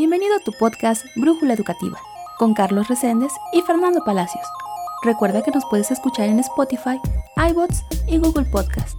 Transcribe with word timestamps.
Bienvenido 0.00 0.34
a 0.34 0.40
tu 0.40 0.52
podcast 0.52 1.04
Brújula 1.14 1.52
Educativa 1.52 2.00
con 2.38 2.54
Carlos 2.54 2.88
Reséndez 2.88 3.32
y 3.52 3.60
Fernando 3.60 4.02
Palacios. 4.02 4.46
Recuerda 5.02 5.42
que 5.42 5.50
nos 5.50 5.66
puedes 5.66 5.90
escuchar 5.90 6.30
en 6.30 6.38
Spotify, 6.38 6.98
iBots 7.50 7.82
y 8.08 8.16
Google 8.16 8.46
Podcast. 8.50 8.98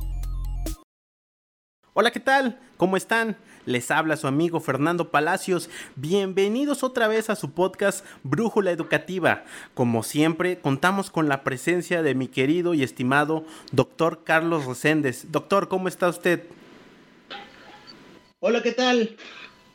Hola, 1.94 2.12
¿qué 2.12 2.20
tal? 2.20 2.60
¿Cómo 2.78 2.98
están? 2.98 3.36
Les 3.66 3.90
habla 3.90 4.16
su 4.16 4.28
amigo 4.28 4.60
Fernando 4.60 5.10
Palacios. 5.10 5.72
Bienvenidos 5.96 6.84
otra 6.84 7.08
vez 7.08 7.32
a 7.32 7.36
su 7.36 7.50
podcast 7.50 8.06
Brújula 8.22 8.70
Educativa. 8.70 9.44
Como 9.74 10.04
siempre, 10.04 10.60
contamos 10.60 11.10
con 11.10 11.28
la 11.28 11.44
presencia 11.44 12.04
de 12.04 12.14
mi 12.14 12.28
querido 12.28 12.76
y 12.76 12.84
estimado 12.84 13.44
doctor 13.72 14.24
Carlos 14.24 14.68
Reséndez. 14.68 15.32
Doctor, 15.32 15.68
¿cómo 15.68 15.88
está 15.88 16.10
usted? 16.10 16.44
Hola, 18.40 18.62
¿qué 18.62 18.72
tal? 18.72 19.18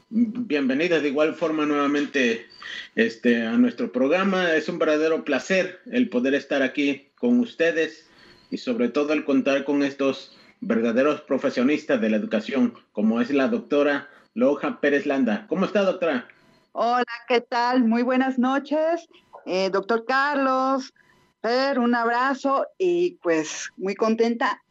Bienvenidas 0.08 1.02
de 1.02 1.08
igual 1.08 1.34
forma 1.34 1.66
nuevamente 1.66 2.46
este, 2.94 3.44
a 3.44 3.52
nuestro 3.52 3.90
programa. 3.90 4.52
Es 4.54 4.68
un 4.68 4.78
verdadero 4.78 5.24
placer 5.24 5.80
el 5.86 6.08
poder 6.08 6.34
estar 6.34 6.62
aquí 6.62 7.08
con 7.18 7.40
ustedes 7.40 8.08
y 8.48 8.58
sobre 8.58 8.88
todo 8.88 9.12
el 9.12 9.24
contar 9.24 9.64
con 9.64 9.82
estos 9.82 10.38
verdaderos 10.60 11.22
profesionistas 11.22 12.00
de 12.00 12.10
la 12.10 12.18
educación, 12.18 12.74
como 12.92 13.20
es 13.20 13.30
la 13.30 13.48
doctora 13.48 14.08
Loja 14.32 14.80
Pérez 14.80 15.06
Landa. 15.06 15.46
¿Cómo 15.48 15.64
está, 15.64 15.82
doctora? 15.82 16.28
Hola, 16.70 17.04
¿qué 17.26 17.40
tal? 17.40 17.82
Muy 17.82 18.02
buenas 18.02 18.38
noches, 18.38 19.08
eh, 19.44 19.70
doctor 19.70 20.04
Carlos. 20.06 20.94
Per, 21.40 21.80
un 21.80 21.96
abrazo 21.96 22.68
y 22.78 23.18
pues 23.24 23.72
muy 23.76 23.96
contenta. 23.96 24.62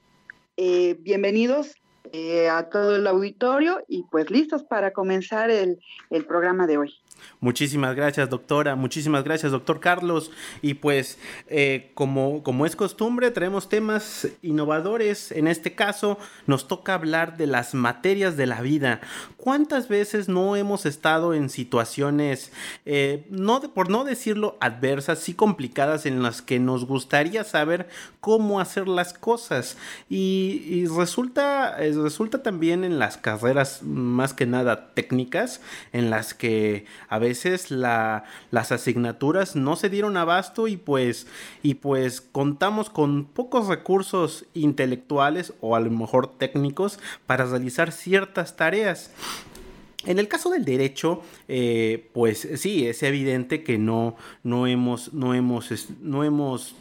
Eh, 0.55 0.95
bienvenidos 1.01 1.75
eh, 2.13 2.49
a 2.49 2.69
todo 2.69 2.95
el 2.95 3.07
auditorio 3.07 3.83
y 3.87 4.03
pues 4.11 4.29
listos 4.29 4.63
para 4.63 4.91
comenzar 4.91 5.49
el, 5.49 5.79
el 6.09 6.25
programa 6.25 6.67
de 6.67 6.77
hoy. 6.77 6.93
Muchísimas 7.39 7.95
gracias, 7.95 8.29
doctora. 8.29 8.75
Muchísimas 8.75 9.23
gracias, 9.23 9.51
doctor 9.51 9.79
Carlos. 9.79 10.31
Y 10.61 10.75
pues, 10.75 11.19
eh, 11.47 11.91
como, 11.93 12.43
como 12.43 12.65
es 12.65 12.75
costumbre, 12.75 13.31
traemos 13.31 13.69
temas 13.69 14.27
innovadores. 14.41 15.31
En 15.31 15.47
este 15.47 15.75
caso, 15.75 16.17
nos 16.47 16.67
toca 16.67 16.93
hablar 16.93 17.37
de 17.37 17.47
las 17.47 17.73
materias 17.73 18.37
de 18.37 18.45
la 18.45 18.61
vida. 18.61 19.01
¿Cuántas 19.37 19.87
veces 19.87 20.27
no 20.29 20.55
hemos 20.55 20.85
estado 20.85 21.33
en 21.33 21.49
situaciones, 21.49 22.51
eh, 22.85 23.25
no, 23.29 23.61
por 23.61 23.89
no 23.89 24.03
decirlo 24.03 24.57
adversas, 24.59 25.19
sí 25.19 25.33
complicadas, 25.33 26.05
en 26.05 26.23
las 26.23 26.41
que 26.41 26.59
nos 26.59 26.85
gustaría 26.85 27.43
saber 27.43 27.87
cómo 28.21 28.59
hacer 28.59 28.87
las 28.87 29.13
cosas? 29.13 29.77
Y, 30.09 30.85
resulta, 30.87 31.75
eh, 31.83 31.93
resulta 31.93 32.41
también 32.41 32.83
en 32.83 32.99
las 32.99 33.17
carreras 33.17 33.83
más 33.83 34.33
que 34.33 34.45
nada 34.45 34.93
técnicas, 34.93 35.61
en 35.93 36.09
las 36.09 36.33
que 36.33 36.85
a 37.09 37.19
veces 37.19 37.71
la, 37.71 38.23
las 38.51 38.71
asignaturas 38.71 39.55
no 39.55 39.75
se 39.75 39.89
dieron 39.89 40.17
abasto 40.17 40.67
y 40.67 40.77
pues, 40.77 41.27
y 41.63 41.75
pues 41.75 42.21
contamos 42.21 42.89
con 42.89 43.25
pocos 43.25 43.67
recursos 43.67 44.45
intelectuales 44.53 45.53
o 45.61 45.75
a 45.75 45.79
lo 45.79 45.91
mejor 45.91 46.37
técnicos 46.37 46.99
para 47.25 47.45
realizar 47.45 47.91
ciertas 47.91 48.55
tareas. 48.55 49.11
En 50.05 50.19
el 50.19 50.27
caso 50.27 50.51
del 50.51 50.65
derecho, 50.65 51.23
eh, 51.47 52.09
pues 52.13 52.47
sí, 52.57 52.87
es 52.87 53.01
evidente 53.01 53.63
que 53.63 53.77
no, 53.77 54.15
no 54.43 54.67
hemos, 54.67 55.13
no 55.13 55.33
hemos, 55.33 55.89
no 56.01 56.23
hemos 56.23 56.75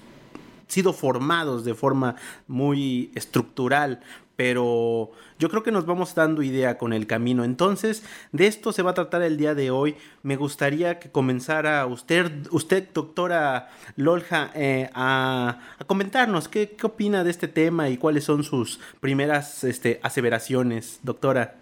sido 0.69 0.93
formados 0.93 1.65
de 1.65 1.75
forma 1.75 2.17
muy 2.47 3.11
estructural 3.15 4.01
pero 4.37 5.13
yo 5.39 5.49
creo 5.49 5.63
que 5.63 5.71
nos 5.71 5.87
vamos 5.87 6.15
dando 6.15 6.43
idea 6.43 6.77
con 6.79 6.93
el 6.93 7.07
camino. 7.07 7.45
Entonces, 7.45 8.05
de 8.33 8.47
esto 8.47 8.73
se 8.73 8.83
va 8.83 8.91
a 8.91 8.95
tratar 8.95 9.23
el 9.23 9.37
día 9.37 9.55
de 9.55 9.71
hoy. 9.71 9.97
Me 10.23 10.37
gustaría 10.37 10.99
que 10.99 11.11
comenzara 11.11 11.87
usted, 11.87 12.47
usted 12.51 12.89
doctora 12.93 13.71
Lolja, 13.97 14.51
eh, 14.55 14.91
a, 14.95 15.61
comentarnos 15.87 16.49
qué, 16.49 16.77
opina 16.83 17.25
de 17.25 17.31
este 17.31 17.49
tema 17.49 17.89
y 17.89 17.97
cuáles 17.97 18.25
son 18.25 18.43
sus 18.43 18.81
primeras 19.01 19.65
este, 19.65 20.01
aseveraciones, 20.03 21.01
doctora. 21.03 21.57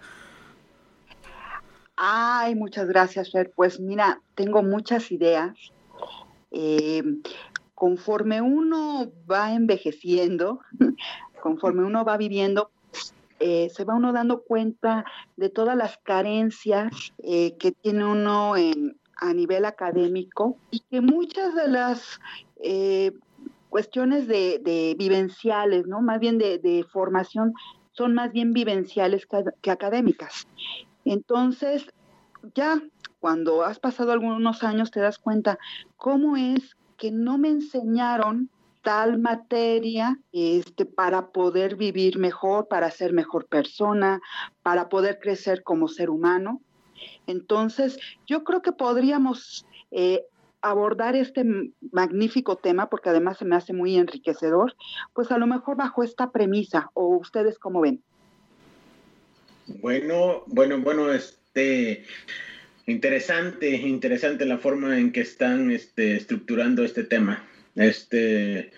Ay, 1.97 2.55
muchas 2.55 2.89
gracias, 2.89 3.31
Fer. 3.31 3.53
Pues 3.55 3.79
mira, 3.79 4.21
tengo 4.35 4.63
muchas 4.63 5.13
ideas. 5.13 5.57
Eh, 6.51 7.03
conforme 7.83 8.41
uno 8.41 9.11
va 9.29 9.53
envejeciendo, 9.55 10.61
conforme 11.43 11.83
uno 11.83 12.05
va 12.05 12.17
viviendo, 12.17 12.71
eh, 13.41 13.71
se 13.71 13.83
va 13.83 13.97
uno 13.97 14.13
dando 14.13 14.45
cuenta 14.45 15.05
de 15.37 15.49
todas 15.49 15.77
las 15.77 15.99
carencias 15.99 17.13
eh, 17.25 17.57
que 17.59 17.73
tiene 17.73 18.05
uno 18.05 18.55
a 19.17 19.35
nivel 19.35 19.65
académico 19.65 20.57
y 20.71 20.79
que 20.89 21.01
muchas 21.01 21.57
de 21.57 21.67
las 21.67 22.21
eh, 22.63 23.19
cuestiones 23.69 24.29
de, 24.29 24.95
vivenciales, 24.97 25.89
¿no? 25.89 26.03
Más 26.03 26.21
bien 26.21 26.39
de, 26.39 26.87
formación, 26.89 27.53
son 27.91 28.15
más 28.15 28.31
bien 28.31 28.53
vivenciales 28.53 29.27
que 29.61 29.73
académicas. 29.73 30.47
Entonces, 31.05 31.89
ya 32.55 32.81
cuando 33.19 33.65
has 33.65 33.81
pasado 33.81 34.13
algunos 34.13 34.63
años 34.63 34.93
te 34.93 35.01
das 35.01 35.19
cuenta 35.19 35.59
cómo 35.97 36.37
es 36.37 36.77
que 37.03 37.11
no 37.11 37.37
me 37.37 37.49
enseñaron 37.49 38.49
tal 38.81 39.19
materia 39.19 40.21
este, 40.33 40.85
para 40.85 41.33
poder 41.33 41.75
vivir 41.75 42.17
mejor, 42.17 42.69
para 42.69 42.93
ser 42.93 43.13
mejor 43.13 43.47
persona, 43.47 44.21
para 44.63 44.89
poder 44.89 45.19
crecer 45.19 45.65
como 45.65 45.89
ser 45.89 46.11
humano. 46.11 46.61
Entonces, 47.27 47.99
yo 48.29 48.45
creo 48.45 48.63
que 48.63 48.71
podríamos 48.71 49.67
eh, 49.91 50.23
abordar 50.61 51.17
este 51.17 51.45
magnífico 51.91 52.55
tema, 52.55 52.89
porque 52.89 53.09
además 53.09 53.37
se 53.37 53.47
me 53.47 53.57
hace 53.57 53.73
muy 53.73 53.97
enriquecedor, 53.97 54.77
pues 55.13 55.33
a 55.33 55.39
lo 55.39 55.49
mejor 55.49 55.77
bajo 55.77 56.05
esta 56.05 56.31
premisa, 56.31 56.93
o 56.95 57.17
ustedes 57.17 57.59
cómo 57.59 57.81
ven. 57.81 58.01
Bueno, 59.67 60.45
bueno, 60.47 60.79
bueno, 60.81 61.11
este, 61.11 62.05
interesante, 62.87 63.71
interesante 63.71 64.45
la 64.45 64.59
forma 64.59 64.99
en 64.99 65.13
que 65.13 65.21
están 65.21 65.71
este, 65.71 66.17
estructurando 66.17 66.85
este 66.85 67.05
tema. 67.05 67.45
Este, 67.75 68.73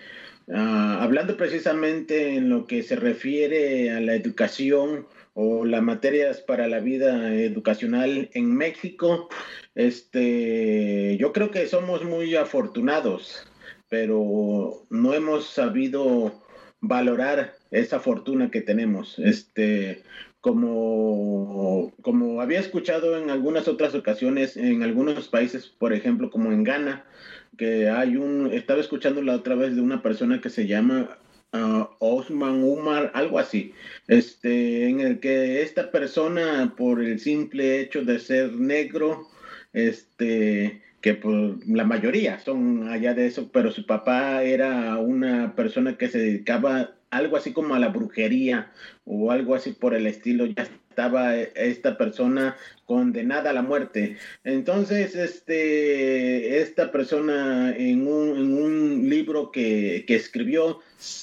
ah, 0.53 0.99
hablando 1.01 1.37
precisamente 1.37 2.35
en 2.35 2.49
lo 2.49 2.67
que 2.67 2.83
se 2.83 2.95
refiere 2.95 3.91
a 3.91 3.99
la 3.99 4.15
educación 4.15 5.07
o 5.33 5.65
las 5.65 5.81
materias 5.81 6.41
para 6.41 6.67
la 6.67 6.79
vida 6.79 7.33
educacional 7.35 8.29
en 8.33 8.55
México, 8.55 9.27
este, 9.75 11.17
yo 11.17 11.33
creo 11.33 11.51
que 11.51 11.67
somos 11.67 12.05
muy 12.05 12.35
afortunados, 12.35 13.45
pero 13.89 14.85
no 14.89 15.13
hemos 15.13 15.49
sabido 15.49 16.41
valorar 16.79 17.55
esa 17.71 17.99
fortuna 17.99 18.49
que 18.51 18.61
tenemos. 18.61 19.19
Este, 19.19 20.03
como, 20.45 21.91
como 22.03 22.39
había 22.39 22.59
escuchado 22.59 23.17
en 23.17 23.31
algunas 23.31 23.67
otras 23.67 23.95
ocasiones, 23.95 24.55
en 24.57 24.83
algunos 24.83 25.27
países, 25.27 25.65
por 25.65 25.91
ejemplo, 25.91 26.29
como 26.29 26.51
en 26.51 26.63
Ghana, 26.63 27.03
que 27.57 27.89
hay 27.89 28.15
un, 28.15 28.53
estaba 28.53 28.79
escuchando 28.79 29.23
la 29.23 29.33
otra 29.33 29.55
vez 29.55 29.75
de 29.75 29.81
una 29.81 30.03
persona 30.03 30.41
que 30.41 30.51
se 30.51 30.67
llama 30.67 31.17
uh, 31.51 31.85
Osman 31.97 32.63
Umar, 32.63 33.09
algo 33.15 33.39
así, 33.39 33.73
este, 34.07 34.87
en 34.87 34.99
el 34.99 35.19
que 35.19 35.63
esta 35.63 35.89
persona, 35.89 36.75
por 36.77 37.01
el 37.01 37.19
simple 37.19 37.79
hecho 37.79 38.05
de 38.05 38.19
ser 38.19 38.53
negro, 38.53 39.27
este, 39.73 40.83
que 41.01 41.15
pues, 41.15 41.67
la 41.67 41.85
mayoría 41.85 42.37
son 42.37 42.87
allá 42.87 43.15
de 43.15 43.25
eso, 43.25 43.49
pero 43.51 43.71
su 43.71 43.87
papá 43.87 44.43
era 44.43 44.95
una 44.99 45.55
persona 45.55 45.97
que 45.97 46.07
se 46.07 46.19
dedicaba 46.19 46.91
algo 47.09 47.37
así 47.37 47.51
como 47.53 47.73
a 47.73 47.79
la 47.79 47.87
brujería 47.87 48.71
o 49.05 49.31
algo 49.31 49.55
así 49.55 49.71
por 49.71 49.93
el 49.93 50.07
estilo, 50.07 50.45
ya 50.45 50.63
estaba 50.63 51.35
esta 51.37 51.97
persona 51.97 52.55
condenada 52.85 53.49
a 53.49 53.53
la 53.53 53.61
muerte. 53.61 54.17
Entonces, 54.43 55.15
este, 55.15 56.61
esta 56.61 56.91
persona 56.91 57.75
en 57.75 58.07
un, 58.07 58.37
en 58.37 58.57
un 58.57 59.09
libro 59.09 59.51
que, 59.51 60.05
que, 60.07 60.15
escribió, 60.15 60.79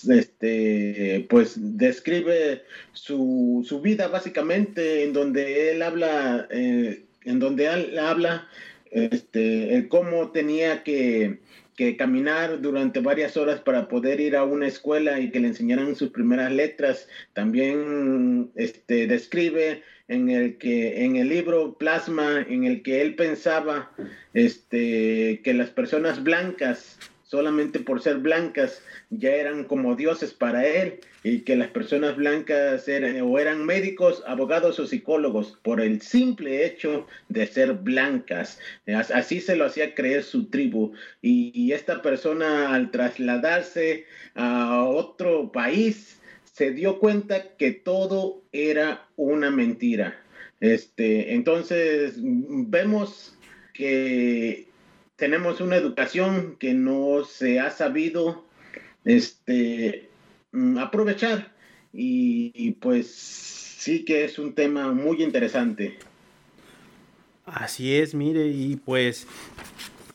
este, 0.08 1.26
pues 1.30 1.54
describe 1.56 2.62
su, 2.92 3.64
su, 3.66 3.80
vida 3.80 4.08
básicamente 4.08 5.04
en 5.04 5.12
donde 5.12 5.70
él 5.70 5.82
habla, 5.82 6.46
eh, 6.50 7.04
en 7.24 7.38
donde 7.38 7.66
él 7.66 7.98
habla, 7.98 8.46
este, 8.90 9.86
cómo 9.88 10.32
tenía 10.32 10.82
que 10.82 11.38
que 11.82 11.96
caminar 11.96 12.60
durante 12.60 13.00
varias 13.00 13.36
horas 13.36 13.60
para 13.60 13.88
poder 13.88 14.20
ir 14.20 14.36
a 14.36 14.44
una 14.44 14.68
escuela 14.68 15.18
y 15.18 15.30
que 15.30 15.40
le 15.40 15.48
enseñaran 15.48 15.96
sus 15.96 16.10
primeras 16.10 16.52
letras. 16.52 17.08
También 17.32 18.50
este, 18.54 19.06
describe 19.08 19.82
en 20.08 20.30
el 20.30 20.58
que 20.58 21.04
en 21.04 21.16
el 21.16 21.28
libro 21.28 21.76
plasma 21.78 22.44
en 22.48 22.64
el 22.64 22.82
que 22.82 23.02
él 23.02 23.14
pensaba 23.16 23.90
este, 24.34 25.40
que 25.42 25.54
las 25.54 25.70
personas 25.70 26.22
blancas 26.22 26.98
solamente 27.32 27.80
por 27.80 28.02
ser 28.02 28.18
blancas 28.18 28.82
ya 29.08 29.30
eran 29.30 29.64
como 29.64 29.96
dioses 29.96 30.34
para 30.34 30.66
él 30.66 31.00
y 31.24 31.40
que 31.40 31.56
las 31.56 31.68
personas 31.68 32.14
blancas 32.14 32.86
eran 32.88 33.18
o 33.22 33.38
eran 33.38 33.64
médicos, 33.64 34.22
abogados 34.26 34.78
o 34.78 34.86
psicólogos 34.86 35.58
por 35.62 35.80
el 35.80 36.02
simple 36.02 36.66
hecho 36.66 37.06
de 37.30 37.46
ser 37.46 37.72
blancas. 37.72 38.58
Así 39.14 39.40
se 39.40 39.56
lo 39.56 39.64
hacía 39.64 39.94
creer 39.94 40.24
su 40.24 40.50
tribu 40.50 40.92
y, 41.22 41.72
esta 41.72 42.02
persona 42.02 42.74
al 42.74 42.90
trasladarse 42.90 44.04
a 44.34 44.84
otro 44.84 45.50
país 45.52 46.20
se 46.44 46.72
dio 46.72 46.98
cuenta 46.98 47.56
que 47.56 47.72
todo 47.72 48.42
era 48.52 49.08
una 49.16 49.50
mentira. 49.50 50.20
Este, 50.60 51.32
entonces 51.32 52.16
vemos 52.18 53.38
que 53.72 54.70
tenemos 55.22 55.60
una 55.60 55.76
educación 55.76 56.56
que 56.58 56.74
no 56.74 57.22
se 57.24 57.60
ha 57.60 57.70
sabido 57.70 58.44
este, 59.04 60.08
mm, 60.50 60.78
aprovechar 60.78 61.52
y, 61.92 62.72
pues 62.80 63.14
sí 63.14 64.04
que 64.04 64.24
es 64.24 64.40
un 64.40 64.52
tema 64.52 64.90
muy 64.90 65.22
interesante. 65.22 65.96
Así 67.46 67.94
es, 67.94 68.16
mire, 68.16 68.48
y 68.48 68.74
pues 68.74 69.28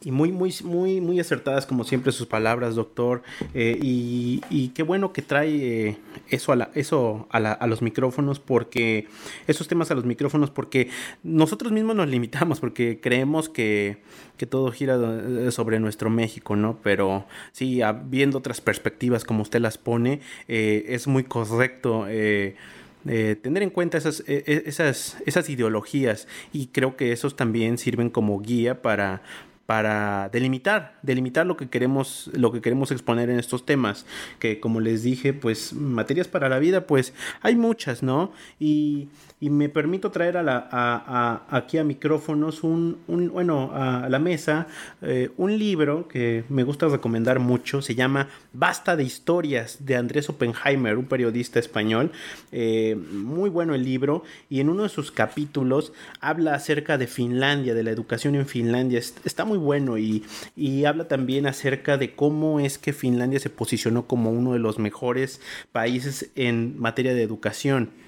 y 0.02 0.12
muy, 0.12 0.32
muy, 0.32 0.54
muy, 0.64 1.02
muy 1.02 1.20
acertadas 1.20 1.66
como 1.66 1.84
siempre 1.84 2.12
sus 2.12 2.28
palabras, 2.28 2.76
doctor. 2.76 3.24
Eh, 3.54 3.78
y, 3.82 4.72
qué 4.76 4.84
bueno 4.84 5.12
que 5.12 5.22
trae 5.22 5.90
eh, 5.90 5.98
eso, 6.30 6.52
a, 6.52 6.56
la, 6.56 6.70
eso 6.76 7.28
a, 7.32 7.40
la, 7.40 7.52
a, 7.52 7.66
los 7.68 7.82
micrófonos, 7.82 8.40
porque 8.40 9.08
esos 9.48 9.68
temas 9.68 9.90
a 9.90 9.96
los 9.96 10.06
micrófonos, 10.06 10.52
porque 10.52 10.90
nosotros 11.24 11.72
mismos 11.72 11.96
nos 11.96 12.08
limitamos, 12.10 12.60
porque 12.60 13.00
creemos 13.02 13.50
que, 13.50 13.98
que 14.38 14.46
todo 14.46 14.72
gira 14.72 14.98
eh, 14.98 15.52
sobre 15.52 15.80
nuestro 15.80 16.10
México, 16.10 16.56
¿no? 16.56 16.80
Pero 16.84 17.26
sí, 17.52 17.82
viendo 18.06 18.38
otras 18.38 18.62
perspectivas 18.62 19.24
como 19.24 19.42
usted 19.42 19.62
las 19.62 19.78
pone, 19.78 20.22
es 20.48 21.08
muy 21.08 21.24
correcto. 21.24 22.06
tener 22.06 23.64
en 23.64 23.70
cuenta 23.72 23.98
esas, 23.98 24.24
esas, 24.28 25.18
esas 25.26 25.50
ideologías 25.50 26.28
y 26.54 26.68
creo 26.68 26.98
que 26.98 27.12
esos 27.14 27.36
también 27.36 27.78
sirven 27.78 28.10
como 28.10 28.40
guía 28.42 28.82
para, 28.82 29.22
para 29.68 30.30
delimitar, 30.30 30.98
delimitar 31.04 31.46
lo 31.46 31.58
que 31.58 31.70
queremos, 31.70 32.32
lo 32.34 32.54
que 32.54 32.62
queremos 32.62 32.90
exponer 32.92 33.30
en 33.30 33.38
estos 33.38 33.66
temas, 33.66 34.06
que 34.40 34.62
como 34.62 34.80
les 34.80 35.04
dije, 35.04 35.34
pues 35.34 35.74
materias 35.74 36.30
para 36.30 36.48
la 36.48 36.58
vida, 36.58 36.88
pues 36.88 37.14
hay 37.42 37.58
muchas, 37.58 38.02
¿no? 38.02 38.32
Y 38.62 39.10
y 39.40 39.52
me 39.52 39.70
permito 39.70 40.10
traer 40.10 40.38
a 40.38 40.44
la, 40.44 40.68
a, 40.72 41.44
aquí 41.56 41.78
a 41.78 41.84
micrófonos 41.84 42.64
un, 42.64 42.98
un, 43.08 43.30
bueno, 43.30 43.72
a 43.74 44.10
la 44.10 44.18
mesa 44.18 44.68
eh, 45.04 45.30
un 45.38 45.58
libro 45.60 46.08
que 46.08 46.44
me 46.50 46.64
gusta 46.64 46.88
recomendar 46.88 47.40
mucho, 47.40 47.84
se 47.84 47.94
llama 47.94 48.30
Basta 48.54 48.96
de 48.96 49.04
historias 49.04 49.86
de 49.86 49.96
Andrés 49.96 50.30
Oppenheimer, 50.30 50.98
un 50.98 51.06
periodista 51.06 51.60
español, 51.60 52.12
eh, 52.52 52.98
muy 53.12 53.52
bueno 53.52 53.76
el 53.76 53.84
libro 53.84 54.24
y 54.50 54.60
en 54.60 54.70
uno 54.70 54.84
de 54.84 54.90
sus 54.90 55.12
capítulos 55.12 55.94
habla 56.20 56.56
acerca 56.56 56.98
de 56.98 57.06
Finlandia, 57.06 57.76
de 57.76 57.84
la 57.84 57.92
educación 57.92 58.34
en 58.34 58.48
Finlandia, 58.48 58.98
está 58.98 59.46
muy 59.46 59.60
bueno 59.60 60.00
y, 60.00 60.24
y 60.56 60.86
habla 60.86 61.08
también 61.08 61.46
acerca 61.46 61.98
de 61.98 62.16
cómo 62.16 62.60
es 62.60 62.80
que 62.80 62.92
Finlandia 62.92 63.40
se 63.40 63.52
posicionó 63.52 64.08
como 64.08 64.32
uno 64.32 64.54
de 64.54 64.60
los 64.60 64.80
mejores 64.80 65.42
países 65.72 66.32
en 66.36 66.80
materia 66.80 67.14
de 67.14 67.22
educación. 67.22 68.07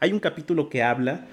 Hay 0.00 0.12
un 0.12 0.20
capítulo 0.20 0.68
que 0.68 0.82
habla 0.82 1.26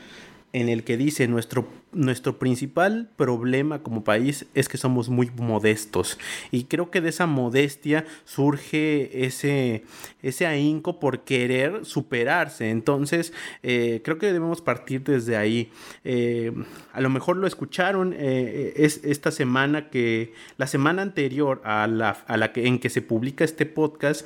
en 0.53 0.69
el 0.69 0.83
que 0.83 0.97
dice 0.97 1.27
nuestro 1.27 1.67
nuestro 1.95 2.37
principal 2.37 3.09
problema 3.15 3.81
como 3.81 4.03
país 4.03 4.45
es 4.53 4.69
que 4.69 4.77
somos 4.77 5.09
muy 5.09 5.31
modestos 5.37 6.19
y 6.51 6.65
creo 6.65 6.91
que 6.91 7.01
de 7.01 7.09
esa 7.09 7.25
modestia 7.25 8.05
surge 8.25 9.25
ese, 9.25 9.85
ese 10.21 10.45
ahínco 10.45 10.99
por 10.99 11.21
querer 11.21 11.85
superarse. 11.85 12.69
Entonces 12.69 13.33
eh, 13.63 14.01
creo 14.03 14.17
que 14.17 14.27
debemos 14.27 14.61
partir 14.61 15.03
desde 15.03 15.37
ahí. 15.37 15.71
Eh, 16.03 16.51
a 16.91 17.01
lo 17.01 17.09
mejor 17.09 17.37
lo 17.37 17.47
escucharon 17.47 18.13
eh, 18.17 18.73
es 18.75 19.01
esta 19.03 19.31
semana 19.31 19.89
que 19.89 20.33
la 20.57 20.67
semana 20.67 21.01
anterior 21.01 21.61
a 21.63 21.87
la, 21.87 22.11
a 22.27 22.37
la 22.37 22.51
que 22.51 22.67
en 22.67 22.79
que 22.79 22.89
se 22.89 23.01
publica 23.01 23.43
este 23.43 23.65
podcast 23.65 24.25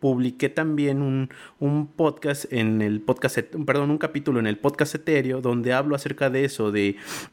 publiqué 0.00 0.48
también 0.48 1.02
un, 1.02 1.30
un 1.58 1.86
podcast 1.86 2.50
en 2.52 2.82
el 2.82 3.00
podcast 3.00 3.38
perdón 3.66 3.90
un 3.90 3.98
capítulo 3.98 4.40
en 4.40 4.46
el 4.46 4.58
podcast 4.58 4.94
etéreo 4.94 5.40
donde 5.40 5.72
hablo 5.72 5.94
acerca 5.94 6.30
de 6.30 6.44
eso 6.44 6.72
de 6.72 6.79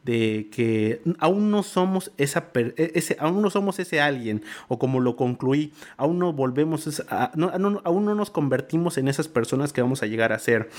de, 0.04 0.50
que 0.52 1.02
aún 1.20 1.52
no 1.52 1.64
somos 1.64 2.12
esa 2.18 2.52
e, 2.56 2.92
ese, 2.96 3.18
aún 3.20 3.42
no 3.42 3.50
somos 3.50 3.80
ese 3.80 4.02
alguien, 4.02 4.44
o 4.68 4.80
como 4.80 5.00
lo 5.00 5.16
concluí, 5.16 5.74
aún 5.98 6.20
no 6.20 6.34
volvemos, 6.34 7.02
aún 7.10 8.06
no 8.06 8.16
nos 8.16 8.30
convertimos 8.30 8.98
en 8.98 9.08
esas 9.08 9.28
personas 9.28 9.74
que 9.74 9.82
vamos 9.82 10.04
a 10.04 10.08
llegar 10.08 10.34
a 10.34 10.40
ser. 10.40 10.70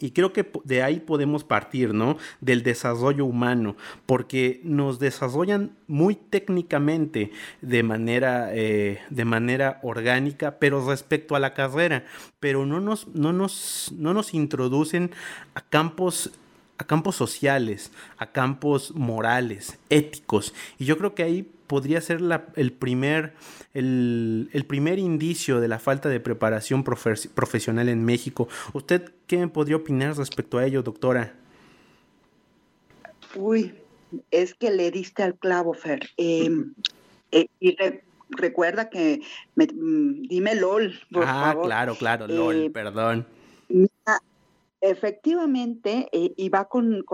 Y 0.00 0.12
creo 0.12 0.32
que 0.32 0.48
de 0.64 0.82
ahí 0.82 1.00
podemos 1.00 1.44
partir, 1.44 1.92
¿no? 1.92 2.18
Del 2.40 2.62
desarrollo 2.62 3.24
humano, 3.24 3.76
porque 4.06 4.60
nos 4.62 4.98
desarrollan 4.98 5.76
muy 5.86 6.14
técnicamente 6.14 7.32
de 7.62 7.82
manera, 7.82 8.50
eh, 8.52 9.00
de 9.10 9.24
manera 9.24 9.80
orgánica, 9.82 10.58
pero 10.58 10.86
respecto 10.86 11.34
a 11.34 11.40
la 11.40 11.54
carrera, 11.54 12.04
pero 12.38 12.64
no 12.66 12.80
nos, 12.80 13.08
no 13.08 13.32
nos, 13.32 13.92
no 13.96 14.14
nos 14.14 14.34
introducen 14.34 15.10
a 15.54 15.62
campos 15.62 16.30
a 16.78 16.84
campos 16.84 17.16
sociales, 17.16 17.92
a 18.16 18.30
campos 18.30 18.94
morales, 18.94 19.78
éticos. 19.90 20.54
Y 20.78 20.84
yo 20.84 20.96
creo 20.96 21.14
que 21.14 21.24
ahí 21.24 21.42
podría 21.66 22.00
ser 22.00 22.20
el, 22.56 22.72
primer, 22.72 23.34
el, 23.74 24.64
primer 24.66 24.98
indicio 24.98 25.60
de 25.60 25.68
la 25.68 25.78
falta 25.78 26.08
de 26.08 26.20
preparación 26.20 26.84
profesional 26.84 27.88
en 27.88 28.04
México. 28.04 28.48
¿Usted 28.72 29.12
qué 29.26 29.36
me 29.36 29.48
podría 29.48 29.76
opinar 29.76 30.16
respecto 30.16 30.58
a 30.58 30.64
ello, 30.64 30.82
doctora? 30.82 31.34
Uy, 33.34 33.74
es 34.30 34.54
que 34.54 34.70
le 34.70 34.90
diste 34.90 35.22
al 35.22 35.34
clavo, 35.34 35.74
Fer. 35.74 36.08
Em, 36.16 36.74
eh, 37.32 37.48
y 37.60 37.76
recuerda 38.30 38.88
que 38.88 39.20
mm, 39.56 40.22
dime 40.28 40.54
LOL, 40.54 40.98
por 41.12 41.24
ah, 41.26 41.56
claro, 41.62 41.94
claro, 41.96 42.26
LOL, 42.26 42.56
eh, 42.56 42.70
perdón. 42.70 43.26
Efectivamente, 44.80 46.08
eh, 46.12 46.32
y 46.36 46.48
va 46.50 46.68
con, 46.68 47.04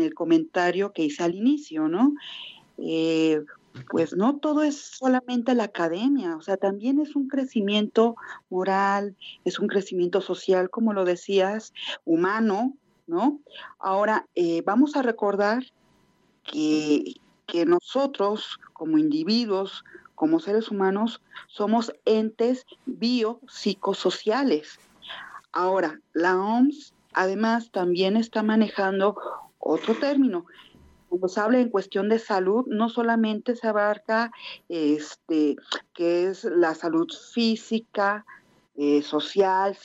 el 0.00 0.14
comentario 0.14 0.92
que 0.92 1.04
hice 1.04 1.22
al 1.22 1.34
inicio, 1.34 1.88
¿no? 1.88 2.14
Eh, 2.78 3.42
pues 3.90 4.14
no 4.16 4.38
todo 4.38 4.62
es 4.62 4.76
solamente 4.76 5.54
la 5.54 5.64
academia, 5.64 6.36
o 6.36 6.40
sea, 6.40 6.56
también 6.56 6.98
es 6.98 7.14
un 7.14 7.28
crecimiento 7.28 8.16
moral, 8.48 9.16
es 9.44 9.58
un 9.58 9.68
crecimiento 9.68 10.20
social, 10.22 10.70
como 10.70 10.92
lo 10.92 11.04
decías, 11.04 11.72
humano, 12.04 12.74
¿no? 13.06 13.40
Ahora, 13.78 14.26
eh, 14.34 14.62
vamos 14.64 14.96
a 14.96 15.02
recordar 15.02 15.62
que, 16.42 17.14
que 17.46 17.66
nosotros, 17.66 18.58
como 18.72 18.96
individuos, 18.96 19.84
como 20.14 20.40
seres 20.40 20.70
humanos, 20.70 21.20
somos 21.48 21.92
entes 22.06 22.64
biopsicosociales. 22.86 24.78
Ahora, 25.52 26.00
la 26.12 26.38
OMS 26.40 26.94
Además, 27.20 27.70
también 27.70 28.16
está 28.16 28.42
manejando 28.42 29.14
otro 29.58 29.94
término. 29.94 30.46
Cuando 31.10 31.28
se 31.28 31.38
habla 31.38 31.60
en 31.60 31.68
cuestión 31.68 32.08
de 32.08 32.18
salud, 32.18 32.64
no 32.66 32.88
solamente 32.88 33.56
se 33.56 33.68
abarca 33.68 34.32
este, 34.70 35.56
que 35.92 36.28
es 36.28 36.44
la 36.44 36.74
salud 36.74 37.08
física, 37.34 38.24
eh, 38.74 39.02
social, 39.02 39.76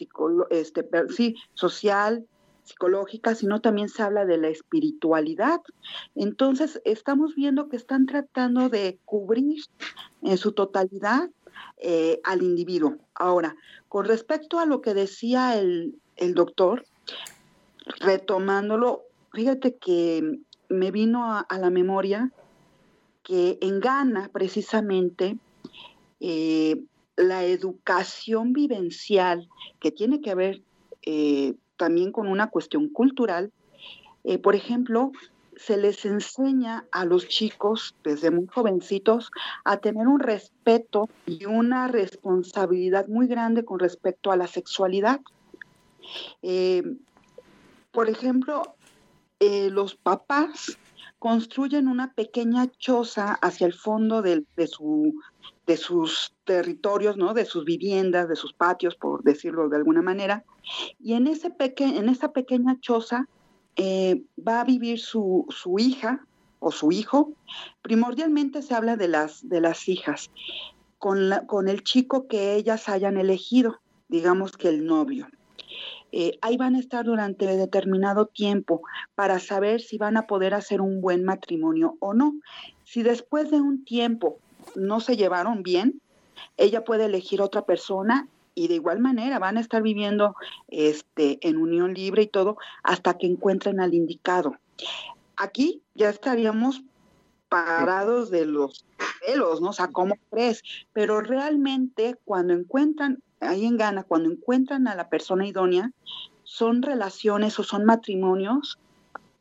este, 0.49 0.87
sí, 1.09 1.35
social, 1.55 2.25
psicológica, 2.63 3.35
sino 3.35 3.59
también 3.59 3.89
se 3.89 4.01
habla 4.01 4.23
de 4.23 4.37
la 4.37 4.47
espiritualidad. 4.47 5.59
Entonces, 6.15 6.81
estamos 6.85 7.35
viendo 7.35 7.67
que 7.67 7.75
están 7.75 8.05
tratando 8.05 8.69
de 8.69 8.97
cubrir 9.03 9.61
en 10.21 10.37
su 10.37 10.53
totalidad 10.53 11.29
eh, 11.79 12.21
al 12.23 12.43
individuo. 12.43 12.95
Ahora, 13.13 13.57
con 13.89 14.05
respecto 14.05 14.57
a 14.57 14.65
lo 14.65 14.79
que 14.79 14.93
decía 14.93 15.59
el, 15.59 15.99
el 16.15 16.33
doctor, 16.33 16.85
retomándolo, 17.99 19.03
fíjate 19.33 19.75
que 19.75 20.39
me 20.69 20.91
vino 20.91 21.25
a, 21.25 21.57
la 21.57 21.69
memoria 21.69 22.31
que 23.23 23.57
en 23.61 23.79
Ghana, 23.79 24.29
precisamente, 24.31 25.37
eh, 26.19 26.83
la 27.15 27.43
educación 27.45 28.53
vivencial, 28.53 29.47
que 29.79 29.91
tiene 29.91 30.21
que 30.21 30.35
ver 30.35 30.61
eh, 31.03 31.55
también 31.77 32.11
con 32.11 32.27
una 32.27 32.49
cuestión 32.49 32.89
cultural, 32.89 33.51
eh, 34.23 34.37
por 34.37 34.55
ejemplo, 34.55 35.11
se 35.55 35.77
les 35.77 36.03
enseña 36.05 36.85
a 36.91 37.05
los 37.05 37.27
chicos 37.27 37.95
desde 38.03 38.31
muy 38.31 38.47
jovencitos 38.47 39.31
a 39.63 39.77
tener 39.77 40.07
un 40.07 40.19
respeto 40.19 41.09
y 41.25 41.45
una 41.45 41.87
responsabilidad 41.87 43.07
muy 43.07 43.27
grande 43.27 43.63
con 43.63 43.79
respecto 43.79 44.31
a 44.31 44.37
la 44.37 44.47
sexualidad. 44.47 45.21
Por 47.91 48.09
ejemplo, 48.09 48.75
eh, 49.39 49.69
los 49.69 49.95
papás 49.95 50.77
construyen 51.19 51.87
una 51.87 52.13
pequeña 52.13 52.67
choza 52.77 53.33
hacia 53.41 53.67
el 53.67 53.73
fondo 53.73 54.21
de, 54.21 54.43
su, 54.67 55.19
de 55.65 55.77
sus 55.77 56.33
territorios, 56.43 57.17
¿no? 57.17 57.33
De 57.33 57.45
sus 57.45 57.65
viviendas, 57.65 58.29
de 58.29 58.35
sus 58.35 58.53
patios, 58.53 58.95
por 58.95 59.23
decirlo 59.23 59.69
de 59.69 59.77
alguna 59.77 60.01
manera. 60.01 60.43
Y 60.99 61.13
en, 61.13 61.27
ese 61.27 61.49
peque 61.49 61.85
en 61.85 62.09
esa 62.09 62.31
pequeña 62.31 62.79
choza 62.79 63.27
eh, 63.75 64.23
va 64.37 64.61
a 64.61 64.65
vivir 64.65 64.99
su, 64.99 65.45
su, 65.49 65.79
hija 65.79 66.25
o 66.59 66.71
su 66.71 66.91
hijo. 66.91 67.33
Primordialmente 67.81 68.61
se 68.61 68.73
habla 68.73 68.95
de 68.95 69.07
las, 69.07 69.47
de 69.47 69.61
las 69.61 69.87
hijas, 69.87 70.31
con, 70.97 71.31
con 71.47 71.67
el 71.67 71.83
chico 71.83 72.27
que 72.27 72.55
ellas 72.55 72.87
hayan 72.87 73.17
elegido, 73.17 73.79
digamos 74.07 74.53
que 74.57 74.69
el 74.69 74.85
novio. 74.85 75.27
Eh, 76.17 76.39
ahí 76.41 76.55
van 76.55 76.75
a 76.75 76.79
estar 76.79 77.03
durante 77.03 77.45
determinado 77.57 78.27
tiempo 78.27 78.83
para 79.15 79.37
saber 79.39 79.81
si 79.81 79.97
van 79.97 80.15
a 80.15 80.27
poder 80.27 80.53
hacer 80.53 80.79
un 80.79 81.01
buen 81.01 81.25
matrimonio 81.25 81.97
o 81.99 82.13
no. 82.13 82.35
Si 82.85 83.03
después 83.03 83.51
de 83.51 83.59
un 83.59 83.83
tiempo 83.83 84.39
no 84.75 85.01
se 85.01 85.17
llevaron 85.17 85.61
bien, 85.61 85.99
ella 86.55 86.85
puede 86.85 87.03
elegir 87.03 87.41
otra 87.41 87.65
persona 87.65 88.29
y 88.53 88.69
de 88.69 88.75
igual 88.75 89.01
manera 89.01 89.39
van 89.39 89.57
a 89.57 89.59
estar 89.59 89.81
viviendo 89.81 90.37
este, 90.69 91.37
en 91.45 91.57
unión 91.57 91.93
libre 91.93 92.23
y 92.23 92.27
todo 92.27 92.55
hasta 92.81 93.17
que 93.17 93.27
encuentren 93.27 93.81
al 93.81 93.93
indicado. 93.93 94.55
Aquí 95.35 95.81
ya 95.95 96.07
estaríamos 96.07 96.81
parados 97.49 98.29
de 98.29 98.45
los 98.45 98.85
pelos, 99.25 99.59
¿no? 99.59 99.71
O 99.71 99.73
sea, 99.73 99.89
¿cómo 99.89 100.15
crees? 100.31 100.63
Pero 100.93 101.19
realmente 101.19 102.15
cuando 102.23 102.53
encuentran, 102.53 103.21
ahí 103.39 103.65
en 103.65 103.77
Ghana, 103.77 104.03
cuando 104.03 104.31
encuentran 104.31 104.87
a 104.87 104.95
la 104.95 105.09
persona 105.09 105.47
idónea, 105.47 105.91
son 106.43 106.81
relaciones 106.81 107.59
o 107.59 107.63
son 107.63 107.85
matrimonios 107.85 108.79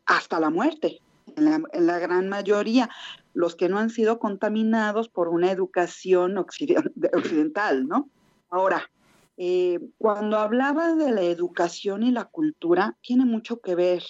hasta 0.07 0.41
la 0.41 0.51
muerte, 0.51 1.01
en 1.37 1.87
la, 1.87 1.99
gran 1.99 2.29
mayoría, 2.29 2.91
los 3.33 3.57
que 3.57 3.69
no 3.69 3.79
han 3.79 3.91
sido 3.91 4.19
contaminados 4.19 5.09
por 5.09 5.29
una 5.29 5.51
educación 5.51 6.37
occidental, 6.39 7.89
¿no? 7.89 8.09
Ahora, 8.51 8.91
eh, 9.37 9.81
cuando 9.99 10.39
hablaba 10.39 10.95
de 10.95 11.11
la 11.11 11.23
educación 11.23 12.03
y 12.03 12.13
la 12.13 12.25
cultura, 12.25 12.97
tiene 13.01 13.25
mucho 13.25 13.61
que 13.61 13.75
ver. 13.75 14.03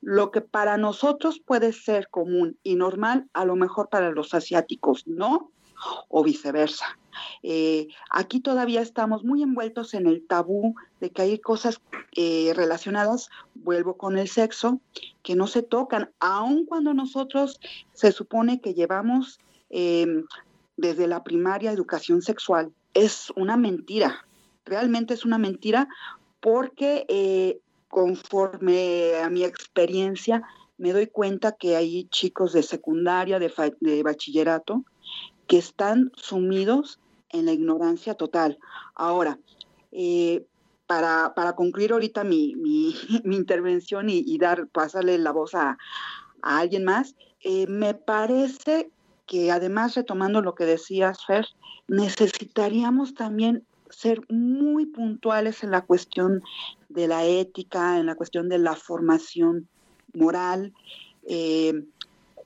Lo 0.00 0.30
que 0.30 0.40
para 0.40 0.76
nosotros 0.78 1.40
puede 1.40 1.72
ser 1.72 2.08
común 2.08 2.56
y 2.62 2.76
normal, 2.76 3.28
a 3.32 3.44
lo 3.44 3.56
mejor 3.56 3.88
para 3.88 4.10
los 4.10 4.32
asiáticos 4.32 5.06
no, 5.06 5.50
o 6.08 6.22
viceversa. 6.22 6.98
Eh, 7.42 7.88
aquí 8.10 8.40
todavía 8.40 8.80
estamos 8.80 9.24
muy 9.24 9.42
envueltos 9.42 9.94
en 9.94 10.06
el 10.06 10.26
tabú 10.26 10.74
de 11.00 11.10
que 11.10 11.22
hay 11.22 11.38
cosas 11.38 11.80
eh, 12.16 12.52
relacionadas, 12.54 13.28
vuelvo 13.54 13.96
con 13.96 14.18
el 14.18 14.28
sexo, 14.28 14.80
que 15.22 15.36
no 15.36 15.46
se 15.46 15.62
tocan, 15.62 16.10
aun 16.18 16.66
cuando 16.66 16.94
nosotros 16.94 17.60
se 17.92 18.12
supone 18.12 18.60
que 18.60 18.74
llevamos 18.74 19.38
em, 19.68 20.24
desde 20.76 21.06
la 21.06 21.22
primaria 21.22 21.72
educación 21.72 22.22
sexual. 22.22 22.72
Es 22.94 23.32
una 23.36 23.56
mentira, 23.56 24.26
realmente 24.64 25.14
es 25.14 25.24
una 25.24 25.38
mentira 25.38 25.88
porque 26.40 27.04
eh, 27.08 27.60
conforme 27.88 29.16
a 29.22 29.28
mi 29.28 29.44
experiencia 29.44 30.42
me 30.78 30.92
doy 30.92 31.08
cuenta 31.08 31.52
que 31.52 31.76
hay 31.76 32.04
chicos 32.04 32.54
de 32.54 32.62
secundaria, 32.62 33.38
de, 33.38 34.02
bachillerato, 34.02 34.84
que 35.50 35.58
están 35.58 36.12
sumidos 36.14 37.00
en 37.28 37.44
la 37.46 37.52
ignorancia 37.52 38.14
total. 38.14 38.60
Ahora, 38.94 39.40
eh, 39.90 40.46
para, 40.86 41.32
concluir 41.56 41.90
ahorita 41.90 42.22
mi, 42.22 42.54
intervención 43.24 44.08
y, 44.08 44.38
dar, 44.38 44.68
pasarle 44.68 45.18
la 45.18 45.32
voz 45.32 45.56
a, 45.56 45.76
alguien 46.40 46.84
más, 46.84 47.16
eh, 47.40 47.66
me 47.66 47.94
parece 47.94 48.92
que 49.26 49.50
además, 49.50 49.96
retomando 49.96 50.40
lo 50.40 50.54
que 50.54 50.66
decías, 50.66 51.26
Fer, 51.26 51.46
necesitaríamos 51.88 53.14
también 53.14 53.64
ser 53.88 54.22
muy 54.28 54.86
puntuales 54.86 55.64
en 55.64 55.72
la 55.72 55.80
cuestión 55.80 56.44
de 56.88 57.08
la 57.08 57.24
ética, 57.24 57.98
en 57.98 58.06
la 58.06 58.14
cuestión 58.14 58.48
de 58.48 58.58
la 58.58 58.76
formación 58.76 59.68
moral, 60.14 60.72
eh, 61.24 61.84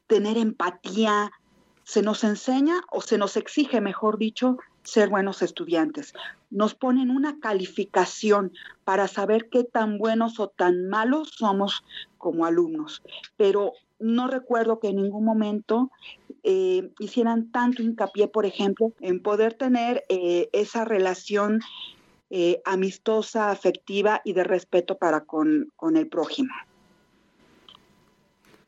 tener 0.07 0.39
empatía. 0.39 1.31
Se 1.85 2.03
nos 2.03 2.25
enseña 2.25 2.81
o 2.91 3.01
se 3.01 3.19
nos 3.19 3.37
exige, 3.37 3.81
mejor 3.81 4.19
dicho, 4.19 4.59
ser 4.83 5.09
buenos 5.09 5.43
estudiantes. 5.43 6.15
Nos 6.51 6.75
ponen 6.75 7.11
una 7.11 7.39
calificación 7.41 8.53
para 8.85 9.09
saber 9.09 9.49
qué 9.51 9.65
tan 9.65 9.99
buenos 9.99 10.41
o 10.41 10.49
tan 10.49 10.89
malos 10.89 11.31
somos 11.37 11.85
como 12.19 12.47
alumnos, 12.47 13.03
pero 13.37 13.73
no 13.99 14.29
recuerdo 14.29 14.81
que 14.81 14.89
en 14.89 14.97
ningún 14.97 15.25
momento 15.25 15.91
eh, 16.43 16.91
hicieran 16.99 17.51
tanto 17.51 17.83
hincapié, 17.83 18.29
por 18.29 18.45
ejemplo, 18.45 18.93
en 19.01 19.21
poder 19.21 19.55
tener 19.55 20.05
eh, 20.09 20.49
esa 20.53 20.85
relación 20.85 21.61
eh, 22.31 22.61
amistosa, 22.65 23.51
afectiva 23.51 24.21
y 24.25 24.33
de 24.33 24.45
respeto 24.45 24.99
para 24.99 25.21
con, 25.21 25.71
el 25.95 26.09
prójimo. 26.09 26.53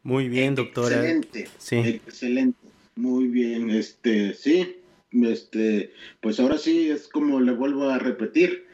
Muy 0.03 0.29
bien, 0.29 0.55
doctora. 0.55 0.97
Excelente. 0.97 1.49
Sí. 1.59 1.77
Excelente. 1.77 2.66
Muy 2.97 3.29
bien. 3.29 3.71
Este, 3.71 4.35
sí. 4.35 4.77
Este, 5.13 5.93
pues 6.21 6.41
ahora 6.41 6.59
sí 6.59 6.91
es 6.91 7.09
como 7.09 7.41
le 7.41 7.53
vuelvo 7.53 7.89
a 7.89 7.99
repetir. 7.99 8.67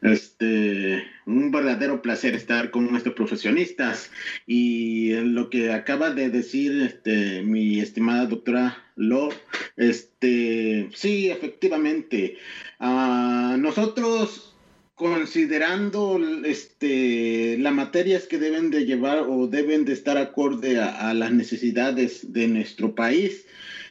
Este, 0.00 1.02
un 1.26 1.50
verdadero 1.50 2.02
placer 2.02 2.36
estar 2.36 2.70
con 2.70 2.88
nuestros 2.88 3.16
profesionistas 3.16 4.12
y 4.46 5.12
lo 5.14 5.50
que 5.50 5.72
acaba 5.72 6.10
de 6.10 6.30
decir 6.30 6.82
este, 6.82 7.42
mi 7.42 7.80
estimada 7.80 8.26
doctora 8.26 8.84
Lo, 8.94 9.30
este, 9.76 10.88
sí, 10.94 11.30
efectivamente, 11.30 12.38
uh, 12.78 13.56
nosotros 13.56 14.56
considerando 14.98 16.20
este, 16.44 17.56
las 17.58 17.72
materias 17.72 18.26
que 18.26 18.38
deben 18.38 18.70
de 18.70 18.84
llevar 18.84 19.24
o 19.28 19.46
deben 19.46 19.84
de 19.84 19.94
estar 19.94 20.18
acorde 20.18 20.80
a, 20.80 21.14
las 21.14 21.32
necesidades 21.32 22.32
de 22.32 22.48
nuestro 22.48 22.94
país, 22.94 23.46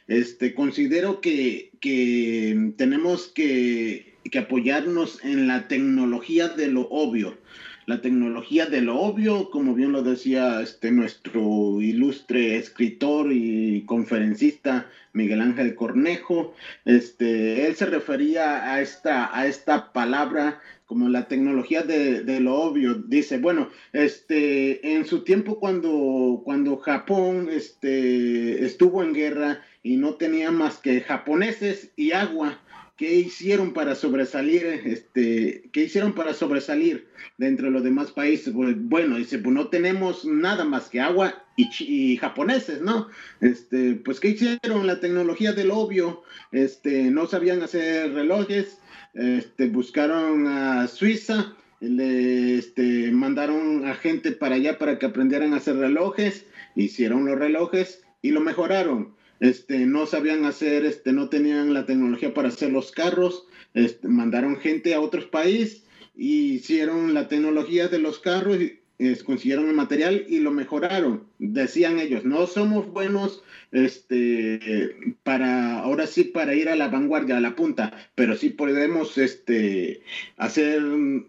este, 0.06 0.54
considero 0.54 1.20
que, 1.20 1.72
que 1.80 2.72
tenemos 2.76 3.26
que 3.28 4.08
que 4.30 4.38
apoyarnos 4.38 5.24
en 5.24 5.46
la 5.46 5.68
tecnología 5.68 6.48
de 6.48 6.68
lo 6.68 6.82
obvio. 6.88 7.38
La 7.86 8.02
tecnología 8.02 8.66
de 8.66 8.82
lo 8.82 9.00
obvio, 9.00 9.50
como 9.50 9.74
bien 9.74 9.92
lo 9.92 10.02
decía 10.02 10.60
este, 10.60 10.90
nuestro 10.90 11.80
ilustre 11.80 12.56
escritor 12.56 13.32
y 13.32 13.82
conferencista 13.86 14.90
Miguel 15.14 15.40
Ángel 15.40 15.74
Cornejo, 15.74 16.54
este, 16.84 17.66
él 17.66 17.76
se 17.76 17.86
refería 17.86 18.74
a 18.74 18.82
esta, 18.82 19.34
a 19.34 19.46
esta 19.46 19.92
palabra 19.92 20.60
como 20.88 21.10
la 21.10 21.28
tecnología 21.28 21.82
de, 21.82 22.40
lo 22.40 22.54
obvio. 22.56 22.94
Dice, 22.94 23.36
bueno, 23.36 23.68
este, 23.92 24.94
en 24.94 25.04
su 25.04 25.22
tiempo 25.22 25.60
cuando, 25.60 26.40
cuando 26.44 26.78
Japón 26.78 27.50
este, 27.52 28.64
estuvo 28.64 29.02
en 29.02 29.12
guerra 29.12 29.60
y 29.82 29.98
no 29.98 30.14
tenía 30.14 30.50
más 30.50 30.78
que 30.78 31.02
japoneses 31.02 31.92
y 31.94 32.12
agua, 32.12 32.58
¿Qué 32.96 33.14
hicieron 33.14 33.74
para 33.74 33.94
sobresalir? 33.94 34.66
Este, 34.66 35.70
¿Qué 35.72 35.84
hicieron 35.84 36.14
para 36.14 36.34
sobresalir 36.34 37.06
dentro 37.36 37.66
de 37.66 37.70
los 37.70 37.84
demás 37.84 38.10
países? 38.10 38.52
Pues, 38.52 38.74
bueno, 38.76 39.18
dice, 39.18 39.38
pues 39.38 39.54
no 39.54 39.68
tenemos 39.68 40.24
nada 40.24 40.64
más 40.64 40.88
que 40.88 41.00
agua 41.00 41.44
y, 41.56 42.16
japoneses, 42.16 42.80
¿no? 42.80 43.06
Este, 43.40 43.94
pues 43.94 44.18
¿qué 44.18 44.30
hicieron? 44.30 44.88
La 44.88 44.98
tecnología 44.98 45.52
del 45.52 45.70
obvio, 45.70 46.24
este, 46.50 47.04
no 47.12 47.26
sabían 47.28 47.62
hacer 47.62 48.12
relojes, 48.14 48.80
este, 49.18 49.66
buscaron 49.68 50.46
a 50.46 50.86
Suiza, 50.86 51.56
le 51.80 52.56
este, 52.56 53.10
mandaron 53.10 53.84
a 53.86 53.94
gente 53.94 54.30
para 54.30 54.54
allá 54.54 54.78
para 54.78 54.98
que 54.98 55.06
aprendieran 55.06 55.52
a 55.52 55.56
hacer 55.56 55.76
relojes, 55.76 56.46
hicieron 56.76 57.26
los 57.26 57.36
relojes 57.36 58.04
y 58.22 58.30
lo 58.30 58.40
mejoraron. 58.40 59.14
Este, 59.40 59.86
no 59.86 60.06
sabían 60.06 60.44
hacer, 60.44 60.84
este, 60.84 61.12
no 61.12 61.28
tenían 61.28 61.74
la 61.74 61.84
tecnología 61.84 62.32
para 62.32 62.48
hacer 62.48 62.70
los 62.70 62.92
carros, 62.92 63.46
este, 63.74 64.06
mandaron 64.06 64.56
gente 64.56 64.94
a 64.94 65.00
otros 65.00 65.26
países, 65.26 65.84
hicieron 66.16 67.12
la 67.12 67.26
tecnología 67.26 67.88
de 67.88 67.98
los 67.98 68.20
carros, 68.20 68.60
y, 68.60 68.77
consiguieron 69.24 69.68
el 69.68 69.74
material 69.74 70.24
y 70.28 70.40
lo 70.40 70.50
mejoraron. 70.50 71.24
Decían 71.38 71.98
ellos, 71.98 72.24
no 72.24 72.46
somos 72.46 72.90
buenos 72.90 73.44
este, 73.70 74.90
para, 75.22 75.80
ahora 75.80 76.06
sí, 76.06 76.24
para 76.24 76.54
ir 76.54 76.68
a 76.68 76.76
la 76.76 76.88
vanguardia, 76.88 77.36
a 77.36 77.40
la 77.40 77.54
punta, 77.54 77.92
pero 78.14 78.36
sí 78.36 78.50
podemos 78.50 79.16
este, 79.18 80.02
hacer, 80.36 80.82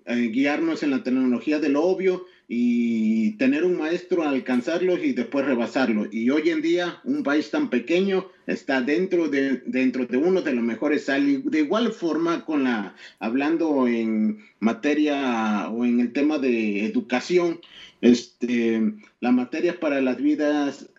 eh, 0.06 0.30
guiarnos 0.32 0.84
en 0.84 0.92
la 0.92 1.04
tecnología 1.04 1.60
de 1.60 1.70
lo 1.70 1.84
obvio 1.84 2.26
y 2.52 3.34
tener 3.34 3.64
un 3.64 3.78
maestro, 3.78 4.24
alcanzarlo 4.24 4.98
y 4.98 5.14
después 5.14 5.46
rebasarlo. 5.46 6.08
Y 6.12 6.32
hoy 6.32 6.50
en 6.50 6.64
día 6.64 7.00
un 7.04 7.22
país 7.22 7.52
tan 7.52 7.70
pequeño 7.70 8.26
está 8.48 8.82
dentro 8.82 9.30
de, 9.30 9.62
dentro 9.68 10.08
de 10.08 10.18
uno 10.18 10.42
de 10.42 10.54
los 10.54 10.64
mejores. 10.64 11.06
De 11.06 11.60
igual 11.60 11.94
forma, 11.94 12.44
con 12.46 12.64
la, 12.64 12.96
hablando 13.20 13.88
en 13.88 14.40
materia 14.60 15.70
o 15.70 15.86
en 15.86 16.00
el 16.00 16.12
tema 16.12 16.40
de 16.40 16.86
educación, 16.86 17.62
este, 18.02 18.82
la 19.20 19.32
materia 19.32 19.80
para 19.80 20.02
las 20.02 20.18
vidas, 20.18 20.90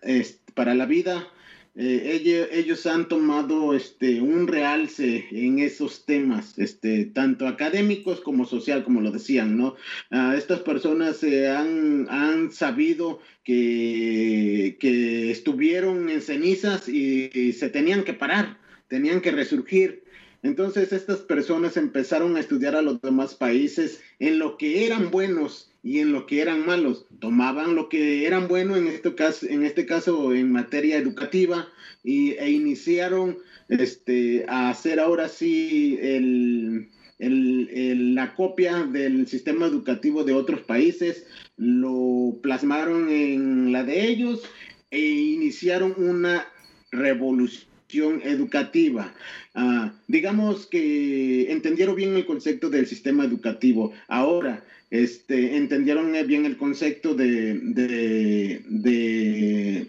para 0.55 0.73
la 0.73 0.85
vida 0.85 1.27
eh, 1.75 2.49
ellos, 2.51 2.85
han 2.85 3.07
tomado 3.07 3.73
este, 3.73 4.21
un 4.21 4.47
realce 4.47 5.25
en 5.31 5.59
esos 5.59 6.05
temas, 6.05 6.59
este, 6.59 7.05
tanto 7.05 7.47
académicos 7.47 8.19
como 8.19 8.45
social, 8.45 8.83
como 8.83 8.99
lo 8.99 9.11
decían, 9.11 9.57
¿no? 9.57 9.75
Ah, 10.09 10.35
estas 10.37 10.59
personas 10.59 11.23
han, 11.23 12.09
han, 12.09 12.51
sabido 12.51 13.21
que, 13.45 14.77
que, 14.81 15.31
estuvieron 15.31 16.09
en 16.09 16.21
cenizas 16.21 16.89
y, 16.89 17.53
se 17.53 17.69
tenían 17.69 18.03
que 18.03 18.13
parar, 18.13 18.59
tenían 18.89 19.21
que 19.21 19.31
resurgir. 19.31 20.03
Entonces 20.43 20.91
estas 20.91 21.19
personas 21.19 21.77
empezaron 21.77 22.35
a 22.35 22.41
estudiar 22.41 22.75
a 22.75 22.81
los 22.81 23.01
demás 23.01 23.35
países 23.35 24.01
en 24.19 24.39
lo 24.39 24.57
que 24.57 24.85
eran 24.85 25.09
buenos 25.09 25.70
y 25.83 25.99
en 25.99 26.11
lo 26.11 26.25
que 26.25 26.41
eran 26.41 26.65
malos. 26.65 27.05
Tomaban 27.19 27.75
lo 27.75 27.89
que 27.89 28.25
eran 28.25 28.47
bueno 28.47 28.75
en 28.75 28.87
este 28.87 29.15
caso, 29.15 29.47
en, 29.47 29.63
este 29.63 29.85
caso, 29.85 30.33
en 30.33 30.51
materia 30.51 30.97
educativa 30.97 31.67
y, 32.03 32.31
e 32.31 32.51
iniciaron 32.51 33.37
este, 33.69 34.45
a 34.47 34.69
hacer 34.69 34.99
ahora 34.99 35.27
sí 35.27 35.97
el, 36.01 36.89
la 37.19 38.35
copia 38.35 38.83
del 38.83 39.27
sistema 39.27 39.67
educativo 39.67 40.23
de 40.23 40.33
otros 40.33 40.61
países, 40.61 41.27
lo 41.57 42.39
plasmaron 42.41 43.09
en 43.09 43.71
la 43.71 43.83
de 43.83 44.07
ellos 44.07 44.41
e 44.89 44.99
iniciaron 44.99 45.93
una 45.97 46.47
revolución 46.91 48.21
educativa. 48.23 49.13
Ah, 49.53 49.93
digamos 50.07 50.65
que 50.65 51.51
entendieron 51.51 51.95
bien 51.95 52.15
el 52.15 52.25
concepto 52.25 52.69
del 52.69 52.87
sistema 52.87 53.23
educativo. 53.23 53.93
Ahora, 54.07 54.63
este, 54.91 55.55
entendieron 55.55 56.11
bien 56.27 56.45
el 56.45 56.57
concepto 56.57 57.15
de, 57.15 57.57
de, 57.61 58.61
de, 58.67 59.87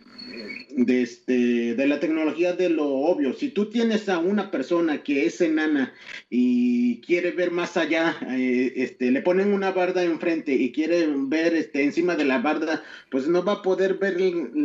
este, 1.03 1.75
de 1.75 1.87
la 1.89 1.99
tecnología 1.99 2.53
de 2.53 2.71
lo 2.71 2.87
obvio. 2.87 3.35
Si 3.35 3.49
tú 3.49 3.69
tienes 3.69 4.09
a 4.09 4.19
una 4.19 4.53
persona 4.53 5.03
que 5.03 5.27
es 5.27 5.41
enana 5.41 5.93
y 6.31 7.01
quiere 7.01 7.33
ver 7.33 7.51
más 7.51 7.77
allá, 7.77 8.17
eh, 8.31 8.75
este, 8.77 9.11
le 9.11 9.23
ponen 9.23 9.53
una 9.53 9.73
barda 9.73 10.05
enfrente 10.05 10.53
y 10.53 10.71
quiere 10.71 11.09
ver 11.13 11.55
este, 11.55 11.83
encima 11.83 12.15
de 12.15 12.25
la 12.25 12.39
barda, 12.39 12.85
pues 13.11 13.27
no 13.27 13.45
va 13.45 13.55
a 13.55 13.63
poder 13.63 13.95
ver, 13.95 14.17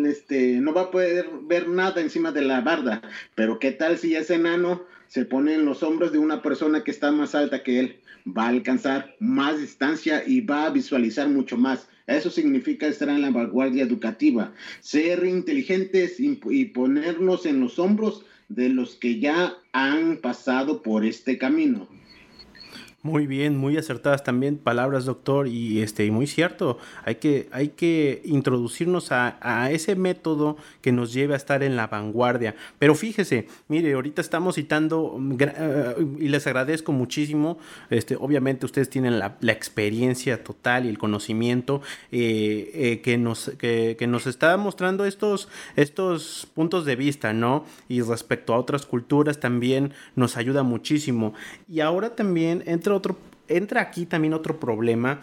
este, 0.05 0.61
no 0.61 0.71
va 0.71 0.83
a 0.83 0.91
poder 0.91 1.29
ver 1.41 1.67
nada 1.67 1.99
encima 1.99 2.31
de 2.31 2.43
la 2.43 2.61
barda. 2.61 3.01
Pero 3.33 3.57
¿qué 3.57 3.71
tal 3.71 3.97
si 3.97 4.15
ese 4.15 4.35
enano 4.35 4.85
se 5.07 5.25
pone 5.25 5.53
en 5.55 5.65
los 5.65 5.83
hombros 5.83 6.11
de 6.11 6.19
una 6.19 6.41
persona 6.41 6.83
que 6.83 6.91
está 6.91 7.11
más 7.11 7.35
alta 7.35 7.63
que 7.63 7.79
él? 7.79 7.99
va 8.27 8.45
a 8.45 8.49
alcanzar 8.49 9.15
más 9.19 9.59
distancia 9.59 10.23
y 10.25 10.41
va 10.41 10.65
a 10.65 10.69
visualizar 10.69 11.29
mucho 11.29 11.57
más. 11.57 11.87
Eso 12.07 12.29
significa 12.29 12.87
estar 12.87 13.09
en 13.09 13.21
la 13.21 13.31
vanguardia 13.31 13.83
educativa, 13.83 14.53
ser 14.79 15.25
inteligentes 15.25 16.19
y, 16.19 16.65
ponernos 16.65 17.45
en 17.45 17.59
los 17.59 17.79
hombros 17.79 18.25
de 18.49 18.69
los 18.69 18.95
que 18.95 19.19
ya 19.19 19.57
han 19.73 20.17
pasado 20.17 20.81
por 20.81 21.05
este 21.05 21.37
camino. 21.37 21.87
Muy 23.07 23.25
bien, 23.25 23.55
muy 23.55 23.77
acertadas 23.77 24.21
también 24.25 24.57
palabras, 24.57 25.05
doctor, 25.05 25.47
y 25.47 25.81
este, 25.81 26.11
muy 26.11 26.27
cierto. 26.27 26.77
Hay 27.05 27.15
que, 27.15 27.47
hay 27.53 27.69
que 27.69 28.21
introducirnos 28.25 29.13
a, 29.13 29.71
ese 29.71 29.95
método 29.95 30.57
que 30.81 30.91
nos 30.91 31.13
lleve 31.13 31.33
a 31.33 31.37
estar 31.37 31.63
en 31.63 31.77
la 31.77 31.87
vanguardia. 31.87 32.55
Pero 32.79 32.95
fíjese, 32.95 33.47
mire, 33.69 33.93
ahorita 33.93 34.19
estamos 34.19 34.55
citando 34.55 35.15
mm, 35.17 35.37
eh, 35.39 35.95
y 36.19 36.27
les 36.27 36.45
agradezco 36.47 36.91
muchísimo. 36.91 37.59
Este, 37.89 38.17
obviamente 38.17 38.65
ustedes 38.65 38.89
tienen 38.89 39.19
la, 39.19 39.37
experiencia 39.41 40.43
total 40.43 40.85
y 40.85 40.89
el 40.89 40.97
conocimiento 40.97 41.81
eh, 42.11 42.71
eh, 42.73 43.01
que 43.01 43.17
nos, 43.17 43.51
que, 43.57 43.95
nos 44.05 44.27
está 44.27 44.57
mostrando 44.57 45.05
estos, 45.05 45.47
estos 45.77 46.45
puntos 46.53 46.83
de 46.83 46.97
vista, 46.97 47.31
¿no? 47.31 47.63
Y 47.87 48.01
respecto 48.01 48.53
a 48.53 48.57
otras 48.57 48.85
culturas 48.85 49.39
también 49.39 49.93
nos 50.15 50.35
ayuda 50.35 50.63
muchísimo. 50.63 51.33
Y 51.69 51.79
ahora 51.79 52.13
también 52.13 52.63
entre 52.65 52.96
otro, 52.97 53.17
entra 53.47 53.81
aquí 53.81 54.05
también 54.05 54.33
otro 54.33 54.59
problema 54.59 55.21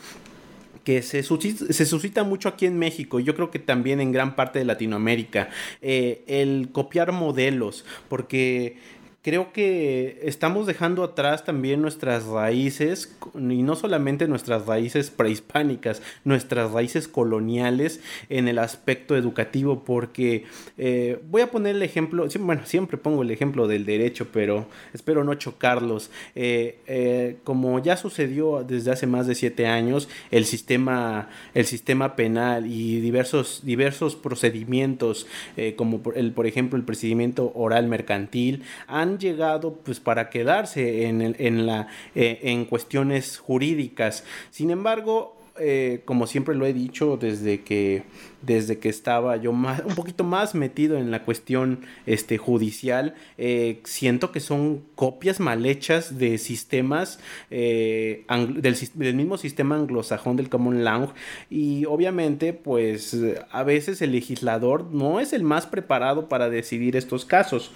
que 0.85 1.03
se 1.03 1.23
suscita, 1.23 1.73
se 1.73 1.87
suscita, 1.87 2.25
mucho 2.25 2.49
aquí 2.49 2.67
en 2.67 2.79
México, 2.79 3.19
yo 3.19 3.35
creo 3.35 3.51
que 3.51 3.59
también 3.59 4.01
en 4.01 4.13
gran 4.13 4.37
parte 4.37 4.59
de 4.59 4.67
Latinoamérica, 4.67 5.49
eh, 5.81 6.23
el 6.27 6.69
copiar 6.73 7.13
modelos, 7.13 7.85
porque 8.09 8.77
creo 9.25 9.55
que 9.55 10.21
estamos 10.23 10.67
dejando 10.67 11.03
atrás 11.03 11.45
también 11.45 11.81
nuestras 11.81 12.27
raíces, 12.27 13.17
y 13.35 13.63
no 13.63 13.75
solamente 13.75 14.29
nuestras 14.29 14.67
raíces 14.67 15.11
prehispánicas, 15.11 16.03
nuestras 16.25 16.73
raíces 16.73 17.09
coloniales 17.09 18.01
en 18.29 18.49
el 18.49 18.59
aspecto 18.59 19.17
educativo, 19.17 19.83
porque 19.83 20.45
eh, 20.77 21.23
voy 21.31 21.41
a 21.41 21.51
poner 21.51 21.75
el 21.77 21.83
ejemplo, 21.83 22.27
bueno, 22.41 22.67
siempre 22.67 22.99
pongo 22.99 23.23
el 23.23 23.31
ejemplo 23.31 23.67
del 23.67 23.87
derecho, 23.87 24.29
pero 24.31 24.67
espero 24.93 25.25
no 25.25 25.35
chocarlos. 25.37 26.11
Eh, 26.35 26.81
eh, 26.87 27.39
como 27.45 27.79
ya 27.79 27.97
sucedió 27.97 28.63
desde 28.63 28.91
hace 28.91 29.07
más 29.07 29.27
de 29.27 29.35
siete 29.35 29.67
años, 29.67 30.07
el 30.31 30.45
sistema, 30.45 31.31
el 31.55 31.65
sistema 31.65 32.15
penal 32.15 32.67
y 32.67 33.01
diversos, 33.01 33.63
diversos 33.65 34.17
procedimientos, 34.17 35.27
como 35.77 36.03
por, 36.03 36.19
el, 36.19 36.33
por 36.33 36.47
ejemplo 36.47 36.79
el 36.79 36.85
procedimiento 36.85 37.53
oral 37.55 37.87
mercantil, 37.89 38.65
han 38.87 39.14
llegado 39.19 39.75
pues 39.75 40.01
para 40.01 40.31
quedarse 40.31 41.07
en, 41.07 41.37
en, 41.39 41.67
la, 41.67 41.89
eh, 42.15 42.41
en 42.43 42.65
cuestiones 42.65 43.39
jurídicas. 43.39 44.25
Sin 44.51 44.71
embargo, 44.71 45.37
eh, 45.61 46.01
como 46.05 46.27
siempre 46.27 46.57
lo 46.57 46.67
he 46.67 46.73
dicho 46.73 47.17
desde 47.17 47.63
que 47.63 48.03
desde 48.43 48.81
que 48.81 48.89
estaba 48.89 49.37
yo 49.37 49.53
más 49.53 49.85
un 49.87 49.95
poquito 49.95 50.25
más 50.25 50.57
metido 50.57 50.99
en 50.99 51.13
la 51.13 51.23
cuestión 51.23 51.83
este 52.07 52.39
judicial 52.39 53.15
eh, 53.39 53.81
siento 53.85 54.33
que 54.33 54.41
son 54.41 54.83
copias 54.97 55.39
mal 55.39 55.65
hechas 55.65 56.19
de 56.19 56.39
sistemas 56.39 57.21
del, 57.51 58.25
del, 58.95 59.15
mismo 59.15 59.39
sistema 59.39 59.77
anglosajón 59.77 60.35
del 60.35 60.49
common 60.49 60.83
law 60.83 61.13
y 61.49 61.85
obviamente 61.85 62.53
pues 62.53 63.17
a 63.53 63.63
veces 63.63 64.03
el 64.03 64.11
legislador 64.11 64.87
no 64.91 65.21
es 65.21 65.33
el 65.33 65.45
más 65.45 65.69
preparado 65.69 66.29
para 66.29 66.51
decidir 66.51 66.97
estos 66.97 67.25
casos 67.25 67.71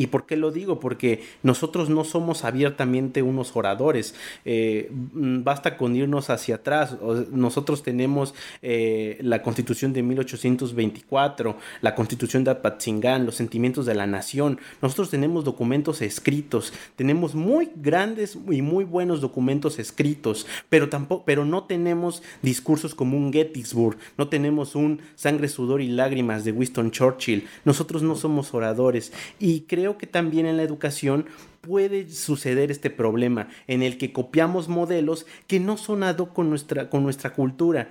¿Y 0.00 0.06
por 0.06 0.24
qué 0.24 0.38
lo 0.38 0.50
digo? 0.50 0.80
Porque 0.80 1.22
nosotros 1.42 1.90
no 1.90 2.04
somos 2.04 2.44
abiertamente 2.44 3.20
unos 3.20 3.54
oradores. 3.54 4.14
Eh, 4.46 4.90
mm, 4.90 5.42
basta 5.44 5.76
con 5.76 5.94
irnos 5.94 6.30
hacia 6.30 6.54
atrás. 6.54 6.96
Nosotros 7.30 7.82
tenemos 7.82 8.34
eh, 8.62 9.18
la 9.20 9.42
constitución 9.42 9.92
de 9.92 10.02
1824, 10.02 11.54
la 11.82 11.94
constitución 11.94 12.44
de 12.44 12.52
Apatzingán, 12.52 13.26
los 13.26 13.34
sentimientos 13.34 13.84
de 13.84 13.94
la 13.94 14.06
nación. 14.06 14.58
Nosotros 14.80 15.10
tenemos 15.10 15.44
documentos 15.44 16.00
escritos, 16.00 16.72
tenemos 16.96 17.34
muy 17.34 17.68
grandes 17.76 18.38
y 18.50 18.62
muy 18.62 18.84
buenos 18.84 19.20
documentos 19.20 19.78
escritos, 19.78 20.46
pero, 20.70 20.88
tampoco, 20.88 21.26
pero 21.26 21.44
no 21.44 21.64
tenemos 21.64 22.22
discursos 22.40 22.94
como 22.94 23.18
un 23.18 23.34
Gettysburg, 23.34 23.98
no 24.16 24.28
tenemos 24.28 24.76
un 24.76 25.02
sangre, 25.14 25.48
sudor 25.48 25.82
y 25.82 25.88
lágrimas 25.88 26.46
de 26.46 26.52
Winston 26.52 26.90
Churchill. 26.90 27.46
Nosotros 27.66 28.02
no 28.02 28.14
somos 28.14 28.54
oradores. 28.54 29.12
Y 29.38 29.62
creo 29.62 29.89
que 29.98 30.06
también 30.06 30.46
en 30.46 30.56
la 30.56 30.62
educación 30.62 31.26
puede 31.60 32.08
suceder 32.08 32.70
este 32.70 32.90
problema 32.90 33.48
en 33.66 33.82
el 33.82 33.98
que 33.98 34.12
copiamos 34.12 34.68
modelos 34.68 35.26
que 35.46 35.60
no 35.60 35.76
son 35.76 36.02
ad 36.02 36.18
hoc 36.18 36.32
con 36.32 36.48
nuestra, 36.50 36.88
con 36.88 37.02
nuestra 37.02 37.32
cultura. 37.32 37.88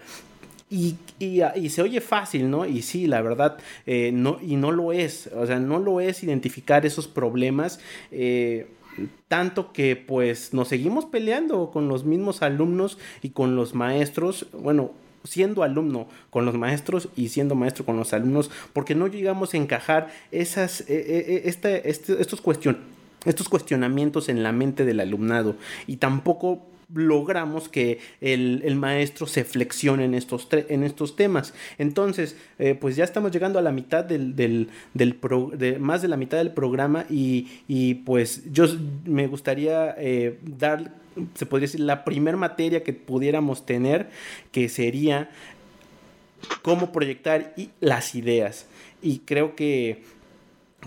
Y, 0.72 0.98
y, 1.18 1.70
se 1.70 1.82
oye 1.82 2.00
fácil, 2.00 2.52
¿no? 2.52 2.66
Y 2.66 2.84
sí, 2.84 3.08
la 3.08 3.24
verdad, 3.24 3.58
eh, 3.88 4.12
no, 4.14 4.38
y 4.40 4.56
no 4.56 4.72
lo 4.72 4.92
es. 4.92 5.28
O 5.36 5.48
sea, 5.48 5.60
no 5.60 5.80
lo 5.80 6.00
es 6.00 6.24
identificar 6.24 6.86
esos 6.86 7.08
problemas. 7.08 7.80
Eh, 8.12 8.68
tanto 9.28 9.72
que 9.72 9.96
pues 9.96 10.54
nos 10.54 10.68
seguimos 10.68 11.06
peleando 11.06 11.72
con 11.72 11.88
los 11.88 12.06
mismos 12.06 12.42
alumnos 12.44 13.00
y 13.24 13.30
con 13.30 13.56
los 13.56 13.74
maestros. 13.74 14.48
Bueno, 14.54 14.92
siendo 15.24 15.64
alumno 15.64 16.08
con 16.30 16.46
los 16.46 16.56
maestros 16.56 17.10
y 17.16 17.30
siendo 17.30 17.56
maestro 17.56 17.86
con 17.86 17.98
los 17.98 18.14
alumnos, 18.14 18.50
porque 18.74 18.96
no 18.96 19.08
llegamos 19.08 19.54
a 19.54 19.58
encajar 19.58 20.10
esas, 20.32 20.82
este, 20.82 21.50
este, 21.50 21.90
estos, 21.90 22.42
estos 23.26 23.50
cuestionamientos 23.50 24.30
en 24.30 24.44
la 24.44 24.52
mente 24.52 24.86
del 24.86 25.00
alumnado 25.00 25.56
y 25.88 25.98
tampoco 25.98 26.66
logramos 26.94 27.70
que 27.70 28.00
el, 28.22 28.76
maestro 28.76 29.28
se 29.28 29.44
flexione 29.44 30.06
en 30.06 30.14
estos, 30.14 30.48
en 30.52 30.84
estos 30.84 31.16
temas. 31.16 31.54
Entonces, 31.78 32.36
pues 32.80 32.96
ya 32.96 33.04
estamos 33.04 33.32
llegando 33.32 33.60
a 33.60 33.62
la 33.62 33.72
mitad 33.72 34.04
del, 34.04 34.36
del, 34.36 34.70
de, 34.94 35.80
más 35.80 36.02
de 36.02 36.08
la 36.08 36.18
mitad 36.18 36.38
del 36.38 36.52
programa 36.52 37.06
y, 37.10 37.96
pues 38.06 38.44
yo 38.52 38.66
me 39.06 39.28
gustaría 39.28 39.96
dar 40.42 40.94
se 41.36 41.46
podría 41.46 41.68
decir, 41.68 41.82
la 41.82 42.04
primera 42.04 42.38
materia 42.38 42.84
que 42.84 42.94
pudiéramos 42.94 43.66
tener, 43.66 44.10
que 44.52 44.70
sería 44.70 45.30
cómo 46.62 46.92
proyectar 46.92 47.54
las 47.80 48.16
ideas. 48.16 48.68
Y 49.02 49.20
creo 49.20 49.56
que, 49.56 50.04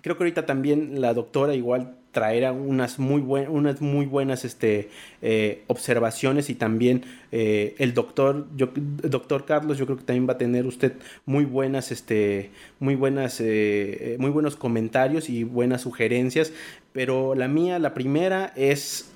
creo 0.02 0.16
que 0.16 0.24
ahorita 0.24 0.46
también 0.46 1.00
la 1.00 1.14
doctora 1.14 1.54
igual 1.54 1.96
traer 2.12 2.52
unas 2.52 2.98
muy, 2.98 3.22
unas 3.22 3.80
muy 3.80 4.06
buenas 4.06 4.44
este, 4.44 4.90
eh, 5.22 5.62
observaciones 5.66 6.50
y 6.50 6.54
también 6.54 7.04
eh, 7.32 7.74
el 7.78 7.94
doctor, 7.94 8.46
yo, 8.54 8.68
doctor 8.74 9.46
Carlos, 9.46 9.78
yo 9.78 9.86
creo 9.86 9.96
que 9.96 10.04
también 10.04 10.28
va 10.28 10.34
a 10.34 10.38
tener 10.38 10.66
usted 10.66 10.92
muy 11.24 11.46
buenas, 11.46 11.90
este, 11.90 12.50
muy 12.78 12.94
buenas, 12.94 13.40
eh, 13.40 14.16
muy 14.18 14.30
buenos 14.30 14.56
comentarios 14.56 15.30
y 15.30 15.44
buenas 15.44 15.80
sugerencias, 15.80 16.52
pero 16.92 17.34
la 17.34 17.48
mía, 17.48 17.78
la 17.78 17.94
primera 17.94 18.52
es 18.56 19.08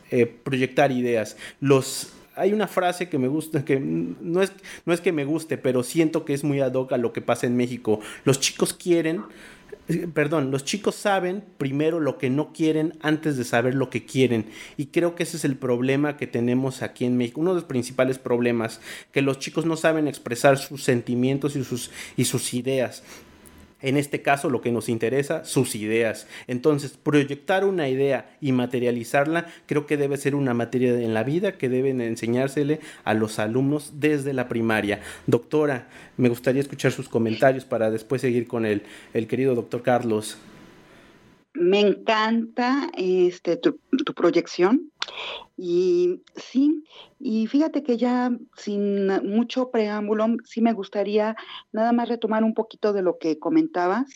proyectar 0.45 0.93
ideas. 0.93 1.37
Los 1.61 2.13
hay 2.37 2.53
una 2.53 2.69
frase 2.69 3.09
que 3.09 3.19
me 3.19 3.29
gusta, 3.29 3.65
que 3.65 3.81
no 3.81 4.43
es, 4.43 4.53
no 4.85 4.93
es 4.93 5.01
que 5.01 5.11
me 5.11 5.25
guste, 5.25 5.57
pero 5.57 5.83
siento 5.83 6.25
que 6.25 6.35
es 6.35 6.45
muy 6.45 6.61
ad 6.61 6.75
hoc 6.75 6.93
a 6.93 6.99
lo 6.99 7.13
que 7.13 7.23
pasa 7.23 7.47
en 7.47 7.57
México. 7.57 8.01
Los 8.25 8.41
chicos 8.41 8.75
quieren 8.75 9.23
perdón, 10.15 10.51
los 10.51 10.65
chicos 10.65 10.95
saben 10.95 11.45
primero 11.59 12.01
lo 12.01 12.19
que 12.19 12.31
no 12.31 12.53
quieren 12.53 12.99
antes 13.03 13.37
de 13.37 13.45
saber 13.45 13.75
lo 13.75 13.91
que 13.91 14.05
quieren. 14.05 14.47
Y 14.77 14.87
creo 14.87 15.15
que 15.15 15.23
ese 15.23 15.37
es 15.37 15.45
el 15.45 15.57
problema 15.57 16.17
que 16.17 16.27
tenemos 16.27 16.83
aquí 16.83 17.05
en 17.05 17.17
México. 17.17 17.41
Uno 17.41 17.51
de 17.51 17.61
los 17.61 17.65
principales 17.65 18.19
problemas, 18.19 18.81
que 19.13 19.23
los 19.23 19.39
chicos 19.39 19.65
no 19.65 19.77
saben 19.77 20.09
expresar 20.09 20.59
sus 20.59 20.83
sentimientos 20.83 21.57
y 21.57 21.65
sus, 21.65 21.91
y 22.17 22.25
sus 22.25 22.53
ideas. 22.55 23.03
En 23.87 23.97
este 23.97 24.21
caso, 24.21 24.51
lo 24.51 24.61
que 24.61 24.73
nos 24.73 24.89
interesa, 24.89 25.45
sus 25.45 25.77
ideas. 25.77 26.27
Entonces, 26.49 26.99
proyectar 27.01 27.65
una 27.65 27.89
idea 27.89 28.37
y 28.41 28.51
materializarla 28.51 29.47
creo 29.67 29.87
que 29.87 29.97
debe 29.97 30.17
ser 30.17 30.35
una 30.35 30.55
materia 30.55 30.91
en 31.01 31.15
la 31.15 31.23
vida 31.23 31.57
que 31.57 31.69
deben 31.69 32.01
enseñársele 32.01 32.81
a 33.05 33.15
los 33.15 33.39
alumnos 33.39 33.93
desde 34.01 34.33
la 34.33 34.49
primaria. 34.49 35.03
Doctora, 35.29 35.87
me 36.17 36.29
gustaría 36.29 36.63
escuchar 36.63 36.91
sus 36.91 37.09
comentarios 37.09 37.65
para 37.65 37.93
después 37.93 38.23
seguir 38.23 38.49
con 38.49 38.67
el, 38.67 38.83
el 39.15 39.29
querido 39.29 39.55
doctor 39.55 39.85
Carlos. 39.85 40.37
Me 41.59 41.81
encanta 41.81 42.91
este, 42.97 43.57
tu, 43.57 43.79
proyección 44.15 44.93
y 45.57 46.21
sí, 46.35 46.85
y 47.19 47.47
fíjate 47.47 47.83
que 47.83 47.97
ya 47.97 48.31
sin 48.57 49.07
mucho 49.27 49.71
preámbulo, 49.71 50.27
sí 50.45 50.61
me 50.61 50.75
gustaría 50.75 51.35
nada 51.73 51.93
más 51.93 52.09
retomar 52.09 52.45
un 52.45 52.53
poquito 52.53 52.93
de 52.93 53.03
lo 53.03 53.19
que 53.19 53.39
comentabas. 53.39 54.07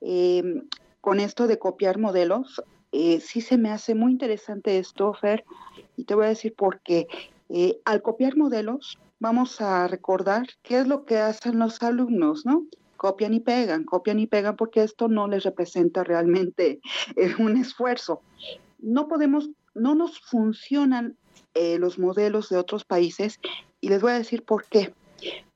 Em, 0.00 0.68
con 1.00 1.20
esto 1.20 1.46
de 1.46 1.58
copiar 1.58 1.98
modelos, 1.98 2.62
eh, 2.92 3.20
sí 3.20 3.40
se 3.40 3.56
me 3.56 3.70
hace 3.70 3.94
muy 3.94 4.12
interesante 4.12 4.78
esto, 4.78 5.14
Fer, 5.14 5.44
y 5.96 6.04
te 6.04 6.14
voy 6.14 6.26
a 6.26 6.28
decir 6.28 6.54
por 6.54 6.80
qué. 6.80 7.06
Eh, 7.48 7.80
al 7.84 8.02
copiar 8.02 8.36
modelos, 8.36 8.98
vamos 9.20 9.60
a 9.60 9.88
recordar 9.88 10.46
qué 10.62 10.78
es 10.78 10.86
lo 10.86 11.04
que 11.04 11.18
hacen 11.18 11.58
los 11.58 11.82
alumnos, 11.82 12.44
¿no? 12.44 12.66
Copian 13.04 13.34
y 13.34 13.40
pegan, 13.40 13.84
copian 13.84 14.18
y 14.18 14.26
pegan 14.26 14.56
porque 14.56 14.82
esto 14.82 15.08
no 15.08 15.28
les 15.28 15.42
representa 15.42 16.04
realmente 16.04 16.80
eh, 17.16 17.34
un 17.38 17.58
esfuerzo. 17.58 18.22
No 18.78 19.08
podemos, 19.08 19.50
no 19.74 19.94
nos 19.94 20.18
funcionan 20.20 21.14
eh, 21.52 21.76
los 21.78 21.98
modelos 21.98 22.48
de 22.48 22.56
otros 22.56 22.86
países 22.86 23.40
y 23.82 23.90
les 23.90 24.00
voy 24.00 24.12
a 24.12 24.18
decir 24.18 24.42
por 24.42 24.64
qué. 24.64 24.94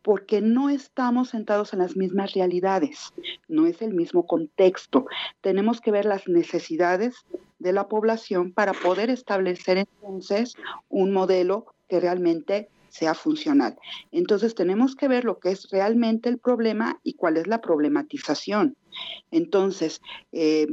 Porque 0.02 0.42
no 0.42 0.68
estamos 0.68 1.30
sentados 1.30 1.72
en 1.72 1.78
las 1.78 1.96
mismas 1.96 2.34
realidades, 2.34 3.14
no 3.48 3.66
es 3.66 3.80
el 3.80 3.94
mismo 3.94 4.26
contexto. 4.26 5.06
Tenemos 5.40 5.80
que 5.80 5.90
ver 5.90 6.04
las 6.04 6.28
necesidades 6.28 7.24
de 7.58 7.72
la 7.72 7.88
población 7.88 8.52
para 8.52 8.74
poder 8.74 9.08
establecer 9.08 9.78
entonces 9.78 10.52
un 10.90 11.12
modelo 11.12 11.64
que 11.88 11.98
realmente 11.98 12.68
sea 12.88 13.14
funcional. 13.14 13.76
Entonces 14.12 14.54
tenemos 14.54 14.96
que 14.96 15.08
ver 15.08 15.24
lo 15.24 15.38
que 15.38 15.50
es 15.50 15.70
realmente 15.70 16.28
el 16.28 16.38
problema 16.38 17.00
y 17.02 17.14
cuál 17.14 17.36
es 17.36 17.46
la 17.46 17.60
problematización. 17.60 18.76
Entonces, 19.30 20.00
eh, 20.32 20.66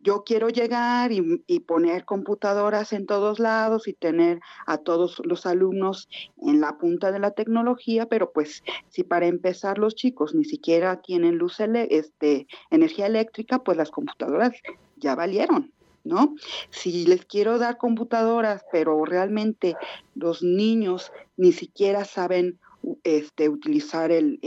yo 0.00 0.22
quiero 0.24 0.48
llegar 0.48 1.12
y, 1.12 1.42
y, 1.46 1.60
poner 1.60 2.04
computadoras 2.04 2.92
en 2.92 3.06
todos 3.06 3.40
lados 3.40 3.88
y 3.88 3.92
tener 3.92 4.40
a 4.66 4.78
todos 4.78 5.20
los 5.24 5.44
alumnos 5.44 6.08
en 6.40 6.60
la 6.60 6.78
punta 6.78 7.10
de 7.10 7.18
la 7.18 7.32
tecnología, 7.32 8.06
pero 8.06 8.30
pues 8.32 8.62
si 8.88 9.02
para 9.02 9.26
empezar 9.26 9.78
los 9.78 9.96
chicos 9.96 10.34
ni 10.34 10.44
siquiera 10.44 11.02
tienen 11.02 11.36
luz, 11.36 11.58
este, 11.60 12.46
energía 12.70 13.06
eléctrica, 13.06 13.62
pues 13.64 13.76
las 13.76 13.90
computadoras 13.90 14.52
ya 14.96 15.14
valieron. 15.16 15.72
¿No? 16.08 16.34
Si 16.70 17.06
les 17.06 17.24
quiero 17.24 17.58
dar 17.58 17.76
computadoras, 17.76 18.64
pero 18.72 19.04
realmente 19.04 19.76
los 20.14 20.42
niños 20.42 21.12
ni 21.36 21.52
siquiera 21.52 22.04
saben 22.04 22.58
este, 23.04 23.48
utilizar 23.48 24.10
el, 24.10 24.38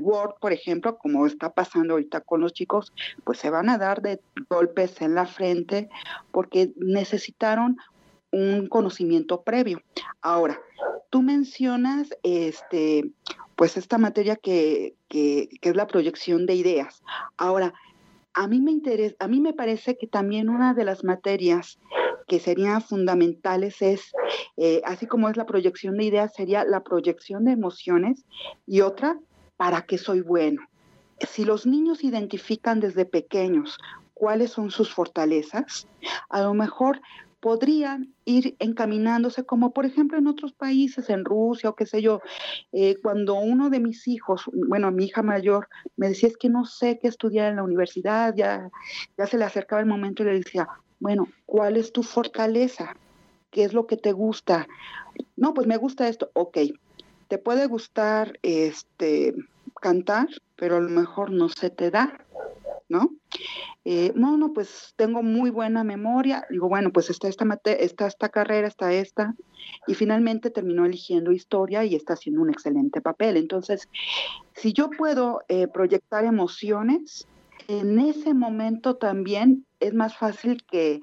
Word, 0.00 0.34
por 0.40 0.52
ejemplo, 0.52 0.98
como 0.98 1.26
está 1.26 1.52
pasando 1.52 1.94
ahorita 1.94 2.20
con 2.20 2.40
los 2.40 2.52
chicos, 2.52 2.92
pues 3.24 3.38
se 3.38 3.50
van 3.50 3.68
a 3.68 3.78
dar 3.78 4.02
de 4.02 4.20
golpes 4.48 5.00
en 5.00 5.14
la 5.14 5.26
frente 5.26 5.88
porque 6.32 6.72
necesitaron 6.76 7.76
un 8.30 8.66
conocimiento 8.66 9.42
previo. 9.42 9.82
Ahora, 10.20 10.60
tú 11.10 11.22
mencionas 11.22 12.08
este, 12.22 13.10
pues 13.56 13.76
esta 13.76 13.98
materia 13.98 14.36
que, 14.36 14.94
que, 15.08 15.48
que 15.60 15.70
es 15.70 15.76
la 15.76 15.86
proyección 15.86 16.46
de 16.46 16.54
ideas. 16.54 17.02
Ahora, 17.36 17.74
a 18.38 18.46
mí 18.46 18.60
me 18.60 18.70
interesa, 18.70 19.16
a 19.18 19.26
mí 19.26 19.40
me 19.40 19.52
parece 19.52 19.96
que 19.96 20.06
también 20.06 20.48
una 20.48 20.72
de 20.72 20.84
las 20.84 21.02
materias 21.02 21.80
que 22.28 22.38
serían 22.38 22.80
fundamentales 22.80 23.82
es, 23.82 24.12
eh, 24.56 24.80
así 24.84 25.06
como 25.06 25.28
es 25.28 25.36
la 25.36 25.44
proyección 25.44 25.96
de 25.96 26.04
ideas, 26.04 26.34
sería 26.36 26.62
la 26.64 26.84
proyección 26.84 27.44
de 27.44 27.52
emociones 27.52 28.24
y 28.64 28.82
otra, 28.82 29.18
¿para 29.56 29.82
qué 29.82 29.98
soy 29.98 30.20
bueno? 30.20 30.62
Si 31.18 31.44
los 31.44 31.66
niños 31.66 32.04
identifican 32.04 32.78
desde 32.78 33.06
pequeños 33.06 33.76
cuáles 34.14 34.52
son 34.52 34.70
sus 34.70 34.94
fortalezas, 34.94 35.88
a 36.28 36.42
lo 36.42 36.54
mejor 36.54 37.00
podrían 37.40 38.14
ir 38.24 38.56
encaminándose, 38.58 39.44
como 39.44 39.72
por 39.72 39.86
ejemplo 39.86 40.18
en 40.18 40.26
otros 40.26 40.52
países, 40.52 41.08
en 41.10 41.24
Rusia 41.24 41.70
o 41.70 41.76
qué 41.76 41.86
sé 41.86 42.02
yo, 42.02 42.20
eh, 42.72 42.96
cuando 43.02 43.34
uno 43.34 43.70
de 43.70 43.80
mis 43.80 44.08
hijos, 44.08 44.50
bueno, 44.52 44.90
mi 44.90 45.06
hija 45.06 45.22
mayor, 45.22 45.68
me 45.96 46.08
decía 46.08 46.28
es 46.28 46.36
que 46.36 46.48
no 46.48 46.64
sé 46.64 46.98
qué 47.00 47.08
estudiar 47.08 47.50
en 47.50 47.56
la 47.56 47.62
universidad, 47.62 48.34
ya, 48.36 48.70
ya 49.16 49.26
se 49.26 49.38
le 49.38 49.44
acercaba 49.44 49.80
el 49.80 49.86
momento 49.86 50.22
y 50.22 50.26
le 50.26 50.34
decía, 50.34 50.68
bueno, 51.00 51.28
¿cuál 51.46 51.76
es 51.76 51.92
tu 51.92 52.02
fortaleza? 52.02 52.96
¿Qué 53.50 53.64
es 53.64 53.72
lo 53.72 53.86
que 53.86 53.96
te 53.96 54.12
gusta? 54.12 54.66
No, 55.36 55.54
pues 55.54 55.66
me 55.66 55.76
gusta 55.76 56.08
esto, 56.08 56.30
ok. 56.34 56.58
Te 57.28 57.38
puede 57.38 57.66
gustar 57.66 58.38
este 58.42 59.34
cantar, 59.80 60.28
pero 60.58 60.76
a 60.76 60.80
lo 60.80 60.88
mejor 60.88 61.30
no 61.30 61.48
se 61.48 61.70
te 61.70 61.90
da, 61.90 62.26
¿no? 62.88 63.10
Eh, 63.84 64.12
no, 64.14 64.36
no, 64.36 64.52
pues 64.52 64.92
tengo 64.96 65.22
muy 65.22 65.50
buena 65.50 65.84
memoria. 65.84 66.44
Digo, 66.50 66.68
bueno, 66.68 66.90
pues 66.92 67.08
está 67.10 67.28
esta, 67.28 67.46
está 67.64 68.06
esta 68.06 68.28
carrera, 68.28 68.66
está 68.66 68.92
esta. 68.92 69.34
Y 69.86 69.94
finalmente 69.94 70.50
terminó 70.50 70.84
eligiendo 70.84 71.32
historia 71.32 71.84
y 71.84 71.94
está 71.94 72.14
haciendo 72.14 72.42
un 72.42 72.50
excelente 72.50 73.00
papel. 73.00 73.36
Entonces, 73.36 73.88
si 74.54 74.72
yo 74.72 74.90
puedo 74.90 75.42
eh, 75.48 75.68
proyectar 75.68 76.24
emociones, 76.24 77.28
en 77.68 77.98
ese 77.98 78.34
momento 78.34 78.96
también 78.96 79.66
es 79.80 79.94
más 79.94 80.16
fácil 80.16 80.64
que 80.64 81.00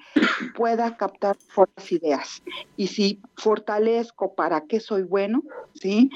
pueda 0.56 0.98
captar 0.98 1.38
fuertes 1.38 1.92
ideas. 1.92 2.44
Y 2.76 2.88
si 2.88 3.22
fortalezco 3.38 4.36
para 4.36 4.62
qué 4.62 4.80
soy 4.80 5.04
bueno, 5.04 5.44
¿sí? 5.74 6.10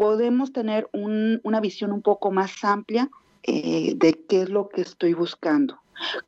Podemos 0.00 0.54
tener 0.54 0.88
una 0.94 1.60
visión 1.60 1.92
un 1.92 2.00
poco 2.00 2.30
más 2.30 2.64
amplia 2.64 3.10
eh, 3.42 3.92
de 3.96 4.14
qué 4.26 4.40
es 4.40 4.48
lo 4.48 4.70
que 4.70 4.80
estoy 4.80 5.12
buscando. 5.12 5.78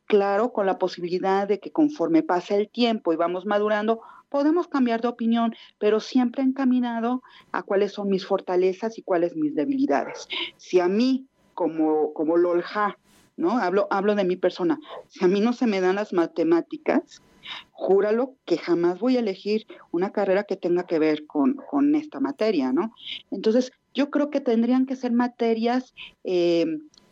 Claro, 0.05 0.53
con 0.53 0.67
la 0.67 0.77
posibilidad 0.77 1.47
de 1.47 1.59
que 1.59 1.71
conforme 1.71 2.21
pase 2.21 2.55
el 2.55 2.69
tiempo 2.69 3.13
y 3.13 3.15
vamos 3.15 3.47
madurando, 3.47 4.01
podemos 4.29 4.67
cambiar 4.67 5.01
de 5.01 5.07
opinión, 5.07 5.55
pero 5.79 5.99
siempre 5.99 6.43
encaminado 6.43 7.23
a 7.51 7.63
cuáles 7.63 7.93
son 7.93 8.09
mis 8.09 8.27
fortalezas 8.27 8.99
y 8.99 9.01
cuáles 9.01 9.35
mis 9.35 9.55
debilidades. 9.55 10.27
Si 10.57 10.79
a 10.79 10.87
mí, 10.87 11.25
como, 11.55 12.13
como 12.13 12.37
Lolja, 12.37 12.99
¿no? 13.37 13.57
Hablo, 13.57 13.87
hablo 13.89 14.13
de 14.13 14.23
mi 14.23 14.35
persona, 14.35 14.79
si 15.07 15.25
a 15.25 15.27
mí 15.27 15.41
no 15.41 15.51
se 15.51 15.65
me 15.65 15.81
dan 15.81 15.95
las 15.95 16.13
matemáticas, 16.13 17.23
júralo 17.71 18.35
que 18.45 18.57
jamás 18.57 18.99
voy 18.99 19.17
a 19.17 19.19
elegir 19.19 19.65
una 19.91 20.11
carrera 20.11 20.43
que 20.43 20.55
tenga 20.55 20.85
que 20.85 20.99
ver 20.99 21.25
con, 21.25 21.55
con 21.69 21.95
esta 21.95 22.19
materia, 22.19 22.71
¿no? 22.71 22.93
Entonces, 23.31 23.71
yo 23.93 24.09
creo 24.09 24.29
que 24.29 24.41
tendrían 24.41 24.85
que 24.85 24.95
ser 24.95 25.11
materias 25.11 25.93
eh, 26.23 26.65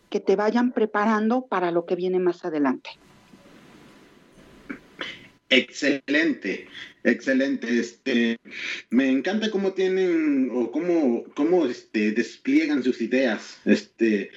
que 0.10 0.20
te 0.20 0.36
vayan 0.36 0.72
preparando 0.72 1.46
para 1.46 1.72
lo 1.72 1.86
que 1.86 1.96
viene 1.96 2.20
más 2.20 2.44
adelante. 2.46 2.92
Excelente, 5.52 6.70
excelente. 7.04 7.78
Este, 7.78 8.38
me 8.90 9.10
encanta 9.10 9.52
cómo 9.52 9.74
tienen 9.74 10.50
o 10.50 10.72
cómo, 10.72 11.26
cómo 11.36 11.66
este, 11.66 12.14
despliegan 12.14 12.82
sus 12.84 13.02
ideas. 13.02 13.60
Este, 13.66 14.32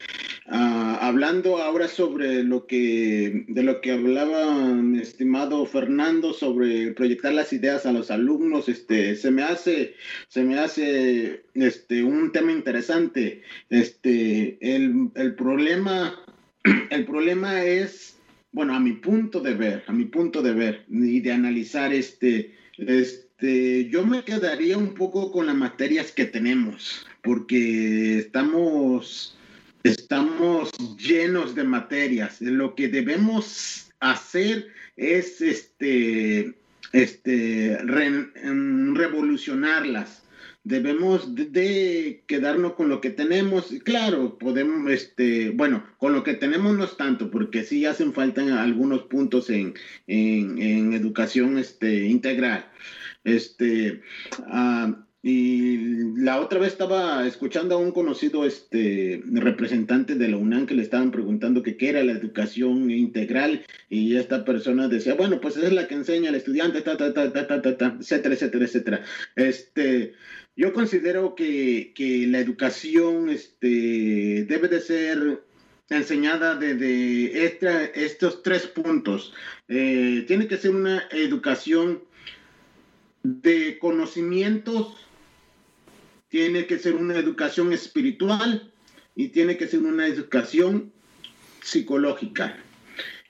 ah, 0.49 0.99
hablando 1.01 1.59
ahora 1.59 1.87
sobre 1.87 2.43
lo 2.43 2.67
que, 2.67 3.45
de 3.47 3.63
lo 3.63 3.81
que 3.81 3.93
hablaba 3.93 4.75
mi 4.75 4.99
estimado 4.99 5.65
Fernando 5.67 6.33
sobre 6.33 6.91
proyectar 6.95 7.33
las 7.33 7.53
ideas 7.53 7.87
a 7.87 7.93
los 7.93 8.11
alumnos, 8.11 8.69
este, 8.69 9.15
se 9.15 9.31
me 9.31 9.45
hace, 9.45 9.95
se 10.27 10.43
me 10.43 10.59
hace, 10.59 11.45
este, 11.55 12.03
un 12.03 12.33
tema 12.33 12.51
interesante. 12.51 13.43
Este, 13.71 14.59
el, 14.61 15.11
el 15.15 15.37
problema, 15.37 16.25
el 16.91 17.05
problema 17.07 17.65
es 17.65 18.14
bueno, 18.55 18.75
a 18.75 18.81
mi 18.81 18.93
punto 18.93 19.41
de 19.41 19.55
ver, 19.55 19.83
a 19.89 19.93
mi 19.93 20.05
punto 20.05 20.41
de 20.41 20.55
ver 20.55 20.85
y 20.89 21.19
de 21.21 21.33
analizar 21.33 21.93
este, 21.93 22.55
este, 22.79 23.89
yo 23.91 24.07
me 24.07 24.23
quedaría 24.23 24.79
un 24.79 24.95
poco 24.95 25.33
con 25.33 25.47
las 25.47 25.57
materias 25.57 26.13
que 26.13 26.25
tenemos, 26.25 27.05
porque 27.21 28.19
estamos, 28.19 29.37
estamos 29.83 30.71
llenos 30.97 31.57
de 31.57 31.65
materias. 31.65 32.41
Lo 32.41 32.77
que 32.77 32.87
debemos 32.87 33.91
hacer 33.99 34.69
es 34.97 35.41
este, 35.41 36.55
este, 36.93 37.77
revolucionarlas 37.83 40.23
debemos 40.65 41.35
de, 41.35 42.25
quedarnos 42.27 42.73
con 42.73 42.89
lo 42.89 43.01
que 43.01 43.11
tenemos. 43.11 43.73
Claro, 43.85 44.39
podemos, 44.39 44.91
este, 44.91 45.51
bueno, 45.51 45.85
con 45.99 46.13
lo 46.13 46.25
que 46.25 46.35
tenemos 46.35 46.77
no 46.77 46.85
es 46.85 46.97
tanto, 46.97 47.31
porque 47.31 47.63
sí 47.63 47.85
hacen 47.85 48.13
falta 48.13 48.63
algunos 48.63 49.03
puntos 49.03 49.51
en, 49.51 49.75
en, 50.07 50.93
educación 50.95 51.59
este, 51.59 52.07
integral. 52.07 52.67
Este, 53.25 54.03
uh, 54.49 54.95
y 55.27 55.79
la 56.17 56.39
otra 56.39 56.61
vez 56.61 56.73
estaba 56.73 57.27
escuchando 57.27 57.77
a 57.77 57.79
un 57.79 57.93
conocido 57.93 58.45
este, 58.45 59.23
representante 59.33 60.17
de 60.17 60.29
la 60.29 60.37
UNAM 60.37 60.67
que 60.67 60.75
le 60.75 60.83
estaban 60.83 61.11
preguntando 61.11 61.63
que 61.63 61.79
qué 61.79 61.89
era 61.89 62.05
la 62.05 62.13
educación 62.13 62.91
integral 62.91 63.65
y 63.89 64.17
esta 64.17 64.45
persona 64.45 64.87
decía, 64.87 65.15
bueno, 65.15 65.41
pues 65.41 65.57
es 65.57 65.73
la 65.73 65.89
que 65.89 65.95
enseña 65.95 66.29
al 66.29 66.35
estudiante, 66.35 66.81
etcétera, 66.81 67.97
etcétera, 67.99 68.65
etcétera. 68.67 69.05
Este, 69.35 70.13
yo 70.57 70.75
considero 70.75 71.35
que, 71.35 71.95
la 72.29 72.41
educación 72.41 73.31
este, 73.31 74.45
debe 74.47 74.69
de 74.69 74.81
ser 74.83 75.43
enseñada 75.89 76.55
desde 76.55 77.47
estos 77.95 78.43
tres 78.43 78.67
puntos. 78.67 79.33
Eh, 79.69 80.27
tiene 80.27 80.49
que 80.49 80.59
ser 80.59 80.73
una 80.73 81.09
educación 81.13 82.03
de 83.23 83.79
conocimientos, 83.79 84.95
tiene 86.35 86.67
que 86.67 86.81
ser 86.81 86.97
una 86.97 87.17
educación 87.17 87.73
espiritual 87.73 88.69
y 89.15 89.29
tiene 89.29 89.57
que 89.57 89.69
ser 89.69 89.79
una 89.79 90.09
educación 90.09 90.91
psicológica. 91.63 92.59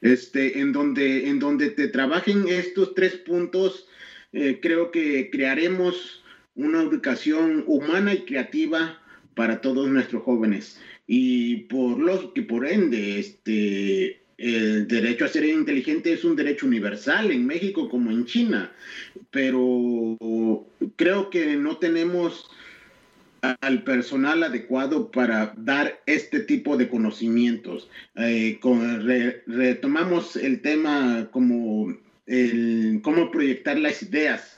Este, 0.00 0.60
en, 0.60 0.72
donde, 0.72 1.28
en 1.28 1.38
donde 1.38 1.68
te 1.68 1.88
trabajen 1.88 2.48
estos 2.48 2.94
tres 2.94 3.16
puntos, 3.16 3.86
eh, 4.32 4.58
creo 4.62 4.90
que 4.90 5.28
crearemos 5.28 6.24
una 6.54 6.80
educación 6.80 7.64
humana 7.66 8.14
y 8.14 8.24
creativa 8.24 8.98
para 9.34 9.60
todos 9.60 9.86
nuestros 9.90 10.22
jóvenes. 10.22 10.80
Y 11.06 11.56
por 11.64 11.98
lógica 11.98 12.32
y 12.36 12.42
por 12.44 12.66
ende, 12.66 13.18
este, 13.18 14.22
el 14.38 14.88
derecho 14.88 15.26
a 15.26 15.28
ser 15.28 15.44
inteligente 15.44 16.10
es 16.10 16.24
un 16.24 16.36
derecho 16.36 16.64
universal 16.64 17.30
en 17.30 17.46
México 17.46 17.86
como 17.90 18.10
en 18.10 18.24
China, 18.24 18.72
pero 19.30 20.16
creo 20.96 21.28
que 21.28 21.56
no 21.56 21.76
tenemos 21.76 22.48
al 23.60 23.84
personal 23.84 24.42
adecuado 24.42 25.10
para 25.10 25.54
dar 25.56 26.00
este 26.06 26.40
tipo 26.40 26.76
de 26.76 26.88
conocimientos. 26.88 27.88
Eh, 28.16 28.58
retomamos 29.46 30.36
el 30.36 30.60
tema 30.60 31.28
como 31.30 31.96
el, 32.26 33.00
cómo 33.02 33.30
proyectar 33.30 33.78
las 33.78 34.02
ideas 34.02 34.54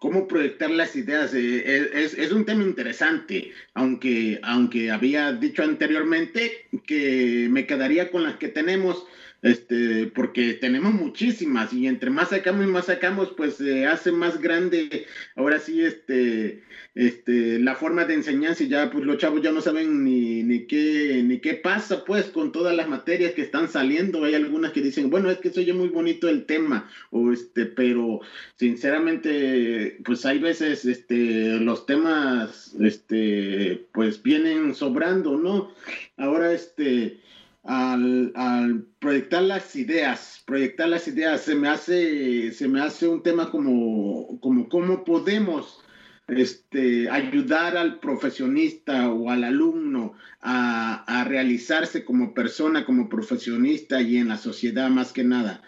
cómo 0.00 0.26
proyectar 0.26 0.70
las 0.70 0.96
ideas. 0.96 1.32
Eh, 1.34 1.90
es, 1.94 2.32
un 2.32 2.44
tema 2.44 2.64
interesante, 2.64 3.52
aunque, 3.74 4.40
aunque 4.42 4.90
había 4.90 5.32
dicho 5.32 5.62
anteriormente 5.62 6.66
que 6.86 7.48
me 7.50 7.66
quedaría 7.66 8.10
con 8.10 8.24
las 8.24 8.36
que 8.36 8.48
tenemos, 8.48 9.04
este, 9.42 10.06
porque 10.14 10.54
tenemos 10.54 10.92
muchísimas 10.92 11.72
y 11.72 11.86
entre 11.86 12.10
más 12.10 12.30
sacamos 12.30 12.64
y 12.64 12.68
más 12.68 12.86
sacamos, 12.86 13.32
pues 13.36 13.54
se 13.54 13.86
hace 13.86 14.12
más 14.12 14.40
grande, 14.40 15.06
ahora 15.34 15.58
sí, 15.58 15.82
este, 15.82 16.62
este, 16.94 17.58
la 17.58 17.76
forma 17.76 18.04
de 18.04 18.14
enseñanza 18.14 18.64
y 18.64 18.68
ya 18.68 18.90
pues 18.90 19.04
los 19.04 19.18
chavos 19.18 19.42
ya 19.42 19.52
no 19.52 19.60
saben 19.60 20.04
ni, 20.04 20.42
ni, 20.42 20.66
qué, 20.66 21.22
ni 21.24 21.38
qué 21.38 21.54
pasa 21.54 22.04
pues 22.04 22.26
con 22.26 22.52
todas 22.52 22.76
las 22.76 22.88
materias 22.88 23.32
que 23.32 23.42
están 23.42 23.68
saliendo. 23.68 24.24
Hay 24.24 24.34
algunas 24.34 24.72
que 24.72 24.82
dicen, 24.82 25.08
bueno, 25.08 25.30
es 25.30 25.38
que 25.38 25.50
soy 25.50 25.72
muy 25.72 25.88
bonito 25.88 26.28
el 26.28 26.46
tema, 26.46 26.90
o 27.10 27.32
este, 27.32 27.66
pero 27.66 28.20
sinceramente, 28.56 29.98
pues 30.04 30.26
hay 30.26 30.38
veces 30.38 30.84
este, 30.84 31.60
los 31.60 31.86
temas, 31.86 32.74
este, 32.80 33.86
pues 33.92 34.22
vienen 34.22 34.74
sobrando, 34.74 35.38
¿no? 35.38 35.72
Ahora, 36.16 36.52
este, 36.52 37.20
al, 37.62 38.86
proyectar 38.98 39.42
las 39.42 39.76
ideas, 39.76 40.42
proyectar 40.46 40.88
las 40.88 41.06
ideas, 41.08 41.42
se 41.42 41.54
me 41.54 41.68
hace, 41.68 42.52
se 42.52 42.68
me 42.68 42.80
hace 42.80 43.08
un 43.08 43.22
tema 43.22 43.50
como, 43.50 44.38
como 44.40 44.68
cómo 44.68 45.04
podemos 45.04 45.80
este, 46.28 47.10
ayudar 47.10 47.76
al 47.76 47.98
profesionista 47.98 49.10
o 49.10 49.30
al 49.30 49.44
alumno 49.44 50.14
a, 50.40 51.04
a, 51.04 51.24
realizarse 51.24 52.04
como 52.04 52.34
persona, 52.34 52.84
como 52.84 53.08
profesionista 53.08 54.00
y 54.00 54.16
en 54.16 54.28
la 54.28 54.36
sociedad 54.36 54.88
más 54.90 55.12
que 55.12 55.24
nada. 55.24 55.62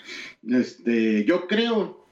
Este, 0.46 1.24
yo 1.24 1.46
creo 1.46 2.06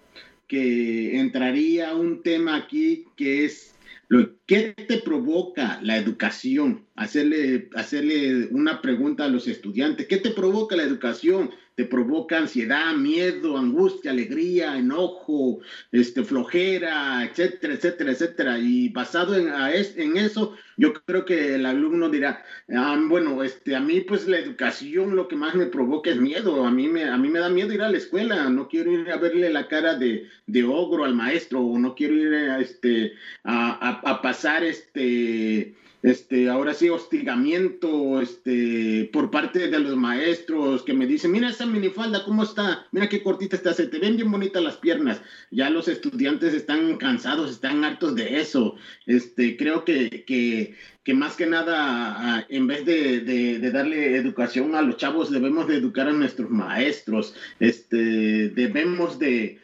que 0.48 1.20
entraría 1.20 1.94
un 1.94 2.22
tema 2.22 2.56
aquí 2.56 3.06
que 3.16 3.44
es 3.44 3.69
lo, 4.10 4.28
¿Qué 4.44 4.74
te 4.88 4.98
provoca 4.98 5.78
la 5.82 5.96
educación? 5.96 6.84
Hacerle, 6.96 7.70
hacerle 7.76 8.48
una 8.50 8.82
pregunta 8.82 9.24
a 9.24 9.28
los 9.28 9.46
estudiantes. 9.46 10.08
¿Qué 10.08 10.16
te 10.16 10.30
provoca 10.30 10.74
la 10.74 10.82
educación? 10.82 11.50
¿Te 11.80 11.86
provoca 11.86 12.36
ansiedad, 12.36 12.94
miedo, 12.94 13.56
angustia, 13.56 14.10
alegría, 14.10 14.76
enojo, 14.76 15.60
este, 15.90 16.22
flojera, 16.22 17.24
etcétera, 17.24 17.72
etcétera, 17.72 18.12
etcétera? 18.12 18.58
Y 18.58 18.90
basado 18.90 19.34
en, 19.34 19.48
en 19.48 20.16
eso, 20.18 20.54
yo 20.76 20.92
creo 20.92 21.24
que 21.24 21.54
el 21.54 21.64
alumno 21.64 22.10
dirá, 22.10 22.44
ah, 22.76 23.02
bueno, 23.08 23.42
este, 23.42 23.74
a 23.74 23.80
mí 23.80 24.02
pues 24.02 24.28
la 24.28 24.38
educación 24.38 25.16
lo 25.16 25.26
que 25.26 25.36
más 25.36 25.54
me 25.54 25.64
provoca 25.64 26.10
es 26.10 26.20
miedo. 26.20 26.66
A 26.66 26.70
mí 26.70 26.86
me, 26.86 27.04
a 27.04 27.16
mí 27.16 27.30
me 27.30 27.38
da 27.38 27.48
miedo 27.48 27.72
ir 27.72 27.80
a 27.80 27.88
la 27.88 27.96
escuela. 27.96 28.50
No 28.50 28.68
quiero 28.68 28.92
ir 28.92 29.10
a 29.10 29.16
verle 29.16 29.48
la 29.48 29.66
cara 29.66 29.94
de, 29.94 30.28
de 30.46 30.64
ogro 30.64 31.06
al 31.06 31.14
maestro 31.14 31.62
o 31.62 31.78
no 31.78 31.94
quiero 31.94 32.14
ir 32.14 32.34
a, 32.34 32.60
este, 32.60 33.14
a, 33.42 34.00
a 34.00 34.20
pasar 34.20 34.64
este, 34.64 35.74
este, 36.02 36.48
ahora 36.48 36.72
sí, 36.72 36.88
hostigamiento, 36.88 38.22
este, 38.22 39.10
por 39.12 39.30
parte 39.30 39.68
de 39.68 39.78
los 39.78 39.96
maestros 39.96 40.82
que 40.82 40.94
me 40.94 41.06
dicen, 41.06 41.30
mira 41.30 41.50
esa 41.50 41.66
minifalda, 41.66 42.24
¿cómo 42.24 42.42
está? 42.42 42.86
Mira 42.90 43.08
qué 43.08 43.22
cortita 43.22 43.56
está, 43.56 43.74
se 43.74 43.86
te 43.86 43.98
ven 43.98 44.16
bien 44.16 44.30
bonitas 44.30 44.62
las 44.62 44.78
piernas. 44.78 45.20
Ya 45.50 45.68
los 45.68 45.88
estudiantes 45.88 46.54
están 46.54 46.96
cansados, 46.96 47.50
están 47.50 47.84
hartos 47.84 48.14
de 48.14 48.40
eso. 48.40 48.76
Este, 49.06 49.58
creo 49.58 49.84
que, 49.84 50.24
que, 50.26 50.74
que 51.02 51.14
más 51.14 51.34
que 51.34 51.46
nada, 51.46 52.46
en 52.50 52.66
vez 52.66 52.84
de, 52.84 53.70
darle 53.72 54.16
educación 54.16 54.74
a 54.74 54.82
los 54.82 54.98
chavos, 54.98 55.30
debemos 55.30 55.66
de 55.66 55.76
educar 55.76 56.08
a 56.08 56.12
nuestros 56.12 56.50
maestros. 56.50 57.34
Este, 57.58 58.50
debemos 58.50 59.18
de, 59.18 59.58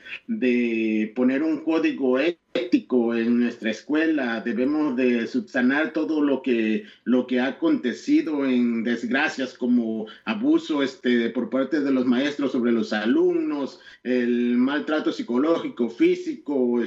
poner 1.15 1.43
un 1.43 1.63
código 1.63 2.19
ético 2.19 3.15
en 3.15 3.41
nuestra 3.41 3.71
escuela, 3.71 4.41
debemos 4.41 4.97
de 4.97 5.27
subsanar 5.27 5.93
todo 5.93 6.23
lo 6.23 6.41
que, 6.41 6.85
lo 7.05 7.27
que 7.27 7.41
ha 7.41 7.49
acontecido 7.49 8.47
en 8.47 8.83
desgracias 8.83 9.53
como 9.53 10.07
abuso 10.25 10.83
este, 10.83 11.29
por 11.31 11.51
parte 11.51 11.81
de 11.81 11.91
los 11.91 12.07
maestros 12.07 12.53
sobre 12.53 12.73
los 12.73 12.95
alumnos, 12.95 13.79
el 14.05 14.57
maltrato 14.57 15.13
psicológico, 15.13 15.91
físico, 15.91 16.83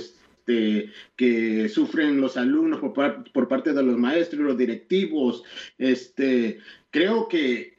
este, 0.50 0.92
que 1.16 1.70
sufren 1.70 2.20
los 2.20 2.36
alumnos 2.36 2.80
por, 2.80 3.48
parte 3.48 3.74
de 3.74 3.84
los 3.84 3.98
maestros, 3.98 4.42
los 4.42 4.58
directivos. 4.58 5.44
Este, 5.78 6.60
creo 6.90 7.28
que, 7.28 7.76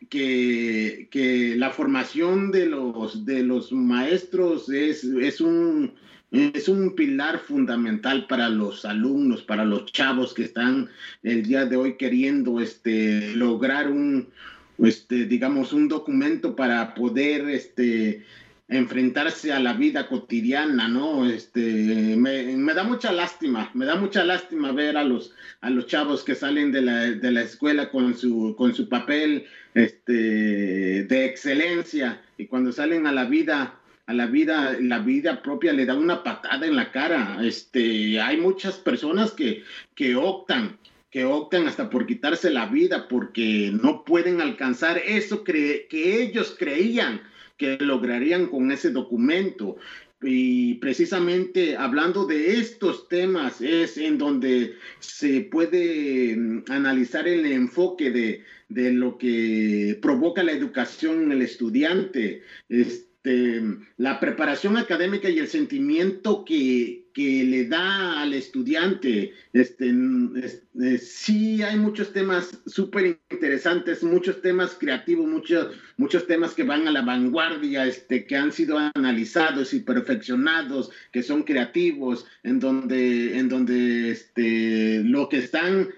la 1.57 1.71
formación 1.71 2.53
de 2.53 2.67
los, 2.67 3.73
maestros 3.73 4.69
es, 4.71 5.41
un, 5.41 5.95
pilar 6.97 7.41
fundamental 7.41 8.27
para 8.29 8.49
los 8.49 8.85
alumnos, 8.85 9.43
para 9.43 9.65
los 9.65 9.87
chavos 9.87 10.33
que 10.33 10.45
están 10.45 10.89
el 11.25 11.43
día 11.43 11.67
de 11.67 11.77
hoy 11.77 11.97
queriendo 11.97 12.61
este, 12.61 13.35
lograr 13.35 13.91
un, 13.91 14.29
este, 14.79 15.27
digamos, 15.27 15.73
un 15.73 15.89
documento 15.89 16.55
para 16.55 16.95
poder 16.95 17.49
enfrentarse 18.71 19.53
a 19.53 19.59
la 19.59 19.73
vida 19.73 20.07
cotidiana, 20.07 20.87
¿no? 20.87 21.29
Este, 21.29 21.61
me, 22.17 22.73
da 22.73 22.85
mucha 22.85 23.11
lástima, 23.11 23.69
me 23.75 23.85
da 23.85 23.97
mucha 23.97 24.25
lástima 24.25 24.71
ver 24.71 24.97
a 24.97 25.03
los, 25.03 25.35
a 25.61 25.71
los 25.71 25.87
chavos 25.87 26.23
que 26.23 26.37
salen 26.37 26.71
de 26.71 26.81
la, 26.83 27.43
escuela 27.43 27.91
con 27.91 28.17
su, 28.17 28.55
con 28.57 28.73
su 28.73 28.89
papel 28.89 29.47
este, 29.75 30.13
de 30.13 31.25
excelencia 31.25 32.23
y 32.39 32.47
cuando 32.47 32.71
salen 32.71 33.09
a 33.09 33.13
la 33.13 33.25
vida, 33.25 33.75
a 34.07 34.15
la 34.15 34.27
vida, 34.27 34.77
la 34.81 35.01
vida 35.01 35.43
propia 35.43 35.73
le 35.73 35.85
da 35.85 35.97
una 35.97 36.23
patada 36.23 36.65
en 36.65 36.77
la 36.77 36.93
cara. 36.93 37.39
Este, 37.43 38.21
hay 38.21 38.37
muchas 38.37 38.77
personas 38.77 39.33
que, 39.33 39.65
que 39.95 40.15
optan 40.15 40.79
que 41.11 41.25
optan 41.25 41.67
hasta 41.67 41.91
por 41.91 42.07
quitarse 42.07 42.51
la 42.51 42.67
vida 42.67 43.09
porque 43.09 43.73
no 43.73 44.05
pueden 44.05 44.41
alcanzar 44.41 44.97
eso 44.97 45.43
que 45.43 45.89
ellos 45.91 46.55
creían 46.57 47.21
que 47.61 47.77
lograrían 47.79 48.47
con 48.47 48.73
ese 48.73 48.91
documento. 48.91 49.77
Y 50.23 50.75
precisamente 50.75 51.77
hablando 51.77 52.25
de 52.25 52.59
estos 52.59 53.07
temas 53.09 53.61
es 53.61 53.99
en 53.99 54.17
donde 54.17 54.77
se 54.99 55.43
puede 55.43 56.37
mm, 56.37 56.65
analizar 56.71 57.29
el 57.29 57.45
enfoque 57.45 58.11
de, 58.11 58.45
de 58.71 58.93
lo 58.93 59.19
que 59.19 59.99
provoca 60.01 60.43
la 60.43 60.53
educación 60.53 61.25
en 61.25 61.33
el 61.33 61.43
estudiante. 61.43 62.43
Este, 62.71 63.63
la 63.99 64.19
preparación 64.21 64.79
académica 64.79 65.29
y 65.29 65.39
el 65.39 65.49
sentimiento 65.49 66.47
que, 66.47 67.10
que 67.13 67.45
le 67.45 67.67
da 67.67 68.21
al 68.21 68.35
estudiante. 68.35 69.33
Este, 69.53 69.91
eh, 69.91 70.99
sí 70.99 71.63
hay 71.63 71.77
muchos 71.77 72.13
temas 72.13 72.61
súper 72.67 73.19
interesantes, 73.31 74.03
muchos 74.03 74.41
temas 74.43 74.77
creativos, 74.79 75.27
muchos, 75.27 75.75
muchos 75.97 76.27
temas 76.27 76.55
que 76.55 76.63
van 76.63 76.87
a 76.87 76.93
la 76.93 77.03
vanguardia, 77.03 77.87
este, 77.87 78.27
que 78.27 78.37
han 78.37 78.53
sido 78.53 78.79
analizados 78.95 79.75
y 79.75 79.81
perfeccionados, 79.81 80.91
que 81.13 81.23
son 81.23 81.43
creativos, 81.43 82.27
en 82.43 82.61
donde, 82.61 83.39
en 83.39 83.49
donde 83.49 84.11
este, 84.11 85.03
lo 85.05 85.29
que 85.29 85.39
están 85.39 85.89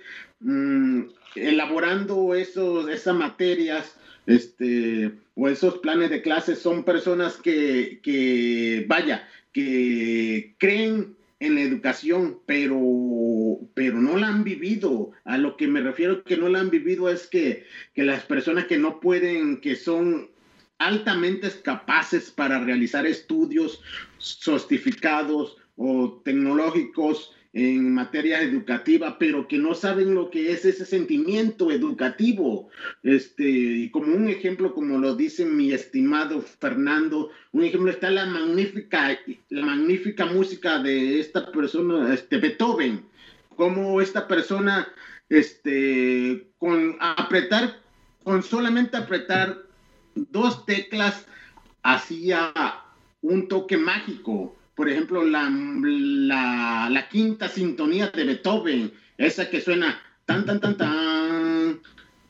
mm, 0.40 1.03
elaborando 1.37 2.35
esas 2.35 3.14
materias 3.14 3.96
este, 4.27 5.12
o 5.35 5.48
esos 5.48 5.79
planes 5.79 6.11
de 6.11 6.22
clases 6.22 6.59
son 6.59 6.85
personas 6.85 7.37
que, 7.37 8.01
que, 8.03 8.85
vaya, 8.87 9.27
que 9.53 10.55
creen 10.59 11.17
en 11.41 11.57
la 11.57 11.62
educación, 11.62 12.38
pero, 12.47 13.59
pero 13.75 14.01
no 14.01 14.17
la 14.17 14.29
han 14.29 14.45
vivido. 14.45 15.11
A 15.25 15.38
lo 15.38 15.57
que 15.57 15.67
me 15.67 15.81
refiero 15.81 16.23
que 16.23 16.37
no 16.37 16.49
la 16.49 16.61
han 16.61 16.71
vivido 16.71 17.09
es 17.09 17.27
que, 17.27 17.65
que 17.95 18.05
las 18.05 18.25
personas 18.25 18.67
que 18.67 18.79
no 18.79 19.01
pueden, 19.01 19.61
que 19.61 19.75
son 19.75 20.31
altamente 20.79 21.51
capaces 21.62 22.31
para 22.31 22.61
realizar 22.61 23.07
estudios 23.07 23.83
sofisticados 24.19 25.57
o 25.77 26.21
tecnológicos, 26.25 27.33
en 27.53 27.93
materia 27.93 28.41
educativa, 28.41 29.19
pero 29.19 29.47
que 29.47 29.59
no 29.59 29.75
saben 29.75 30.15
lo 30.15 30.31
que 30.31 30.53
es 30.53 30.65
ese 30.65 30.87
sentimiento 30.87 31.71
educativo. 31.71 32.71
Este, 33.03 33.45
y 33.45 33.91
como 33.91 34.15
un 34.15 34.29
ejemplo, 34.29 34.75
como 34.75 34.99
lo 34.99 35.15
dice 35.15 35.45
mi 35.45 35.73
estimado 35.73 36.41
Fernando, 36.41 37.31
un 37.53 37.65
ejemplo 37.65 37.91
está 37.91 38.11
la 38.11 38.25
magnífica, 38.25 39.19
la 39.51 39.67
magnífica 39.67 40.25
música 40.27 40.79
de 40.79 41.21
esta 41.21 41.53
persona, 41.53 42.15
este 42.15 42.38
Beethoven, 42.38 43.05
como 43.55 44.01
esta 44.01 44.27
persona, 44.27 44.88
este, 45.29 46.49
con 46.59 46.97
apretar, 47.01 47.81
con 48.25 48.43
solamente 48.43 48.97
apretar 48.97 49.59
dos 50.15 50.65
teclas, 50.65 51.27
hacía 51.83 52.53
un 53.21 53.49
toque 53.49 53.77
mágico 53.77 54.57
por 54.75 54.89
ejemplo, 54.89 55.25
la, 55.25 55.51
la, 56.91 57.09
quinta 57.09 57.49
sintonía 57.49 58.09
de 58.09 58.25
Beethoven, 58.25 58.93
esa 59.19 59.51
que 59.51 59.61
suena 59.61 60.01
tan, 60.25 60.47
tan, 60.47 60.61
tan, 60.61 60.77
tan, 60.77 61.81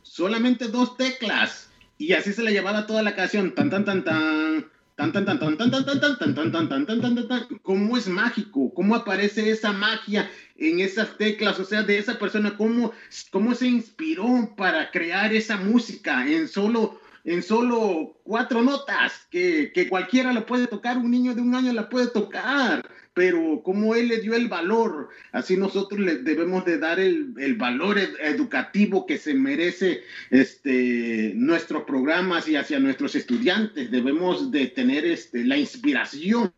solamente 0.02 0.68
dos 0.68 0.96
teclas. 0.96 1.70
Y 1.98 2.14
así 2.14 2.33
se 2.33 2.42
le 2.42 2.52
llevaba 2.52 2.87
toda 2.87 3.02
la 3.02 3.14
canción, 3.14 3.55
tan, 3.55 3.70
tan, 3.70 3.85
tan, 3.85 4.02
tan, 4.02 4.66
tan, 4.96 5.12
tan, 5.12 5.24
tan, 5.24 5.38
tan, 5.38 5.57
tan, 5.57 5.70
tan, 5.70 5.85
tan, 5.85 6.00
tan, 6.00 6.18
tan, 6.18 6.35
tan, 6.35 6.35
tan, 6.35 6.68
tan, 6.68 6.87
tan, 6.87 7.14
tan, 7.14 7.28
tan, 7.28 7.59
cómo 7.62 7.96
es 7.96 8.09
mágico, 8.09 8.74
cómo 8.74 8.96
aparece 8.96 9.48
esa 9.48 9.72
magia 9.72 10.28
en 10.57 10.81
esas 10.81 11.16
teclas, 11.16 11.61
o 11.61 11.64
sea, 11.64 11.85
de 11.85 11.98
esa 11.98 12.18
persona, 12.18 12.57
cómo, 12.57 12.92
cómo 13.31 13.55
se 13.55 13.68
inspiró 13.68 14.52
para 14.57 14.90
crear 14.90 15.33
esa 15.33 15.57
música 15.59 16.26
en 16.26 16.48
solo 16.48 17.00
en 17.24 17.42
solo 17.42 18.20
cuatro 18.24 18.62
notas, 18.62 19.26
que, 19.30 19.72
cualquiera 19.88 20.32
la 20.32 20.44
puede 20.44 20.66
tocar, 20.66 20.98
un 20.98 21.11
niño 21.11 21.35
de 21.35 21.40
un 21.40 21.54
año 21.54 21.72
la 21.72 21.88
puede 21.88 22.08
tocar, 22.08 22.88
pero 23.14 23.62
como 23.62 23.94
él 23.94 24.08
le 24.08 24.20
dio 24.20 24.35
el 24.35 24.48
valor, 24.48 25.11
así 25.30 25.56
nosotros 25.56 26.00
le 26.00 26.16
debemos 26.16 26.64
de 26.64 26.78
dar 26.78 26.98
el, 26.98 27.35
valor 27.56 27.98
educativo 27.98 29.06
que 29.06 29.18
se 29.18 29.35
merece 29.35 30.02
este, 30.30 31.32
nuestros 31.37 31.85
programas 31.85 32.48
y 32.48 32.56
hacia 32.56 32.80
nuestros 32.80 33.14
estudiantes, 33.14 33.90
debemos 33.90 34.50
de 34.50 34.66
tener 34.68 35.04
este, 35.04 35.44
la 35.44 35.56
inspiración, 35.56 36.52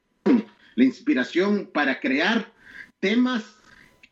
la 0.77 0.85
inspiración 0.85 1.71
para 1.73 2.01
crear 2.01 2.53
temas 3.01 3.45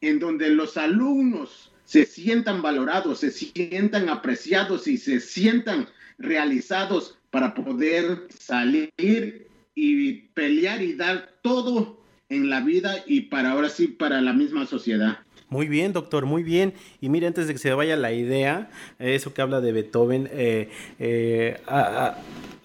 en 0.02 0.18
donde 0.18 0.50
los 0.50 0.76
alumnos 0.76 1.72
se 1.84 2.04
sientan 2.04 2.60
valorados, 2.60 3.20
se 3.20 3.30
sientan 3.30 4.08
apreciados 4.08 4.86
y 4.86 4.98
se 4.98 5.20
sientan 5.20 5.88
realizados 6.22 7.18
para 7.30 7.54
poder 7.54 8.28
salir 8.30 9.48
y 9.74 10.12
pelear 10.34 10.82
y 10.82 10.94
dar 10.94 11.34
todo 11.42 12.00
en 12.28 12.48
la 12.48 12.60
vida 12.60 12.96
y 13.06 13.22
para 13.22 13.52
ahora 13.52 13.68
sí 13.68 13.88
para 13.88 14.20
la 14.20 14.32
misma 14.32 14.66
sociedad. 14.66 15.18
Muy 15.52 15.68
bien, 15.68 15.92
doctor, 15.92 16.24
muy 16.24 16.42
bien. 16.42 16.72
Y 17.02 17.10
mire, 17.10 17.26
antes 17.26 17.46
de 17.46 17.52
que 17.52 17.58
se 17.58 17.74
vaya 17.74 17.94
la 17.94 18.12
idea, 18.12 18.70
eso 18.98 19.34
que 19.34 19.42
habla 19.42 19.60
de 19.60 19.72
Beethoven, 19.72 20.30
eh, 20.32 20.70
eh, 20.98 21.60
a, 21.66 22.16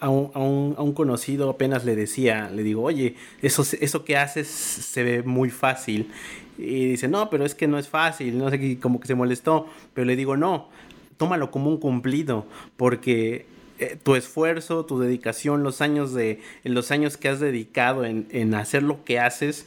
un, 0.09 0.93
conocido 0.93 1.49
apenas 1.49 1.83
le 1.83 1.97
decía, 1.97 2.49
le 2.49 2.63
digo, 2.63 2.83
oye, 2.83 3.15
eso, 3.41 3.65
eso 3.81 4.05
que 4.05 4.15
haces 4.15 4.47
se 4.47 5.03
ve 5.03 5.21
muy 5.21 5.49
fácil. 5.49 6.09
Y 6.57 6.85
dice, 6.91 7.09
no, 7.09 7.29
pero 7.29 7.45
es 7.45 7.55
que 7.55 7.67
no 7.67 7.77
es 7.77 7.89
fácil, 7.89 8.37
no 8.37 8.49
sé, 8.49 8.79
como 8.79 9.01
que 9.01 9.07
se 9.07 9.15
molestó. 9.15 9.67
Pero 9.93 10.05
le 10.05 10.15
digo, 10.15 10.37
no, 10.37 10.69
tómalo 11.17 11.51
como 11.51 11.69
un 11.69 11.77
cumplido, 11.77 12.45
porque 12.77 13.45
eh, 13.79 13.97
tu 14.01 14.15
esfuerzo, 14.15 14.85
tu 14.85 14.99
dedicación, 14.99 15.63
los 15.63 15.81
años 15.81 16.13
de, 16.13 16.41
los 16.63 16.91
años 16.91 17.17
que 17.17 17.29
has 17.29 17.39
dedicado 17.39 18.05
en, 18.05 18.27
en 18.31 18.55
hacer 18.55 18.83
lo 18.83 19.03
que 19.03 19.19
haces, 19.19 19.65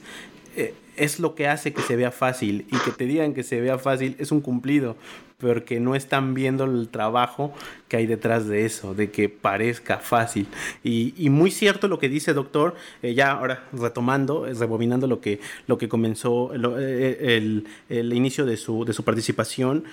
eh, 0.56 0.74
es 0.96 1.20
lo 1.20 1.34
que 1.34 1.46
hace 1.48 1.72
que 1.72 1.82
se 1.82 1.96
vea 1.96 2.10
fácil 2.10 2.66
y 2.70 2.78
que 2.78 2.90
te 2.90 3.04
digan 3.06 3.34
que 3.34 3.42
se 3.42 3.60
vea 3.60 3.78
fácil 3.78 4.16
es 4.18 4.32
un 4.32 4.40
cumplido, 4.40 4.96
porque 5.40 5.81
no 5.81 5.94
están 5.94 6.35
viendo 6.35 6.64
el 6.64 6.88
trabajo 6.88 7.53
que 7.90 7.96
hay 7.96 8.07
detrás 8.07 8.46
de 8.46 8.64
eso, 8.64 8.94
de 8.94 9.11
que 9.11 9.29
parezca 9.29 9.98
fácil. 9.98 10.46
Y, 10.85 11.29
muy 11.29 11.50
cierto 11.50 11.88
lo 11.88 11.98
que 11.98 12.09
dice 12.09 12.33
doctor, 12.33 12.76
eh, 13.03 13.14
ya 13.14 13.33
ahora 13.33 13.64
retomando, 13.72 14.46
eh, 14.46 14.55
rebobinando 14.55 15.09
lo 15.09 15.20
que, 15.20 15.40
lo 15.66 15.76
que 15.76 15.88
comenzó 15.88 16.53
eh, 16.55 17.64
el, 17.88 18.12
inicio 18.12 18.46
de 18.46 18.57
su, 18.57 18.85
de 18.85 18.92
su 18.92 19.03
participación, 19.03 19.85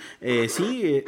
sí, 0.48 1.04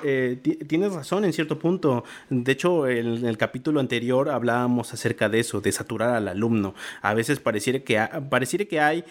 tienes 0.66 0.92
razón 0.92 1.24
en 1.24 1.32
cierto 1.32 1.58
punto. 1.58 2.04
De 2.28 2.52
hecho, 2.52 2.88
en 2.88 3.24
el 3.24 3.36
capítulo 3.38 3.78
anterior 3.78 4.28
hablábamos 4.28 4.92
acerca 4.92 5.28
de 5.28 5.40
eso, 5.40 5.60
de 5.60 5.70
saturar 5.70 6.14
al 6.14 6.26
alumno. 6.26 6.74
A 7.02 7.14
veces 7.14 7.38
pareciera 7.38 7.78
que, 7.80 8.00
pareciera 8.28 8.64
que 8.64 8.80
hay 8.80 9.04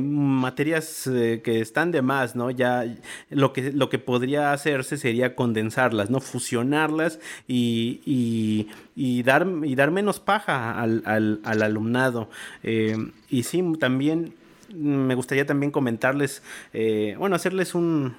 materias 0.00 1.08
que 1.42 1.60
están 1.60 1.92
de 1.92 2.02
más, 2.02 2.36
¿no? 2.36 2.50
Ya 2.50 2.84
lo 3.30 3.54
que, 3.54 3.72
lo 3.72 3.88
que 3.88 3.98
podría 3.98 4.52
sería 5.00 5.34
condensarlas, 5.34 6.10
¿no? 6.10 6.20
Fusionarlas 6.20 7.18
y, 7.46 8.66
y, 8.96 9.22
dar, 9.22 9.46
y 9.64 9.74
dar 9.74 9.90
menos 9.90 10.20
paja 10.20 10.80
al, 10.80 11.02
al, 11.04 11.62
alumnado. 11.62 12.28
Eh, 12.62 12.96
y 13.28 13.42
sí, 13.42 13.62
también 13.78 14.34
me 14.74 15.14
gustaría 15.14 15.46
también 15.46 15.70
comentarles, 15.70 16.42
eh, 16.72 17.14
bueno, 17.18 17.36
hacerles 17.36 17.74
un, 17.74 18.14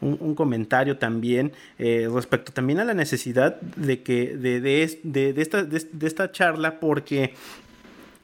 un, 0.00 0.34
comentario 0.34 0.98
también 0.98 1.52
eh, 1.78 2.08
respecto 2.12 2.52
también 2.52 2.78
a 2.80 2.84
la 2.84 2.94
necesidad 2.94 3.60
de 3.60 4.02
que 4.02 4.36
de, 4.36 4.60
de, 4.60 4.98
de, 5.02 5.42
esta, 5.42 5.64
de, 5.64 6.06
esta 6.06 6.32
charla 6.32 6.80
porque 6.80 7.34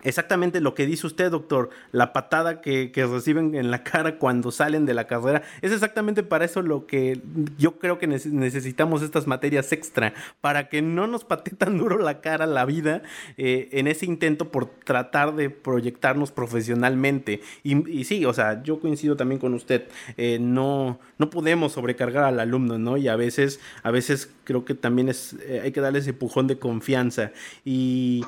Exactamente 0.04 0.60
lo 0.60 0.74
que 0.74 0.86
dice 0.86 1.06
usted, 1.06 1.30
doctor, 1.30 1.70
la 1.92 2.12
patada 2.12 2.60
que, 2.60 2.90
reciben 2.94 3.54
en 3.54 3.70
la 3.70 3.84
cara 3.84 4.18
cuando 4.18 4.50
salen 4.50 4.86
de 4.86 4.94
la 4.94 5.06
carrera, 5.06 5.42
es 5.60 5.72
exactamente 5.72 6.22
para 6.22 6.44
eso 6.44 6.62
lo 6.62 6.86
que 6.86 7.20
yo 7.58 7.78
creo 7.78 7.98
que 7.98 8.06
necesitamos 8.06 9.02
estas 9.02 9.26
materias 9.26 9.72
extra, 9.72 10.14
para 10.40 10.68
que 10.68 10.82
no 10.82 11.06
nos 11.06 11.24
patee 11.24 11.54
tan 11.54 11.78
duro 11.78 11.98
la 11.98 12.20
cara 12.20 12.46
la 12.46 12.64
vida 12.64 13.02
eh, 13.36 13.68
en 13.72 13.86
ese 13.86 14.06
intento 14.06 14.50
por 14.50 14.66
tratar 14.66 15.34
de 15.34 15.50
proyectarnos 15.50 16.32
profesionalmente. 16.32 17.40
Y, 17.62 18.04
sí, 18.04 18.24
o 18.24 18.32
sea, 18.32 18.62
yo 18.62 18.80
coincido 18.80 19.16
también 19.16 19.40
con 19.40 19.54
usted, 19.54 19.88
eh, 20.16 20.38
no, 20.40 20.98
no 21.18 21.30
podemos 21.30 21.72
sobrecargar 21.72 22.24
al 22.24 22.40
alumno, 22.40 22.78
¿no? 22.78 22.96
Y 22.96 23.08
a 23.08 23.16
veces, 23.16 23.60
a 23.82 23.90
veces 23.90 24.30
creo 24.44 24.64
que 24.64 24.74
también 24.74 25.08
es, 25.08 25.34
eh, 25.46 25.60
hay 25.62 25.72
que 25.72 25.80
darle 25.80 26.00
ese 26.00 26.10
empujón 26.10 26.46
de 26.46 26.58
confianza. 26.58 27.32
Y 27.64 28.24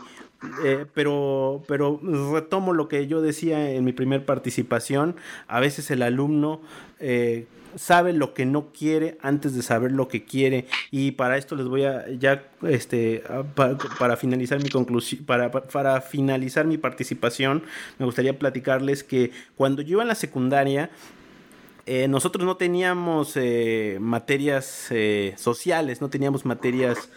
eh, 0.64 0.86
pero, 0.94 1.62
pero 1.66 2.00
retomo 2.32 2.72
lo 2.72 2.88
que 2.88 3.06
yo 3.06 3.20
decía 3.20 3.70
en 3.70 3.84
mi 3.84 3.92
primer 3.92 4.24
participación. 4.24 5.16
A 5.48 5.60
veces 5.60 5.90
el 5.90 6.02
alumno 6.02 6.60
eh, 7.00 7.46
sabe 7.76 8.12
lo 8.12 8.34
que 8.34 8.46
no 8.46 8.72
quiere 8.72 9.18
antes 9.20 9.54
de 9.54 9.62
saber 9.62 9.92
lo 9.92 10.08
que 10.08 10.24
quiere. 10.24 10.66
Y 10.90 11.12
para 11.12 11.36
esto 11.36 11.56
les 11.56 11.66
voy 11.66 11.84
a 11.84 12.08
ya 12.10 12.44
este 12.62 13.22
para, 13.54 14.16
finalizar 14.16 14.62
mi 14.62 14.68
conclusión, 14.68 15.24
para, 15.24 15.50
para 15.50 16.00
finalizar 16.00 16.66
mi 16.66 16.78
participación, 16.78 17.62
me 17.98 18.06
gustaría 18.06 18.38
platicarles 18.38 19.04
que 19.04 19.30
cuando 19.56 19.82
yo 19.82 19.92
iba 19.92 20.02
en 20.02 20.08
la 20.08 20.14
secundaria 20.14 20.90
eh, 21.86 22.08
nosotros 22.08 22.46
no 22.46 22.56
teníamos 22.56 23.36
eh, 23.36 23.98
materias 24.00 24.86
eh, 24.90 25.34
sociales, 25.36 26.00
no 26.00 26.08
teníamos 26.08 26.44
materias 26.44 27.10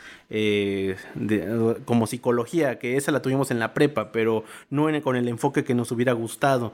como 1.85 2.05
psicología, 2.05 2.79
que 2.79 2.97
esa 2.97 3.13
la 3.13 3.21
tuvimos 3.21 3.49
en 3.49 3.59
la 3.59 3.73
prepa, 3.73 4.11
pero 4.11 4.43
no 4.69 4.89
con 5.01 5.15
el 5.15 5.29
enfoque 5.29 5.63
que 5.63 5.73
nos 5.73 5.89
hubiera 5.93 6.11
gustado. 6.11 6.73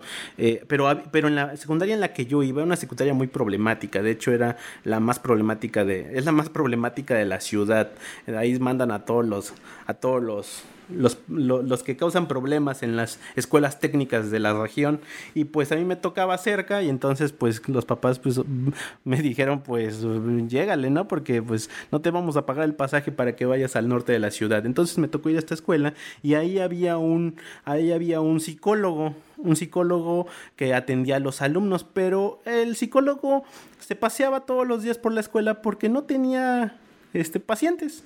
pero, 0.67 1.03
pero 1.11 1.27
en 1.27 1.35
la 1.35 1.55
secundaria 1.55 1.93
en 1.93 2.01
la 2.01 2.13
que 2.13 2.25
yo 2.25 2.41
iba, 2.41 2.61
era 2.61 2.65
una 2.65 2.77
secundaria 2.77 3.13
muy 3.13 3.27
problemática, 3.27 4.01
de 4.01 4.09
hecho 4.09 4.31
era 4.31 4.57
la 4.83 4.99
más 4.99 5.19
problemática 5.19 5.85
de, 5.85 6.17
es 6.17 6.25
la 6.25 6.31
más 6.31 6.49
problemática 6.49 7.13
de 7.13 7.25
la 7.25 7.39
ciudad. 7.41 7.91
Ahí 8.25 8.57
mandan 8.57 8.89
a 8.89 9.05
todos 9.05 9.27
los, 9.27 9.53
a 9.85 9.93
todos 9.93 10.23
los 10.23 10.63
los, 10.89 11.17
los, 11.27 11.83
que 11.83 11.95
causan 11.97 12.27
problemas 12.27 12.83
en 12.83 12.95
las 12.95 13.19
escuelas 13.35 13.79
técnicas 13.79 14.31
de 14.31 14.39
la 14.39 14.53
región 14.53 14.99
y 15.33 15.45
pues 15.45 15.71
a 15.71 15.75
mí 15.75 15.85
me 15.85 15.95
tocaba 15.95 16.37
cerca 16.37 16.81
y 16.81 16.89
entonces 16.89 17.31
pues 17.31 17.67
los 17.67 17.85
papás 17.85 18.19
pues 18.19 18.39
me 19.03 19.21
dijeron 19.21 19.61
pues 19.61 20.03
llégale, 20.47 20.89
¿no? 20.89 21.07
Porque 21.07 21.41
pues 21.41 21.69
no 21.91 22.01
te 22.01 22.11
vamos 22.11 22.37
a 22.37 22.45
pagar 22.45 22.65
el 22.65 22.75
pasaje 22.75 23.11
para 23.11 23.35
que 23.35 23.45
vayas 23.45 23.75
al 23.75 23.87
norte 23.87 24.11
de 24.11 24.19
la 24.19 24.31
ciudad. 24.31 24.65
Entonces 24.65 24.97
me 24.97 25.07
tocó 25.07 25.29
ir 25.29 25.35
a 25.37 25.39
esta 25.39 25.53
escuela 25.53 25.93
y 26.21 26.35
ahí 26.35 26.59
había 26.59 26.97
un, 26.97 27.35
ahí 27.65 27.91
había 27.91 28.21
un 28.21 28.39
psicólogo 28.39 29.15
un 29.37 29.55
psicólogo 29.55 30.25
que 30.55 30.73
atendía 30.73 31.17
a 31.17 31.19
los 31.19 31.41
alumnos, 31.41 31.83
pero 31.83 32.39
el 32.45 32.75
psicólogo 32.75 33.43
se 33.79 33.95
paseaba 33.95 34.41
todos 34.41 34.65
los 34.65 34.83
días 34.83 34.97
por 34.97 35.11
la 35.11 35.19
escuela 35.19 35.61
porque 35.61 35.89
no 35.89 36.03
tenía 36.03 36.79
este, 37.13 37.39
pacientes. 37.39 38.03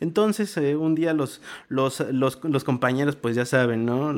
Entonces, 0.00 0.56
eh, 0.56 0.76
un 0.76 0.94
día 0.94 1.12
los, 1.14 1.40
los, 1.68 2.00
los, 2.10 2.64
compañeros, 2.64 3.16
pues 3.16 3.36
ya 3.36 3.46
saben, 3.46 3.86
¿no? 3.86 4.12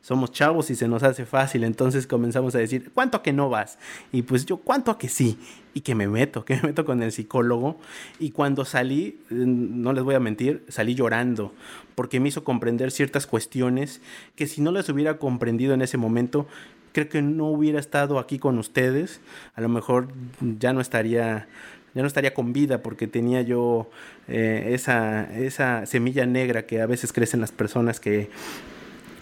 somos 0.00 0.32
chavos 0.32 0.70
y 0.70 0.74
se 0.74 0.88
nos 0.88 1.02
hace 1.02 1.24
fácil. 1.26 1.64
Entonces 1.64 2.06
comenzamos 2.06 2.54
a 2.54 2.58
decir, 2.58 2.90
¿cuánto 2.92 3.18
a 3.18 3.22
que 3.22 3.32
no 3.32 3.48
vas? 3.48 3.78
Y 4.12 4.22
pues 4.22 4.46
yo, 4.46 4.56
¿cuánto 4.56 4.90
a 4.90 4.98
que 4.98 5.08
sí? 5.08 5.38
Y 5.74 5.82
que 5.82 5.94
me 5.94 6.08
meto, 6.08 6.44
que 6.44 6.56
me 6.56 6.62
meto 6.62 6.84
con 6.84 7.02
el 7.02 7.12
psicólogo. 7.12 7.78
Y 8.18 8.30
cuando 8.30 8.64
salí, 8.64 9.20
eh, 9.30 9.34
no 9.34 9.92
les 9.92 10.02
voy 10.02 10.16
a 10.16 10.20
mentir, 10.20 10.64
salí 10.68 10.94
llorando, 10.94 11.52
porque 11.94 12.18
me 12.18 12.28
hizo 12.28 12.42
comprender 12.42 12.90
ciertas 12.90 13.26
cuestiones 13.26 14.00
que 14.34 14.46
si 14.46 14.60
no 14.60 14.72
las 14.72 14.88
hubiera 14.88 15.18
comprendido 15.18 15.72
en 15.72 15.82
ese 15.82 15.98
momento, 15.98 16.46
creo 16.96 17.10
que 17.10 17.20
no 17.20 17.48
hubiera 17.48 17.78
estado 17.78 18.18
aquí 18.18 18.38
con 18.38 18.58
ustedes. 18.58 19.20
A 19.54 19.60
lo 19.60 19.68
mejor 19.68 20.08
ya 20.40 20.72
no 20.72 20.80
estaría 20.80 21.46
ya 21.96 22.02
no 22.02 22.08
estaría 22.08 22.34
con 22.34 22.52
vida 22.52 22.82
porque 22.82 23.06
tenía 23.06 23.40
yo 23.40 23.88
eh, 24.28 24.68
esa, 24.72 25.34
esa 25.34 25.86
semilla 25.86 26.26
negra 26.26 26.66
que 26.66 26.82
a 26.82 26.86
veces 26.86 27.10
crecen 27.10 27.40
las 27.40 27.52
personas 27.52 28.00
que 28.00 28.28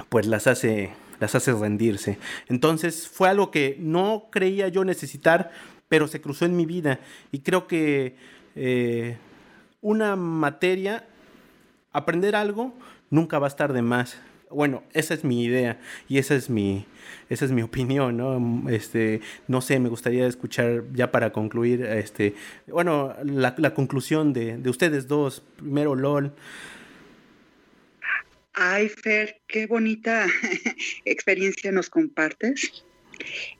pues 0.09 0.27
las 0.27 0.49
hace, 0.49 0.91
las 1.21 1.37
hace 1.37 1.53
rendirse. 1.53 2.19
Entonces 2.49 3.07
fue 3.09 3.29
algo 3.29 3.53
que 3.53 3.77
no 3.79 4.27
creía 4.33 4.67
yo 4.67 4.85
necesitar, 4.85 5.53
pero 5.89 6.09
se 6.09 6.21
cruzó 6.21 6.47
en 6.47 6.57
mi 6.57 6.67
vida 6.67 6.99
y 7.31 7.39
creo 7.39 7.69
que 7.69 8.17
eh, 8.57 9.19
una 9.81 10.17
materia, 10.17 11.07
aprender 11.93 12.35
algo, 12.35 12.75
nunca 13.09 13.39
va 13.39 13.47
a 13.47 13.55
estar 13.55 13.73
de 13.73 13.83
más. 13.83 14.19
Bueno, 14.55 14.85
esa 14.93 15.15
es 15.15 15.25
mi 15.25 15.45
idea 15.45 15.81
y 16.09 16.19
esa 16.19 16.35
es 16.35 16.49
mi, 16.49 16.87
esa 17.29 17.45
es 17.45 17.51
mi 17.51 17.63
opinión, 17.63 18.17
¿no? 18.17 18.71
Este, 18.71 19.21
no 19.49 19.61
sé, 19.61 19.81
me 19.81 19.89
gustaría 19.89 20.27
escuchar 20.27 20.85
ya 20.93 21.11
para 21.11 21.33
concluir, 21.33 21.85
este, 21.85 22.35
bueno, 22.69 23.15
la, 23.25 23.55
la 23.59 23.75
conclusión 23.75 24.33
de, 24.33 24.57
de, 24.57 24.71
ustedes 24.71 25.09
dos. 25.09 25.43
Primero, 25.57 25.95
LOL. 25.95 26.33
Ay, 28.53 28.89
Fer, 28.89 29.41
qué 29.49 29.67
bonita 29.67 30.27
experiencia 31.05 31.73
nos 31.73 31.91
compartes. 31.91 32.85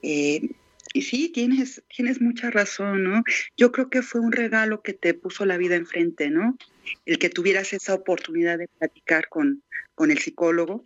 Eh, 0.01 0.49
y 0.93 1.01
sí, 1.01 1.27
tienes, 1.27 1.83
tienes 1.93 2.21
mucha 2.21 2.49
razón, 2.49 3.03
¿no? 3.03 3.23
Yo 3.57 3.73
creo 3.73 3.89
que 3.89 4.01
fue 4.01 4.21
un 4.21 4.31
regalo 4.31 4.81
que 4.81 4.93
te 4.93 5.13
puso 5.13 5.45
la 5.45 5.57
vida 5.57 5.75
enfrente, 5.75 6.29
¿no? 6.29 6.57
El 7.05 7.19
que 7.19 7.29
tuvieras 7.29 7.73
esa 7.73 7.93
oportunidad 7.93 8.57
de 8.57 8.69
platicar 8.69 9.27
con, 9.27 9.61
con 9.95 10.11
el 10.11 10.19
psicólogo 10.19 10.85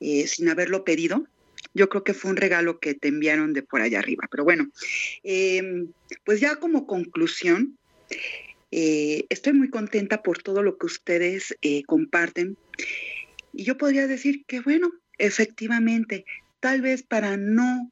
eh, 0.00 0.26
sin 0.26 0.48
haberlo 0.48 0.84
pedido. 0.84 1.26
Yo 1.74 1.88
creo 1.88 2.04
que 2.04 2.12
fue 2.12 2.32
un 2.32 2.36
regalo 2.36 2.80
que 2.80 2.94
te 2.94 3.08
enviaron 3.08 3.52
de 3.52 3.62
por 3.62 3.80
allá 3.80 4.00
arriba. 4.00 4.28
Pero 4.30 4.44
bueno, 4.44 4.68
em, 5.22 5.92
pues 6.24 6.40
ya 6.40 6.56
como 6.56 6.86
conclusión, 6.86 7.78
eh, 8.72 9.24
estoy 9.30 9.52
muy 9.52 9.70
contenta 9.70 10.22
por 10.22 10.42
todo 10.42 10.62
lo 10.62 10.76
que 10.76 10.86
ustedes 10.86 11.56
eh, 11.62 11.84
comparten. 11.84 12.58
Y 13.52 13.64
yo 13.64 13.78
podría 13.78 14.06
decir 14.06 14.44
que, 14.46 14.60
bueno, 14.60 14.92
efectivamente, 15.18 16.24
tal 16.60 16.82
vez 16.82 17.02
para 17.02 17.36
no 17.36 17.90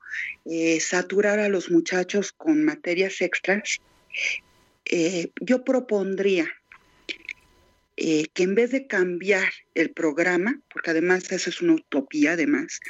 saturar 0.81 1.39
a 1.39 1.49
los 1.49 1.71
muchachos 1.71 2.33
con 2.33 2.65
materias 2.65 3.21
extras, 3.21 3.79
yo 5.41 5.65
propondría 5.65 6.51
eh, 8.03 8.29
que 8.33 8.45
en 8.45 8.55
vez 8.55 8.71
de 8.71 8.87
cambiar 8.87 9.53
el 9.75 9.91
programa, 9.91 10.59
porque 10.73 10.91
además 10.91 11.31
eso 11.33 11.51
es 11.51 11.61
una 11.61 11.75
utopía 11.75 12.33
además, 12.33 12.81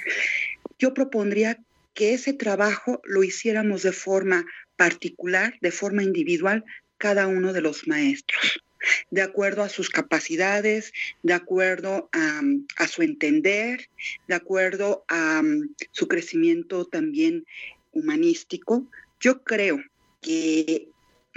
yo 0.79 0.95
propondría 0.95 1.59
que 1.95 2.15
ese 2.15 2.33
trabajo 2.33 3.03
lo 3.03 3.25
hiciéramos 3.25 3.83
de 3.83 3.91
forma 3.91 4.47
particular, 4.77 5.59
de 5.63 5.73
forma 5.73 6.05
individual, 6.05 6.65
cada 6.97 7.27
uno 7.27 7.53
de 7.53 7.61
los 7.61 7.89
maestros, 7.89 8.63
de 9.11 9.23
acuerdo 9.23 9.65
a 9.65 9.69
sus 9.69 9.91
capacidades, 9.91 10.93
de 11.25 11.33
acuerdo 11.33 12.09
a, 12.13 12.87
su 12.87 13.03
entender, 13.03 13.89
de 14.29 14.35
acuerdo 14.37 15.05
a 15.09 15.43
su 15.91 16.07
crecimiento 16.07 16.85
también 16.85 17.45
humanístico. 17.91 18.89
Yo 19.19 19.43
creo 19.43 19.83
que 20.23 20.87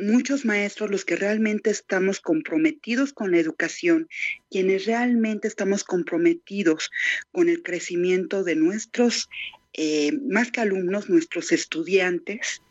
muchos 0.06 0.46
maestros, 0.46 0.92
los 0.92 1.06
que 1.06 1.16
realmente 1.16 1.70
estamos 1.70 2.20
comprometidos 2.20 3.14
con 3.14 3.32
la 3.32 3.40
educación, 3.40 4.08
quienes 4.50 4.86
realmente 4.86 5.48
estamos 5.48 5.84
comprometidos 5.84 6.92
con 7.32 7.50
el 7.50 7.64
crecimiento 7.64 8.44
de 8.44 8.56
nuestros, 8.56 9.30
eh, 9.74 10.12
más 10.30 10.52
que 10.52 10.62
alumnos, 10.62 11.10
nuestros 11.10 11.52
estudiantes, 11.52 12.62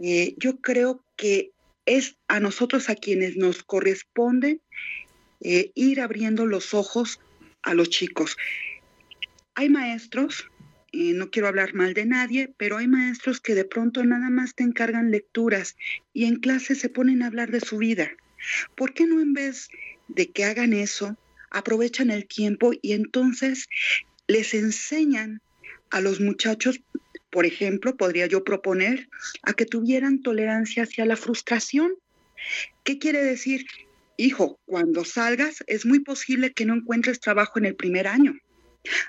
eh, 0.00 0.34
yo 0.38 0.56
creo 0.58 1.04
que 1.16 1.50
es 1.86 2.16
a 2.28 2.40
nosotros 2.40 2.88
a 2.88 2.94
quienes 2.94 3.36
nos 3.36 3.62
corresponde 3.62 4.60
eh, 5.40 5.72
ir 5.74 6.00
abriendo 6.00 6.46
los 6.46 6.74
ojos 6.74 7.20
a 7.62 7.74
los 7.74 7.90
chicos. 7.90 8.36
Hay 9.54 9.68
maestros 9.68 10.46
no 10.92 11.30
quiero 11.30 11.48
hablar 11.48 11.74
mal 11.74 11.94
de 11.94 12.04
nadie, 12.04 12.52
pero 12.58 12.76
hay 12.76 12.86
maestros 12.86 13.40
que 13.40 13.54
de 13.54 13.64
pronto 13.64 14.04
nada 14.04 14.28
más 14.28 14.54
te 14.54 14.62
encargan 14.62 15.10
lecturas 15.10 15.76
y 16.12 16.26
en 16.26 16.36
clase 16.36 16.74
se 16.74 16.90
ponen 16.90 17.22
a 17.22 17.26
hablar 17.26 17.50
de 17.50 17.60
su 17.60 17.78
vida. 17.78 18.10
¿Por 18.76 18.92
qué 18.92 19.06
no 19.06 19.20
en 19.20 19.32
vez 19.32 19.68
de 20.08 20.30
que 20.30 20.44
hagan 20.44 20.72
eso, 20.72 21.16
aprovechan 21.50 22.10
el 22.10 22.26
tiempo 22.26 22.72
y 22.82 22.92
entonces 22.92 23.68
les 24.26 24.52
enseñan 24.52 25.40
a 25.90 26.00
los 26.00 26.20
muchachos, 26.20 26.80
por 27.30 27.46
ejemplo, 27.46 27.96
podría 27.96 28.26
yo 28.26 28.44
proponer, 28.44 29.08
a 29.42 29.54
que 29.54 29.64
tuvieran 29.64 30.20
tolerancia 30.20 30.82
hacia 30.82 31.06
la 31.06 31.16
frustración? 31.16 31.94
¿Qué 32.84 32.98
quiere 32.98 33.22
decir? 33.22 33.66
Hijo, 34.18 34.58
cuando 34.66 35.04
salgas 35.04 35.64
es 35.66 35.86
muy 35.86 36.00
posible 36.00 36.52
que 36.52 36.66
no 36.66 36.74
encuentres 36.74 37.20
trabajo 37.20 37.58
en 37.58 37.64
el 37.64 37.76
primer 37.76 38.06
año 38.06 38.34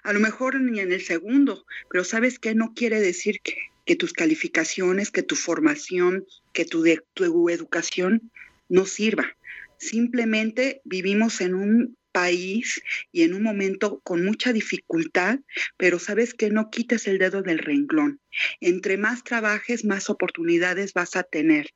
a 0.04 0.14
lo 0.14 0.20
mejor 0.20 0.60
ni 0.60 0.80
en 0.80 0.92
el 0.92 1.02
segundo, 1.02 1.66
pero 1.90 2.04
sabes 2.04 2.40
que 2.40 2.56
no 2.56 2.74
quiere 2.74 3.00
decir 3.00 3.40
que, 3.42 3.96
tus 3.96 4.14
calificaciones, 4.14 5.12
que 5.12 5.24
tu 5.24 5.36
formación, 5.36 6.26
que 6.54 6.66
tu, 6.66 6.86
educación 6.86 8.32
no 8.70 8.86
sirva. 8.86 9.36
Simplemente 9.78 10.82
vivimos 10.86 11.42
en 11.42 11.54
un 11.54 11.98
país 12.14 12.82
y 13.12 13.24
en 13.24 13.34
un 13.34 13.44
momento 13.44 14.00
con 14.00 14.24
mucha 14.24 14.54
dificultad, 14.54 15.40
pero 15.78 16.00
sabes 16.00 16.34
que 16.34 16.50
no 16.50 16.70
quites 16.70 17.08
el 17.08 17.18
dedo 17.18 17.42
del 17.42 17.60
renglón. 17.60 18.22
Entre 18.62 18.98
más 18.98 19.24
trabajes, 19.24 19.84
más 19.84 20.10
oportunidades 20.10 20.94
vas 20.94 21.16
a 21.16 21.24
tener. 21.24 21.72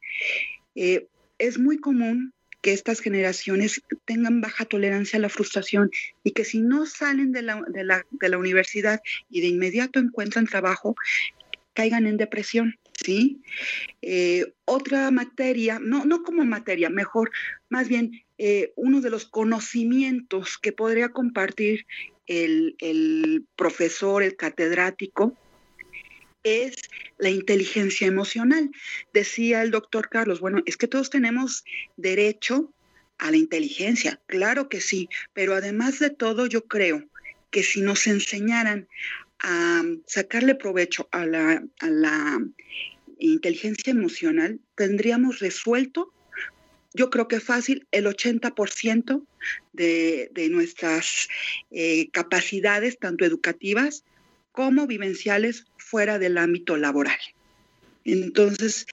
Eh, 0.75 1.07
es 1.39 1.59
muy 1.59 1.77
común 1.77 2.33
que 2.61 2.73
estas 2.73 2.99
generaciones 2.99 3.81
tengan 4.05 4.41
baja 4.41 4.65
tolerancia 4.65 5.17
a 5.17 5.21
la 5.21 5.29
frustración 5.29 5.89
y 6.23 6.31
que 6.31 6.43
si 6.43 6.61
no 6.61 6.85
salen 6.85 7.31
de 7.31 7.41
la, 7.41 7.63
de 7.67 7.83
la, 7.83 8.05
de 8.09 8.29
la 8.29 8.37
universidad 8.37 9.01
y 9.29 9.41
de 9.41 9.47
inmediato 9.47 9.99
encuentran 9.99 10.47
trabajo, 10.47 10.95
caigan 11.73 12.07
en 12.07 12.17
depresión. 12.17 12.75
¿sí? 12.93 13.41
Eh, 14.01 14.53
otra 14.65 15.11
materia, 15.11 15.79
no, 15.79 16.05
no 16.05 16.23
como 16.23 16.43
materia, 16.45 16.89
mejor, 16.89 17.31
más 17.69 17.87
bien 17.87 18.11
eh, 18.37 18.73
uno 18.75 19.01
de 19.01 19.09
los 19.09 19.25
conocimientos 19.25 20.57
que 20.57 20.71
podría 20.71 21.09
compartir 21.09 21.85
el, 22.25 22.75
el 22.79 23.45
profesor, 23.55 24.23
el 24.23 24.35
catedrático, 24.35 25.37
es 26.47 26.75
la 27.17 27.29
inteligencia 27.29 28.07
emocional. 28.07 28.71
Decía 29.13 29.63
el 29.63 29.71
doctor 29.71 30.09
Carlos, 30.09 30.39
bueno, 30.39 30.61
es 30.65 30.77
que 30.77 30.87
todos 30.87 31.09
tenemos 31.09 31.63
derecho 31.95 32.73
a 33.17 33.31
la 33.31 33.37
inteligencia, 33.37 34.19
claro 34.27 34.69
que 34.69 34.79
sí, 34.79 35.09
pero 35.33 35.55
además 35.55 35.99
de 35.99 36.11
todo 36.11 36.45
yo 36.45 36.65
creo 36.65 37.03
que 37.49 37.63
si 37.63 37.81
nos 37.81 38.05
enseñaran 38.05 38.87
a 39.39 39.83
sacarle 40.05 40.55
provecho 40.55 41.07
a 41.11 41.25
la, 41.25 41.63
a 41.79 41.89
la 41.89 42.39
inteligencia 43.17 43.91
emocional, 43.91 44.59
tendríamos 44.75 45.39
resuelto, 45.39 46.13
yo 46.93 47.09
creo 47.09 47.27
que 47.27 47.39
fácil, 47.39 47.87
el 47.91 48.05
80% 48.05 49.23
de, 49.73 50.29
de, 50.33 50.49
nuestras 50.49 51.27
eh, 51.71 52.09
capacidades, 52.11 52.97
tanto 52.97 53.25
educativas 53.25 54.03
como 54.57 54.87
vivenciales, 54.87 55.67
fuera 55.77 56.17
del 56.17 56.35
ámbito 56.39 56.77
laboral. 56.77 57.19
Entonces, 58.05 58.87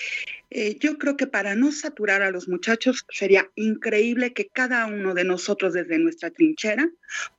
eh, 0.50 0.76
yo 0.78 0.98
creo 0.98 1.16
que 1.16 1.26
para 1.26 1.54
no 1.54 1.72
saturar 1.72 2.20
a 2.20 2.30
los 2.30 2.48
muchachos 2.48 3.06
sería 3.08 3.48
increíble 3.54 4.34
que 4.34 4.46
cada 4.46 4.84
uno 4.84 5.14
de 5.14 5.24
nosotros 5.24 5.72
desde 5.72 5.98
nuestra 5.98 6.28
trinchera 6.28 6.90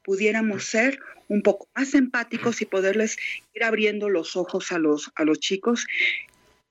pudiéramos 0.04 0.64
ser 0.64 0.98
un 1.28 1.44
poco 1.44 1.70
más 1.76 1.94
empáticos 1.94 2.64
y 2.64 2.66
poderles 2.66 3.18
ir 3.54 3.64
abriendo 3.64 4.10
los 4.10 4.36
ojos 4.36 4.72
a 4.72 4.80
los, 4.80 5.12
a 5.14 5.24
los 5.24 5.40
chicos. 5.40 5.86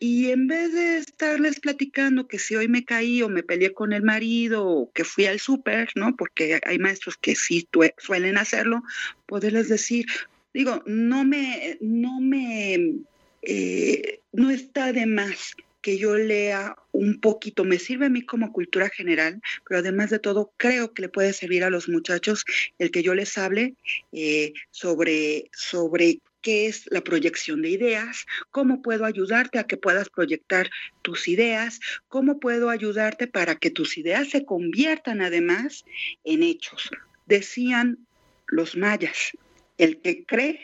Y 0.01 0.33
en 0.33 0.49
vez 0.49 0.73
de 0.73 0.97
estarles 0.97 1.61
platicando 1.61 2.27
que 2.27 2.41
si 2.41 2.57
hoy 2.57 2.67
me 2.67 2.85
caí 2.85 3.23
o 3.23 3.29
me 3.29 3.45
peleé 3.45 3.73
con 3.73 3.93
el 3.93 4.03
marido 4.03 4.67
o 4.67 4.91
que 4.93 5.05
fui 5.05 5.27
al 5.27 5.39
súper, 5.39 5.91
¿no? 5.95 6.17
Porque 6.17 6.61
hay 6.67 6.81
maestros 6.81 7.17
que 7.17 7.37
sí 7.37 7.69
suelen 7.99 8.39
hacerlo, 8.39 8.83
poderles 9.27 9.69
decir, 9.69 10.07
digo, 10.55 10.83
no 10.87 11.25
me, 11.25 11.77
no 11.81 12.21
me, 12.21 13.01
eh, 13.43 14.21
no 14.33 14.51
está 14.51 14.93
de 14.93 15.05
más 15.05 15.55
que 15.83 15.99
yo 15.99 16.17
lea 16.17 16.77
un 16.93 17.21
poquito, 17.21 17.65
me 17.65 17.79
sirve 17.79 18.07
a 18.07 18.09
mí 18.09 18.23
como 18.23 18.53
cultura 18.53 18.89
general, 18.89 19.43
pero 19.69 19.81
además 19.81 20.09
de 20.09 20.19
todo 20.19 20.51
creo 20.57 20.95
que 20.95 21.03
le 21.03 21.09
puede 21.11 21.35
servir 21.35 21.63
a 21.63 21.69
los 21.69 21.91
muchachos 21.91 22.47
el 22.79 22.91
que 22.91 23.03
yo 23.03 23.15
les 23.15 23.37
hable 23.37 23.75
eh, 24.13 24.55
sobre, 24.71 25.51
sobre 25.53 26.21
qué 26.41 26.69
es 26.69 26.87
la 26.91 27.03
proyección 27.03 27.61
de 27.61 27.69
ideas, 27.69 28.25
cómo 28.51 28.81
puedo 28.81 29.05
ayudarte 29.05 29.59
a 29.59 29.65
que 29.65 29.77
puedas 29.77 30.09
proyectar 30.09 30.71
tus 31.03 31.29
ideas, 31.29 31.81
cómo 32.09 32.41
puedo 32.41 32.71
ayudarte 32.71 33.27
para 33.27 33.57
que 33.57 33.71
tus 33.71 33.99
ideas 33.99 34.31
se 34.31 34.47
conviertan 34.47 35.21
además 35.21 35.85
en 36.23 36.43
hechos. 36.43 36.91
Decían 37.27 38.07
los 38.47 38.75
mayas, 38.75 39.33
el 39.79 39.99
que 39.99 40.25
cree, 40.25 40.61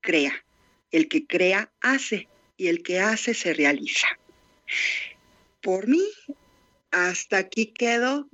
crea, 0.00 0.32
el 0.92 1.08
que 1.08 1.26
crea, 1.26 1.70
hace, 1.80 2.28
y 2.56 2.68
el 2.68 2.82
que 2.82 3.00
hace, 3.00 3.34
se 3.34 3.54
realiza. 3.54 4.08
Por 5.62 5.88
mí, 5.88 6.02
hasta 6.90 7.38
aquí 7.38 7.66
quedo, 7.66 8.28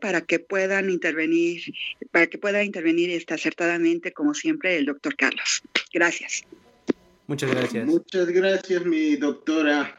para 0.00 0.20
que 0.20 0.38
puedan 0.38 0.88
intervenir, 0.88 1.62
para 2.12 2.28
que 2.28 2.38
pueda 2.38 2.62
intervenir 2.62 3.10
este, 3.10 3.34
acertadamente, 3.34 4.12
como 4.12 4.34
siempre, 4.34 4.76
el 4.76 4.86
doctor 4.86 5.16
Carlos. 5.16 5.62
Gracias. 5.92 6.44
Muchas 7.26 7.50
gracias. 7.50 7.86
Muchas 7.86 8.28
gracias, 8.28 8.84
mi 8.84 9.16
doctora, 9.16 9.98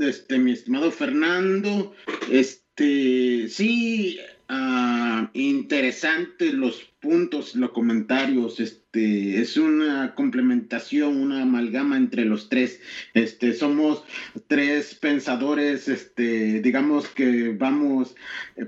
este, 0.00 0.38
mi 0.38 0.52
estimado 0.52 0.90
Fernando. 0.90 1.94
Este, 2.30 3.48
sí, 3.48 4.20
uh, 4.50 5.28
interesantes 5.32 6.52
los 6.52 6.90
puntos, 7.00 7.54
los 7.54 7.70
comentarios, 7.70 8.60
este, 8.60 9.40
es 9.40 9.56
una 9.56 10.14
complementación, 10.14 11.16
una 11.16 11.42
amalgama 11.42 11.96
entre 11.96 12.26
los 12.26 12.48
tres. 12.48 12.80
Este, 13.14 13.54
somos 13.54 14.04
tres 14.48 14.94
pensadores, 14.94 15.88
este, 15.88 16.60
digamos 16.60 17.08
que 17.08 17.54
vamos 17.56 18.14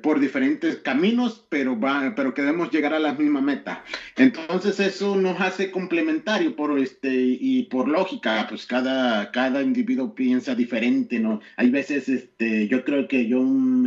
por 0.03 0.19
diferentes 0.19 0.77
caminos, 0.77 1.45
pero 1.51 1.79
va, 1.79 2.15
pero 2.17 2.33
queremos 2.33 2.71
llegar 2.71 2.95
a 2.95 3.01
la 3.01 3.13
misma 3.13 3.43
meta. 3.43 3.85
Entonces 4.17 4.81
eso 4.81 5.17
nos 5.17 5.41
hace 5.41 5.71
complementario 5.71 6.57
por 6.57 6.79
este 6.79 7.15
y 7.39 7.65
por 7.65 7.89
lógica, 7.89 8.47
pues 8.49 8.65
cada, 8.65 9.31
cada 9.31 9.61
individuo 9.61 10.15
piensa 10.15 10.55
diferente, 10.55 11.19
¿no? 11.19 11.41
Hay 11.57 11.71
veces, 11.71 12.09
este, 12.09 12.67
yo 12.69 12.85
creo 12.85 13.09
que 13.09 13.27
yo 13.27 13.41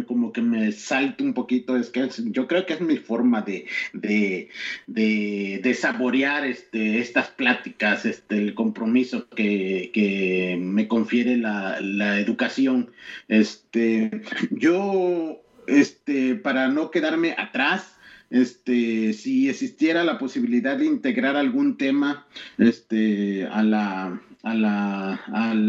como 0.08 0.32
que 0.32 0.42
me 0.42 0.72
salto 0.72 1.24
un 1.24 1.34
poquito, 1.34 1.78
es 1.86 1.92
que 1.92 2.08
yo 2.32 2.48
creo 2.48 2.66
que 2.66 2.74
es 2.74 2.82
mi 2.82 2.98
forma 2.98 3.42
de, 3.42 3.66
de 3.94 4.50
de, 4.88 5.74
saborear 5.74 6.46
este, 6.46 7.00
estas 7.00 7.30
pláticas, 7.30 8.06
este, 8.06 8.38
el 8.38 8.54
compromiso 8.54 9.28
que, 9.30 10.58
me 10.60 10.88
confiere 10.88 11.38
la, 11.38 12.20
educación. 12.20 12.92
Este, 13.28 14.22
yo, 14.52 15.42
este, 15.68 16.36
para 16.36 16.70
no 16.70 16.92
quedarme 16.92 17.36
atrás, 17.38 17.96
este, 18.30 19.14
si 19.14 19.50
existiera 19.50 20.04
la 20.04 20.18
posibilidad 20.18 20.78
de 20.78 20.86
integrar 20.86 21.36
algún 21.36 21.78
tema 21.78 22.26
este, 22.58 23.46
a 23.46 23.64
la, 23.64 24.22
al, 24.44 24.66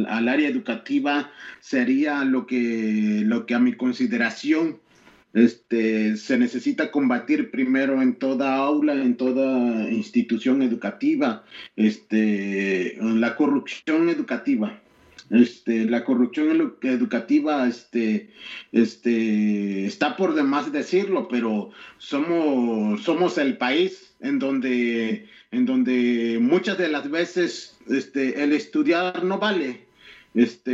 al, 0.07 0.29
área 0.29 0.49
educativa, 0.49 1.31
sería 1.61 2.25
lo 2.25 2.47
que, 2.47 3.23
lo 3.25 3.47
que 3.47 3.55
a 3.55 3.59
mi 3.59 3.75
consideración 3.75 4.79
este, 5.37 6.16
se 6.16 6.39
necesita 6.39 6.91
combatir 6.91 7.51
primero 7.51 8.01
en 8.01 8.14
toda 8.14 8.55
aula, 8.55 8.95
en 8.95 9.18
toda 9.18 9.91
institución 9.91 10.62
educativa, 10.62 11.45
este, 11.76 12.97
la 13.01 13.37
corrupción 13.37 14.09
educativa. 14.09 14.80
Este, 15.28 15.84
la 15.84 16.05
corrupción 16.05 16.78
educativa 16.82 17.68
este, 17.68 18.30
está 18.72 20.16
por 20.16 20.34
demás 20.34 20.72
decirlo, 20.72 21.28
pero 21.28 21.70
somos, 21.99 23.03
somos 23.03 23.37
el 23.37 23.59
país 23.59 24.14
en 24.20 24.39
donde, 24.39 25.28
en 25.51 25.66
donde 25.66 26.39
muchas 26.41 26.78
de 26.78 26.89
las 26.89 27.11
veces 27.11 27.76
el 27.89 28.55
estudiar 28.55 29.22
no 29.22 29.39
vale. 29.39 29.86
Este, 30.37 30.70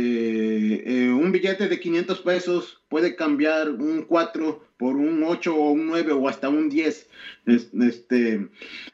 eh, 1.05 1.13
un 1.13 1.31
billete 1.31 1.69
de 1.69 1.79
500 1.79 2.19
pesos 2.19 2.81
puede 2.89 3.15
cambiar 3.15 3.69
un 3.69 4.03
4 4.03 4.61
por 4.75 4.97
un 4.97 5.23
8 5.23 5.55
o 5.55 5.71
un 5.71 5.87
9 5.87 6.11
o 6.11 6.27
hasta 6.27 6.49
un 6.49 6.69
10. 6.69 7.07
Este, 7.45 8.49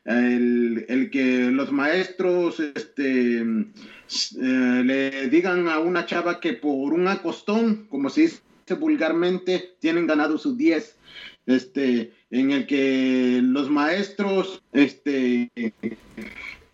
el, 0.05 1.09
que 1.11 1.49
los 1.49 1.71
maestros 1.71 2.59
este, 2.59 3.39
eh, 3.39 4.83
le 4.85 5.29
digan 5.29 5.67
a 5.69 5.79
una 5.79 6.05
chava 6.05 6.39
que 6.39 6.53
por 6.53 6.93
un 6.93 7.07
acostón, 7.07 7.87
como 7.89 8.11
se 8.11 8.21
dice 8.21 8.41
vulgarmente, 8.79 9.75
tienen 9.79 10.05
ganado 10.05 10.37
sus 10.37 10.55
10. 10.55 10.97
Este, 11.47 12.13
en 12.29 12.51
el 12.51 12.67
que 12.67 13.39
los 13.41 13.71
maestros 13.71 14.61
este, 14.71 15.49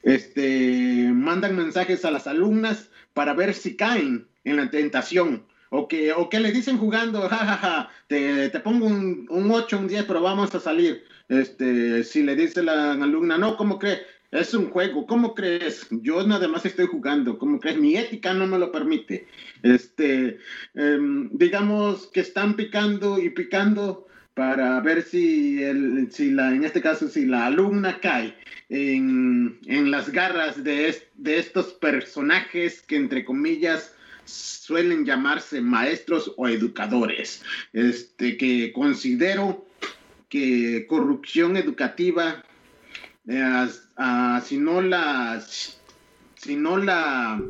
este, 0.03 1.11
mandan 1.13 1.55
mensajes 1.55 2.03
a 2.03 2.11
las 2.11 2.27
alumnas 2.27 2.89
para 3.15 3.33
ver 3.33 3.55
si 3.55 3.75
caen 3.75 4.27
en 4.43 4.57
la 4.57 4.69
tentación. 4.69 5.45
O 5.71 5.87
que, 5.87 6.13
o 6.13 6.29
que 6.29 6.39
le 6.39 6.51
dicen 6.51 6.77
jugando, 6.77 7.21
jajaja, 7.29 7.57
ja, 7.57 7.57
ja, 7.57 7.89
te, 8.07 8.49
te, 8.49 8.59
pongo 8.59 8.85
un, 8.85 9.25
un 9.29 9.49
8, 9.49 9.79
un 9.79 9.87
10, 9.87 10.03
pero 10.05 10.21
vamos 10.21 10.53
a 10.53 10.59
salir. 10.59 11.03
Este, 11.27 12.03
si 12.03 12.21
le 12.21 12.35
dice 12.35 12.61
la 12.61 12.91
alumna, 12.91 13.39
no, 13.39 13.57
¿cómo 13.57 13.79
crees? 13.79 14.01
Es 14.31 14.53
un 14.53 14.69
juego, 14.69 15.07
¿cómo 15.07 15.33
crees? 15.33 15.87
Yo 15.89 16.25
nada 16.27 16.47
más 16.47 16.65
estoy 16.65 16.87
jugando, 16.87 17.39
¿cómo 17.39 17.59
crees? 17.59 17.77
Mi 17.77 17.95
ética 17.95 18.33
no 18.33 18.45
me 18.47 18.59
lo 18.59 18.71
permite. 18.71 19.27
Este, 19.63 20.39
em, 20.75 21.29
digamos 21.31 22.07
que 22.07 22.19
están 22.19 22.55
picando 22.55 23.17
y 23.17 23.29
picando 23.29 24.07
para 24.35 24.79
ver 24.81 25.01
si, 25.01 25.63
el, 25.63 26.11
si 26.11 26.29
la, 26.29 26.53
en 26.53 26.65
este 26.65 26.81
caso, 26.81 27.07
si 27.07 27.25
la 27.25 27.47
alumna 27.47 27.99
cae 28.01 28.35
en, 28.69 29.57
en 29.65 29.89
las 29.89 30.11
garras 30.11 30.63
de, 30.63 30.95
de 31.15 31.39
estos 31.39 31.73
personajes 31.73 32.81
que, 32.81 32.97
entre 32.97 33.23
comillas, 33.23 33.95
suelen 34.25 35.05
llamarse 35.05 35.61
maestros 35.61 36.33
o 36.35 36.49
educadores, 36.49 37.43
este, 37.71 38.37
que 38.37 38.73
considero 38.73 39.65
que 40.27 40.85
corrupción 40.87 41.55
educativa, 41.55 42.43
eh, 43.27 43.67
si 44.43 44.57
no 44.57 44.81
la, 44.81 45.41
si 46.35 46.55
no 46.57 46.77
la 46.77 47.41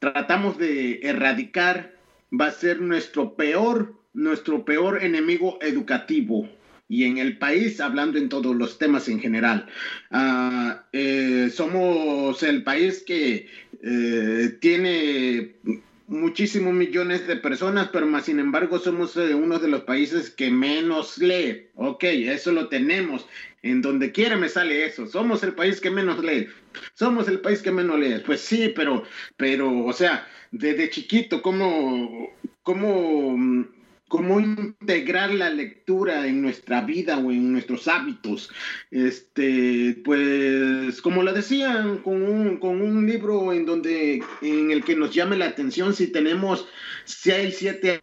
tratamos 0.00 0.58
de 0.58 1.00
erradicar, 1.02 1.96
va 2.30 2.48
a 2.48 2.52
ser 2.52 2.82
nuestro 2.82 3.34
peor 3.36 3.97
nuestro 4.12 4.64
peor 4.64 5.02
enemigo 5.02 5.58
educativo 5.60 6.48
y 6.88 7.04
en 7.04 7.18
el 7.18 7.36
país, 7.36 7.80
hablando 7.80 8.18
en 8.18 8.30
todos 8.30 8.56
los 8.56 8.78
temas 8.78 9.08
en 9.08 9.20
general. 9.20 9.66
Ah, 10.10 10.86
eh, 10.92 11.50
somos 11.52 12.42
el 12.42 12.64
país 12.64 13.04
que 13.06 13.46
eh, 13.82 14.56
tiene 14.60 15.56
muchísimos 16.06 16.72
millones 16.72 17.26
de 17.26 17.36
personas, 17.36 17.90
pero 17.92 18.06
más 18.06 18.24
sin 18.24 18.40
embargo 18.40 18.78
somos 18.78 19.14
eh, 19.18 19.34
uno 19.34 19.58
de 19.58 19.68
los 19.68 19.82
países 19.82 20.30
que 20.30 20.50
menos 20.50 21.18
lee. 21.18 21.68
Ok, 21.74 22.04
eso 22.04 22.52
lo 22.52 22.68
tenemos. 22.68 23.26
En 23.62 23.82
donde 23.82 24.12
quiera 24.12 24.36
me 24.36 24.48
sale 24.48 24.86
eso. 24.86 25.06
Somos 25.06 25.42
el 25.42 25.52
país 25.52 25.80
que 25.80 25.90
menos 25.90 26.24
lee. 26.24 26.48
Somos 26.94 27.28
el 27.28 27.40
país 27.40 27.60
que 27.60 27.70
menos 27.70 27.98
lee. 27.98 28.22
Pues 28.24 28.40
sí, 28.40 28.72
pero, 28.74 29.02
pero, 29.36 29.84
o 29.84 29.92
sea, 29.92 30.26
desde 30.52 30.88
chiquito, 30.88 31.42
¿cómo, 31.42 32.30
cómo 32.62 33.36
cómo 34.08 34.40
integrar 34.40 35.32
la 35.32 35.50
lectura 35.50 36.26
en 36.26 36.42
nuestra 36.42 36.80
vida 36.80 37.18
o 37.18 37.30
en 37.30 37.52
nuestros 37.52 37.86
hábitos. 37.88 38.50
Este, 38.90 40.00
pues, 40.04 41.00
como 41.02 41.22
lo 41.22 41.32
decían, 41.32 41.98
con 41.98 42.22
un, 42.22 42.56
con 42.56 42.80
un 42.82 43.06
libro 43.06 43.52
en 43.52 43.66
donde, 43.66 44.22
en 44.42 44.70
el 44.70 44.82
que 44.82 44.96
nos 44.96 45.14
llame 45.14 45.36
la 45.36 45.46
atención 45.46 45.94
si 45.94 46.08
tenemos 46.08 46.66
6, 47.04 47.54
7 47.58 48.02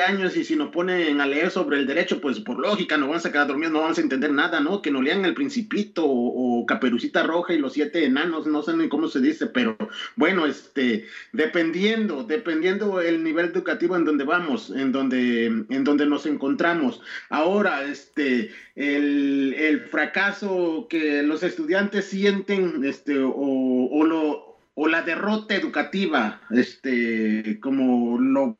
años 0.00 0.36
y 0.36 0.44
si 0.44 0.56
nos 0.56 0.70
ponen 0.70 1.20
a 1.20 1.26
leer 1.26 1.50
sobre 1.50 1.78
el 1.78 1.86
derecho, 1.86 2.20
pues 2.20 2.40
por 2.40 2.58
lógica 2.58 2.96
no 2.96 3.08
vamos 3.08 3.26
a 3.26 3.32
quedar 3.32 3.46
dormidos, 3.46 3.72
no 3.72 3.80
vamos 3.80 3.98
a 3.98 4.02
entender 4.02 4.32
nada, 4.32 4.60
¿no? 4.60 4.82
Que 4.82 4.90
nos 4.90 5.02
lean 5.02 5.24
El 5.24 5.34
Principito 5.34 6.04
o, 6.06 6.66
Caperucita 6.66 7.22
Roja 7.22 7.54
y 7.54 7.58
los 7.58 7.72
siete 7.72 8.04
enanos, 8.04 8.46
no 8.46 8.62
sé 8.62 8.76
ni 8.76 8.88
cómo 8.88 9.08
se 9.08 9.20
dice, 9.20 9.46
pero 9.46 9.76
bueno, 10.16 10.46
este, 10.46 11.06
dependiendo, 11.32 12.24
dependiendo 12.24 13.00
el 13.00 13.22
nivel 13.24 13.46
educativo 13.46 13.96
en 13.96 14.04
donde 14.04 14.24
vamos, 14.24 14.70
en 14.70 14.92
donde, 14.92 15.46
en 15.46 15.84
donde 15.84 16.06
nos 16.06 16.26
encontramos. 16.26 17.00
Ahora, 17.30 17.84
este, 17.84 18.50
el, 18.74 19.54
el 19.54 19.80
fracaso 19.80 20.86
que 20.90 21.22
los 21.22 21.42
estudiantes 21.42 22.06
sienten, 22.06 22.84
este, 22.84 23.18
o, 23.18 23.32
o 23.34 24.04
lo 24.04 24.48
o 24.80 24.86
la 24.86 25.02
derrota 25.02 25.56
educativa, 25.56 26.40
este, 26.50 27.58
como 27.60 28.16
lo 28.20 28.56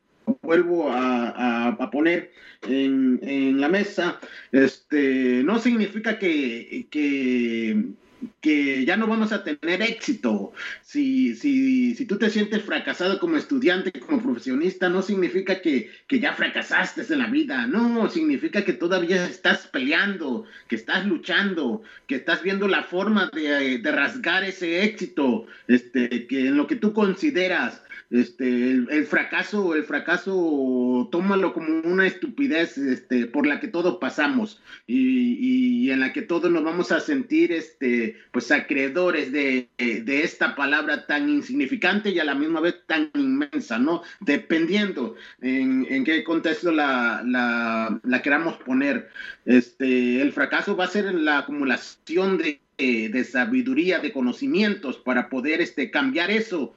vuelvo 0.49 0.89
a, 0.91 1.89
poner 1.91 2.31
en, 2.63 3.61
la 3.61 3.69
mesa, 3.69 4.19
este, 4.51 5.43
no 5.43 5.59
significa 5.59 6.17
que, 6.17 6.87
que, 6.89 8.85
ya 8.85 8.97
no 8.97 9.05
vamos 9.05 9.31
a 9.31 9.43
tener 9.43 9.83
éxito. 9.83 10.53
Si, 10.81 11.35
si, 11.35 11.93
si, 11.93 12.05
tú 12.07 12.17
te 12.17 12.31
sientes 12.31 12.63
fracasado 12.63 13.19
como 13.19 13.37
estudiante, 13.37 13.91
como 13.91 14.23
profesionista, 14.23 14.89
no 14.89 15.03
significa 15.03 15.61
que, 15.61 15.91
ya 16.09 16.33
fracasaste 16.33 17.01
en 17.13 17.19
la 17.19 17.27
vida. 17.27 17.67
No, 17.67 18.09
significa 18.09 18.65
que 18.65 18.73
todavía 18.73 19.27
estás 19.27 19.67
peleando, 19.67 20.45
que 20.67 20.77
estás 20.77 21.05
luchando, 21.05 21.83
que 22.07 22.15
estás 22.15 22.41
viendo 22.41 22.67
la 22.67 22.81
forma 22.81 23.29
de, 23.31 23.77
de 23.77 23.91
rasgar 23.91 24.43
ese 24.43 24.83
éxito, 24.83 25.45
este, 25.67 26.25
que 26.25 26.47
en 26.47 26.57
lo 26.57 26.65
que 26.65 26.75
tú 26.75 26.91
consideras 26.91 27.83
este, 28.11 28.71
el, 28.71 29.05
fracaso, 29.05 29.75
el 29.75 29.83
fracaso, 29.83 31.07
tómalo 31.11 31.53
como 31.53 31.81
una 31.83 32.07
estupidez, 32.07 32.75
este, 32.79 33.27
por 33.27 33.45
la 33.45 33.59
que 33.59 33.67
todos 33.67 33.97
pasamos 33.99 34.59
y, 34.87 35.91
en 35.91 35.99
la 35.99 36.11
que 36.11 36.23
todos 36.23 36.51
nos 36.51 36.63
vamos 36.63 36.91
a 36.91 37.01
sentir, 37.01 37.51
este, 37.51 38.17
pues 38.31 38.51
acreedores 38.51 39.31
de, 39.31 39.69
esta 39.77 40.55
palabra 40.55 41.05
tan 41.05 41.29
insignificante 41.29 42.09
y 42.09 42.19
a 42.19 42.23
la 42.23 42.33
misma 42.33 42.61
vez 42.61 42.77
tan 42.87 43.11
inmensa, 43.13 43.77
¿no? 43.77 44.01
Dependiendo 44.21 45.15
en, 45.41 46.03
qué 46.03 46.23
contexto 46.23 46.71
la, 46.71 47.21
la, 47.23 48.21
queramos 48.23 48.55
poner. 48.57 49.09
Este, 49.45 50.19
el 50.21 50.31
fracaso 50.31 50.75
va 50.75 50.85
a 50.85 50.89
ser 50.89 51.13
la 51.13 51.39
acumulación 51.39 52.39
de, 52.39 52.59
de 52.77 53.23
sabiduría, 53.23 53.99
de 53.99 54.11
conocimientos 54.11 54.97
para 54.97 55.29
poder, 55.29 55.61
este, 55.61 55.91
cambiar 55.91 56.31
eso 56.31 56.75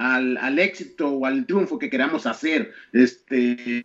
al, 0.00 0.58
éxito 0.58 1.08
o 1.08 1.26
al 1.26 1.44
triunfo 1.46 1.78
que 1.78 1.90
queramos 1.90 2.26
hacer. 2.26 2.72
Este, 2.92 3.84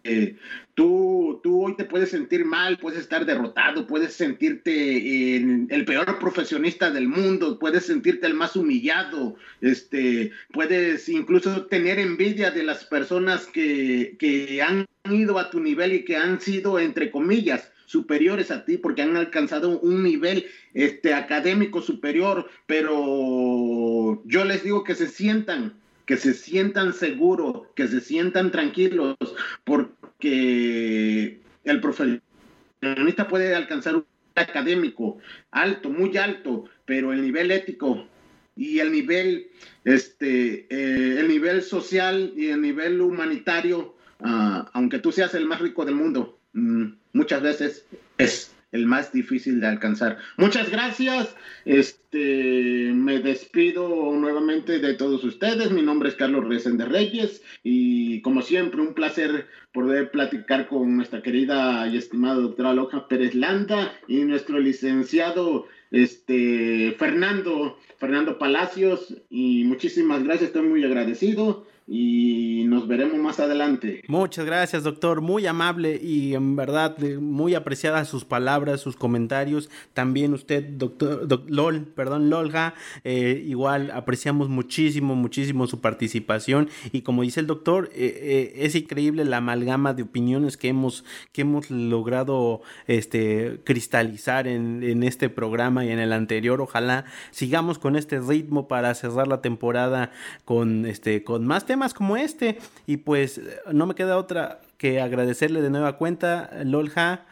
tú, 0.74 1.42
tú 1.44 1.66
hoy 1.66 1.76
te 1.76 1.84
puedes 1.84 2.10
sentir 2.10 2.46
mal, 2.46 2.78
puedes 2.78 3.00
estar 3.00 3.26
derrotado, 3.26 3.86
puedes 3.86 4.14
sentirte 4.14 5.36
el 5.36 5.86
peor 5.86 6.18
profesionista 6.20 6.90
del 6.90 7.10
mundo, 7.10 7.60
puedes 7.60 7.86
sentirte 7.86 8.28
el 8.28 8.34
más 8.34 8.56
humillado, 8.56 9.36
este, 9.60 10.32
puedes 10.54 11.10
incluso 11.10 11.66
tener 11.66 12.00
envidia 12.00 12.50
de 12.50 12.64
las 12.64 12.86
personas 12.86 13.46
que, 13.48 14.16
que 14.18 14.62
han 14.62 14.86
ido 15.12 15.38
a 15.38 15.50
tu 15.50 15.60
nivel 15.60 15.94
y 15.94 16.06
que 16.06 16.16
han 16.16 16.40
sido, 16.40 16.80
entre 16.80 17.12
comillas, 17.12 17.72
superiores 17.88 18.50
a 18.52 18.66
ti 18.66 18.78
porque 18.78 19.04
han 19.04 19.16
alcanzado 19.16 19.80
un 19.80 20.02
nivel 20.02 20.48
este, 20.74 21.14
académico 21.14 21.82
superior, 21.82 22.50
pero 22.66 24.24
yo 24.26 24.46
les 24.46 24.64
digo 24.64 24.84
que 24.84 24.96
se 24.96 25.08
sientan 25.08 25.76
que 26.06 26.18
se 26.18 26.34
sientan 26.34 26.94
seguros, 26.94 27.64
que 27.76 27.88
se 27.88 28.02
sientan 28.02 28.52
tranquilos, 28.52 29.16
porque 29.64 31.42
el 31.64 31.82
profesionista 31.82 33.28
puede 33.28 33.56
alcanzar 33.56 33.96
un 33.96 34.06
académico 34.36 35.18
alto, 35.52 35.90
muy 35.90 36.16
alto, 36.18 36.66
pero 36.86 37.14
el 37.14 37.22
nivel 37.22 37.52
ético 37.52 38.08
y 38.56 38.80
el 38.80 38.92
nivel, 38.92 39.48
este, 39.84 40.68
eh, 40.70 41.20
el 41.20 41.28
nivel 41.28 41.62
social 41.62 42.34
y 42.36 42.48
el 42.48 42.62
nivel 42.62 43.02
humanitario, 43.02 43.96
ah, 44.22 44.70
aunque 44.74 45.00
tú 45.00 45.12
seas 45.12 45.34
el 45.36 45.46
más 45.46 45.60
rico 45.60 45.86
del 45.86 45.96
mundo, 45.96 46.40
mm, 46.54 46.86
muchas 47.14 47.42
veces 47.42 47.86
es 48.18 48.55
el 48.76 48.86
más 48.86 49.12
difícil 49.12 49.60
de 49.60 49.68
alcanzar. 49.68 50.18
Muchas 50.38 50.70
gracias. 50.70 51.36
Este, 51.64 52.92
me 52.94 53.20
despido 53.20 54.14
nuevamente 54.14 54.80
de 54.80 54.94
todos 54.94 55.24
ustedes. 55.24 55.72
Mi 55.72 55.82
nombre 55.82 56.10
es 56.10 56.16
Carlos 56.16 56.46
de 56.64 56.86
Reyes 56.86 57.42
y 57.64 58.22
como 58.22 58.42
siempre 58.42 58.82
un 58.82 58.94
placer 58.94 59.48
poder 59.72 60.12
platicar 60.12 60.68
con 60.68 60.96
nuestra 60.96 61.22
querida 61.22 61.88
y 61.88 61.98
estimada 61.98 62.36
doctora 62.36 62.74
Loja 62.74 63.08
Pérez 63.08 63.34
Landa 63.34 63.94
y 64.08 64.18
nuestro 64.24 64.60
licenciado 64.60 65.68
este, 65.92 66.96
Fernando, 67.00 67.80
Fernando 67.98 68.38
Palacios 68.38 69.16
y 69.30 69.64
muchísimas 69.64 70.24
gracias, 70.24 70.48
estoy 70.48 70.68
muy 70.68 70.84
agradecido 70.84 71.66
y 71.88 72.64
nos 72.66 72.88
veremos 72.88 73.20
más 73.20 73.40
adelante. 73.40 74.02
Muchas 74.08 74.46
gracias, 74.46 74.84
doctor. 74.84 75.22
Muy 75.22 75.46
amable 75.46 76.00
y 76.02 76.34
en 76.34 76.56
verdad 76.56 76.98
muy 77.20 77.54
apreciadas 77.54 78.08
sus 78.08 78.26
palabras, 78.26 78.82
sus 78.82 78.96
comentarios. 78.96 79.70
También 79.94 80.34
usted, 80.34 80.64
doctor 80.64 81.28
LOL, 81.48 81.82
perdón, 81.82 82.32
Lolga, 82.32 82.74
eh, 83.04 83.44
igual 83.46 83.92
apreciamos 83.92 84.50
muchísimo, 84.50 85.16
muchísimo 85.16 85.68
su 85.68 85.80
participación. 85.80 86.70
Y 86.92 87.02
como 87.02 87.22
dice 87.22 87.40
el 87.40 87.48
doctor, 87.48 87.92
eh, 87.94 88.20
eh, 88.20 88.54
es 88.66 88.74
increíble 88.74 89.24
la 89.24 89.38
amalgama 89.38 89.94
de 89.94 90.04
opiniones 90.04 90.58
que 90.58 90.70
hemos, 90.70 91.06
que 91.34 91.42
hemos 91.42 91.70
logrado 91.70 92.62
este, 92.88 93.60
cristalizar 93.64 94.48
en, 94.48 94.82
en 94.82 95.04
este 95.04 95.30
programa 95.30 95.86
y 95.86 95.92
en 95.92 96.00
el 96.00 96.14
anterior. 96.14 96.62
Ojalá 96.62 97.06
sigamos 97.30 97.78
con 97.78 97.96
este 97.96 98.20
ritmo 98.20 98.68
para 98.68 98.96
cerrar 98.96 99.28
la 99.28 99.42
temporada 99.42 100.12
con, 100.46 100.88
este, 100.88 101.24
con 101.24 101.46
más 101.46 101.68
temas 101.68 101.75
temas 101.76 101.94
como 101.94 102.16
este. 102.16 102.58
Y 102.88 102.98
pues 102.98 103.42
no 103.72 103.86
me 103.86 103.96
queda 103.96 104.18
otra 104.18 104.62
que 104.78 105.02
agradecerle 105.02 105.62
de 105.62 105.70
nueva 105.70 105.98
cuenta, 105.98 106.50
Lolja. 106.64 107.26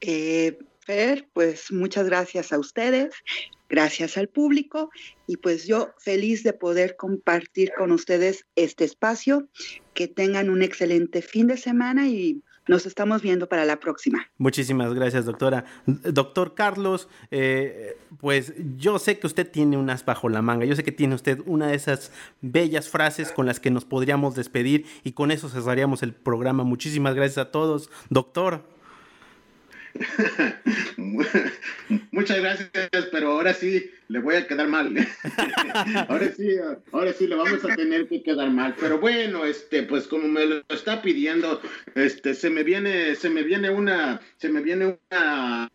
Eh, 0.00 0.58
Fer, 0.80 1.28
pues 1.34 1.70
muchas 1.70 2.06
gracias 2.06 2.52
a 2.52 2.58
ustedes, 2.58 3.14
gracias 3.68 4.16
al 4.16 4.28
público 4.28 4.90
y 5.26 5.36
pues 5.36 5.66
yo 5.66 5.90
feliz 5.98 6.42
de 6.42 6.52
poder 6.54 6.96
compartir 6.96 7.72
con 7.76 7.92
ustedes 7.92 8.46
este 8.56 8.84
espacio. 8.84 9.46
Que 9.92 10.08
tengan 10.08 10.48
un 10.48 10.62
excelente 10.62 11.20
fin 11.20 11.46
de 11.46 11.58
semana 11.58 12.08
y 12.08 12.42
nos 12.66 12.86
estamos 12.86 13.22
viendo 13.22 13.48
para 13.48 13.64
la 13.64 13.78
próxima. 13.78 14.26
Muchísimas 14.38 14.94
gracias, 14.94 15.24
doctora. 15.24 15.64
Doctor 15.86 16.54
Carlos, 16.54 17.08
eh, 17.30 17.96
pues 18.20 18.52
yo 18.76 18.98
sé 18.98 19.18
que 19.18 19.26
usted 19.26 19.50
tiene 19.50 19.76
unas 19.76 20.04
bajo 20.04 20.28
la 20.28 20.42
manga, 20.42 20.64
yo 20.64 20.76
sé 20.76 20.84
que 20.84 20.92
tiene 20.92 21.14
usted 21.14 21.40
una 21.46 21.68
de 21.68 21.74
esas 21.74 22.12
bellas 22.40 22.88
frases 22.88 23.32
con 23.32 23.46
las 23.46 23.60
que 23.60 23.70
nos 23.70 23.84
podríamos 23.84 24.34
despedir 24.34 24.86
y 25.02 25.12
con 25.12 25.30
eso 25.30 25.48
cerraríamos 25.48 26.02
el 26.02 26.12
programa. 26.12 26.64
Muchísimas 26.64 27.14
gracias 27.14 27.38
a 27.38 27.50
todos, 27.50 27.90
doctor. 28.10 28.73
Muchas 32.10 32.40
gracias, 32.40 32.70
pero 33.12 33.32
ahora 33.32 33.54
sí 33.54 33.90
le 34.08 34.18
voy 34.18 34.34
a 34.34 34.46
quedar 34.46 34.68
mal. 34.68 34.94
ahora 36.08 36.32
sí, 36.32 36.56
ahora 36.92 37.12
sí 37.12 37.26
le 37.26 37.36
vamos 37.36 37.64
a 37.64 37.76
tener 37.76 38.08
que 38.08 38.22
quedar 38.22 38.50
mal. 38.50 38.74
Pero 38.78 38.98
bueno, 38.98 39.44
este, 39.44 39.84
pues 39.84 40.06
como 40.06 40.28
me 40.28 40.46
lo 40.46 40.62
está 40.68 41.02
pidiendo, 41.02 41.60
este, 41.94 42.34
se 42.34 42.50
me 42.50 42.64
viene, 42.64 43.14
se 43.14 43.30
me 43.30 43.42
viene 43.42 43.70
una, 43.70 44.20
se 44.36 44.48
me 44.48 44.60
viene 44.60 44.98
una, 45.10 45.70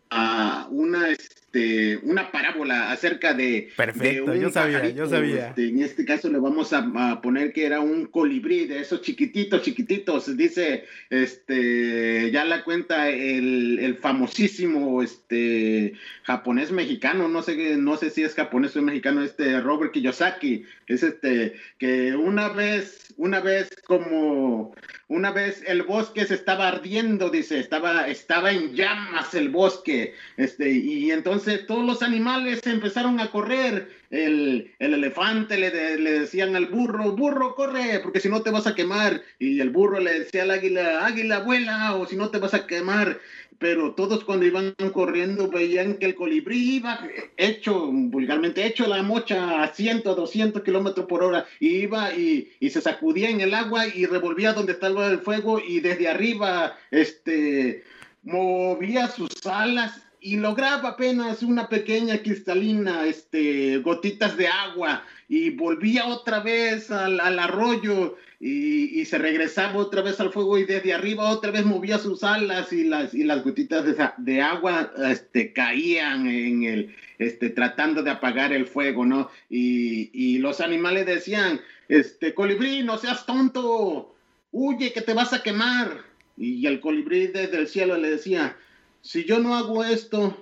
una, 0.70 1.08
este, 1.08 1.98
una 2.02 2.30
parábola 2.32 2.90
acerca 2.90 3.34
de. 3.34 3.70
Perfecto, 3.76 4.34
yo 4.34 4.50
sabía, 4.50 4.88
yo 4.90 5.08
sabía. 5.08 5.48
Este, 5.48 5.68
en 5.68 5.82
este 5.82 6.04
caso 6.04 6.28
le 6.28 6.38
vamos 6.38 6.72
a, 6.72 7.20
poner 7.20 7.52
que 7.52 7.66
era 7.66 7.80
un 7.80 8.06
colibrí 8.06 8.66
de 8.66 8.80
esos 8.80 9.02
chiquititos, 9.02 9.62
chiquititos. 9.62 10.36
Dice, 10.36 10.84
este, 11.10 12.30
ya 12.32 12.44
la 12.44 12.64
cuenta 12.64 13.08
el, 13.08 13.78
el 13.78 13.96
famosísimo, 13.96 15.02
este, 15.02 15.94
japonés 16.24 16.72
mexicano, 16.72 17.28
no 17.28 17.42
sé, 17.42 17.76
no 17.76 17.96
sé 17.96 18.10
si 18.10 18.22
es 18.22 18.34
japonés 18.34 18.76
o 18.76 18.82
mexicano, 18.82 19.22
este 19.22 19.60
Robert 19.60 19.92
Kiyosaki, 19.92 20.64
es 20.86 21.02
este, 21.02 21.54
que 21.78 22.16
una 22.16 22.48
vez, 22.48 23.14
una 23.16 23.40
vez 23.40 23.70
como 23.86 24.74
una 25.10 25.32
vez 25.32 25.64
el 25.66 25.82
bosque 25.82 26.24
se 26.24 26.34
estaba 26.34 26.68
ardiendo, 26.68 27.30
dice, 27.30 27.58
estaba, 27.58 28.06
estaba 28.06 28.52
en 28.52 28.76
llamas 28.76 29.34
el 29.34 29.48
bosque, 29.48 30.14
este, 30.36 30.70
y 30.70 31.10
entonces 31.10 31.66
todos 31.66 31.84
los 31.84 32.02
animales 32.02 32.64
empezaron 32.64 33.18
a 33.18 33.30
correr. 33.30 33.98
El, 34.10 34.72
elefante 34.78 35.58
le, 35.58 35.98
le, 35.98 36.20
decían 36.20 36.54
al 36.54 36.66
burro, 36.66 37.12
burro, 37.16 37.56
corre, 37.56 37.98
porque 38.00 38.20
si 38.20 38.28
no 38.28 38.42
te 38.42 38.50
vas 38.50 38.68
a 38.68 38.74
quemar. 38.74 39.20
Y 39.40 39.60
el 39.60 39.70
burro 39.70 39.98
le 39.98 40.20
decía 40.20 40.44
al 40.44 40.52
águila, 40.52 41.04
águila, 41.04 41.40
vuela, 41.40 41.96
o 41.96 42.06
si 42.06 42.16
no 42.16 42.30
te 42.30 42.38
vas 42.38 42.54
a 42.54 42.66
quemar 42.68 43.18
pero 43.60 43.92
todos 43.92 44.24
cuando 44.24 44.46
iban 44.46 44.74
corriendo 44.90 45.50
veían 45.50 45.98
que 45.98 46.06
el 46.06 46.14
colibrí 46.14 46.76
iba 46.76 46.98
hecho, 47.36 47.88
vulgarmente 47.92 48.64
hecho 48.64 48.86
la 48.86 49.02
mocha 49.02 49.62
a 49.62 49.68
100, 49.68 50.02
200 50.02 50.62
kilómetros 50.62 51.04
por 51.06 51.22
hora, 51.22 51.46
y 51.60 51.82
iba 51.82 52.14
y, 52.14 52.50
y, 52.58 52.70
se 52.70 52.80
sacudía 52.80 53.28
en 53.28 53.42
el 53.42 53.52
agua 53.52 53.86
y 53.86 54.06
revolvía 54.06 54.54
donde 54.54 54.72
estaba 54.72 55.08
el 55.08 55.18
fuego 55.18 55.60
y 55.60 55.80
desde 55.80 56.08
arriba 56.08 56.78
este, 56.90 57.84
movía 58.22 59.08
sus 59.08 59.46
alas 59.46 60.09
y 60.20 60.36
lograba 60.36 60.90
apenas 60.90 61.42
una 61.42 61.68
pequeña 61.68 62.18
cristalina, 62.18 63.06
este, 63.06 63.78
gotitas 63.78 64.36
de 64.36 64.48
agua 64.48 65.02
y 65.28 65.50
volvía 65.50 66.06
otra 66.06 66.40
vez 66.40 66.90
al, 66.90 67.20
arroyo 67.20 68.16
y, 68.38 69.04
se 69.04 69.18
regresaba 69.18 69.76
otra 69.76 70.02
vez 70.02 70.20
al 70.20 70.32
fuego 70.32 70.58
y 70.58 70.64
desde 70.64 70.92
arriba 70.92 71.30
otra 71.30 71.50
vez 71.50 71.64
movía 71.64 71.98
sus 71.98 72.22
alas 72.22 72.72
y 72.72 72.84
las, 72.84 73.14
y 73.14 73.24
las 73.24 73.42
gotitas 73.42 73.84
de, 74.18 74.40
agua 74.42 74.92
este, 75.08 75.52
caían 75.52 76.28
en 76.28 76.64
el, 76.64 76.96
este, 77.18 77.50
tratando 77.50 78.02
de 78.02 78.10
apagar 78.10 78.52
el 78.52 78.66
fuego, 78.66 79.04
¿no? 79.04 79.30
Y, 79.48 80.38
los 80.38 80.60
animales 80.60 81.06
decían, 81.06 81.60
este, 81.88 82.34
colibrí, 82.34 82.82
no 82.82 82.98
seas 82.98 83.26
tonto, 83.26 84.14
huye 84.52 84.92
que 84.92 85.02
te 85.02 85.12
vas 85.12 85.32
a 85.32 85.42
quemar. 85.42 86.04
Y 86.36 86.66
el 86.66 86.80
colibrí 86.80 87.26
desde 87.26 87.58
el 87.58 87.68
cielo 87.68 87.98
le 87.98 88.10
decía, 88.10 88.56
si 89.02 89.24
yo 89.24 89.38
no 89.38 89.54
hago 89.56 89.84
esto, 89.84 90.36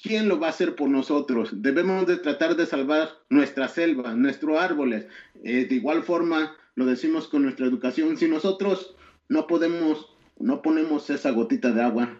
¿quién 0.00 0.28
lo 0.28 0.40
va 0.40 0.48
a 0.48 0.50
hacer 0.50 0.74
por 0.74 0.88
nosotros? 0.88 1.50
Debemos 1.52 2.06
de 2.06 2.16
tratar 2.16 2.56
de 2.56 2.66
salvar 2.66 3.10
nuestra 3.28 3.68
selva, 3.68 4.14
nuestros 4.14 4.60
árboles. 4.60 5.06
Eh, 5.44 5.66
de 5.66 5.74
igual 5.74 6.02
forma, 6.02 6.56
lo 6.74 6.86
decimos 6.86 7.28
con 7.28 7.42
nuestra 7.42 7.66
educación, 7.66 8.16
si 8.16 8.28
nosotros 8.28 8.94
no 9.28 9.46
podemos, 9.46 10.08
no 10.38 10.62
ponemos 10.62 11.08
esa 11.10 11.30
gotita 11.30 11.70
de 11.72 11.82
agua, 11.82 12.18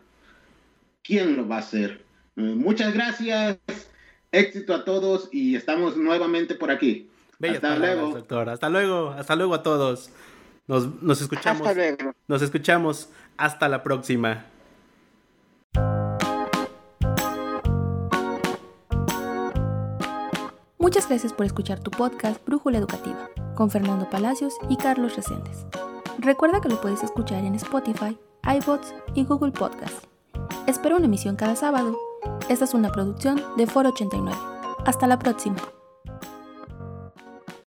¿quién 1.03 1.37
lo 1.37 1.49
va 1.49 1.57
a 1.57 1.61
hacer? 1.61 2.05
Eh, 2.37 2.43
muchas 2.43 2.95
gracias, 2.95 3.59
éxito 4.31 4.75
a 4.75 4.85
todos 4.85 5.29
y 5.33 5.57
estamos 5.57 5.97
nuevamente 5.97 6.55
por 6.55 6.71
aquí. 6.71 7.11
hasta 7.41 7.77
luego. 7.77 8.11
Doctor. 8.11 8.49
Hasta 8.49 8.69
luego, 8.69 9.11
hasta 9.11 9.37
luego 9.37 9.55
a 9.55 9.63
todos. 9.63 10.11
Nos, 10.67 11.03
nos 11.03 11.21
escuchamos. 11.21 11.67
Hasta 11.67 11.75
luego. 11.75 12.15
Nos 12.29 12.43
escuchamos. 12.43 13.11
Hasta 13.37 13.69
la 13.69 13.83
próxima. 13.83 14.47
Muchas 20.83 21.09
gracias 21.09 21.33
por 21.33 21.47
escuchar 21.47 21.79
tu 21.79 21.93
podcast 21.93 22.45
Brújula 22.45 22.79
Educativa 22.79 23.31
con 23.55 23.71
Fernando 23.71 24.11
Palacios 24.11 24.55
y 24.69 24.77
Carlos 24.77 25.15
Reséndez. 25.15 25.65
Recuerda 26.19 26.61
que 26.61 26.69
lo 26.69 26.81
puedes 26.81 27.05
escuchar 27.05 27.45
en 27.45 27.55
Spotify, 27.55 28.19
iBots 28.43 28.93
y 29.15 29.25
Google 29.25 29.53
Podcast. 29.53 30.07
Espero 30.67 30.97
una 30.97 31.07
emisión 31.07 31.37
cada 31.37 31.55
sábado. 31.55 31.97
Esta 32.49 32.65
es 32.65 32.75
una 32.75 32.91
producción 32.91 33.41
de 33.57 33.69
Foro 33.69 33.91
89. 33.91 34.37
Hasta 34.85 35.07
la 35.07 35.21
próxima. 35.21 35.55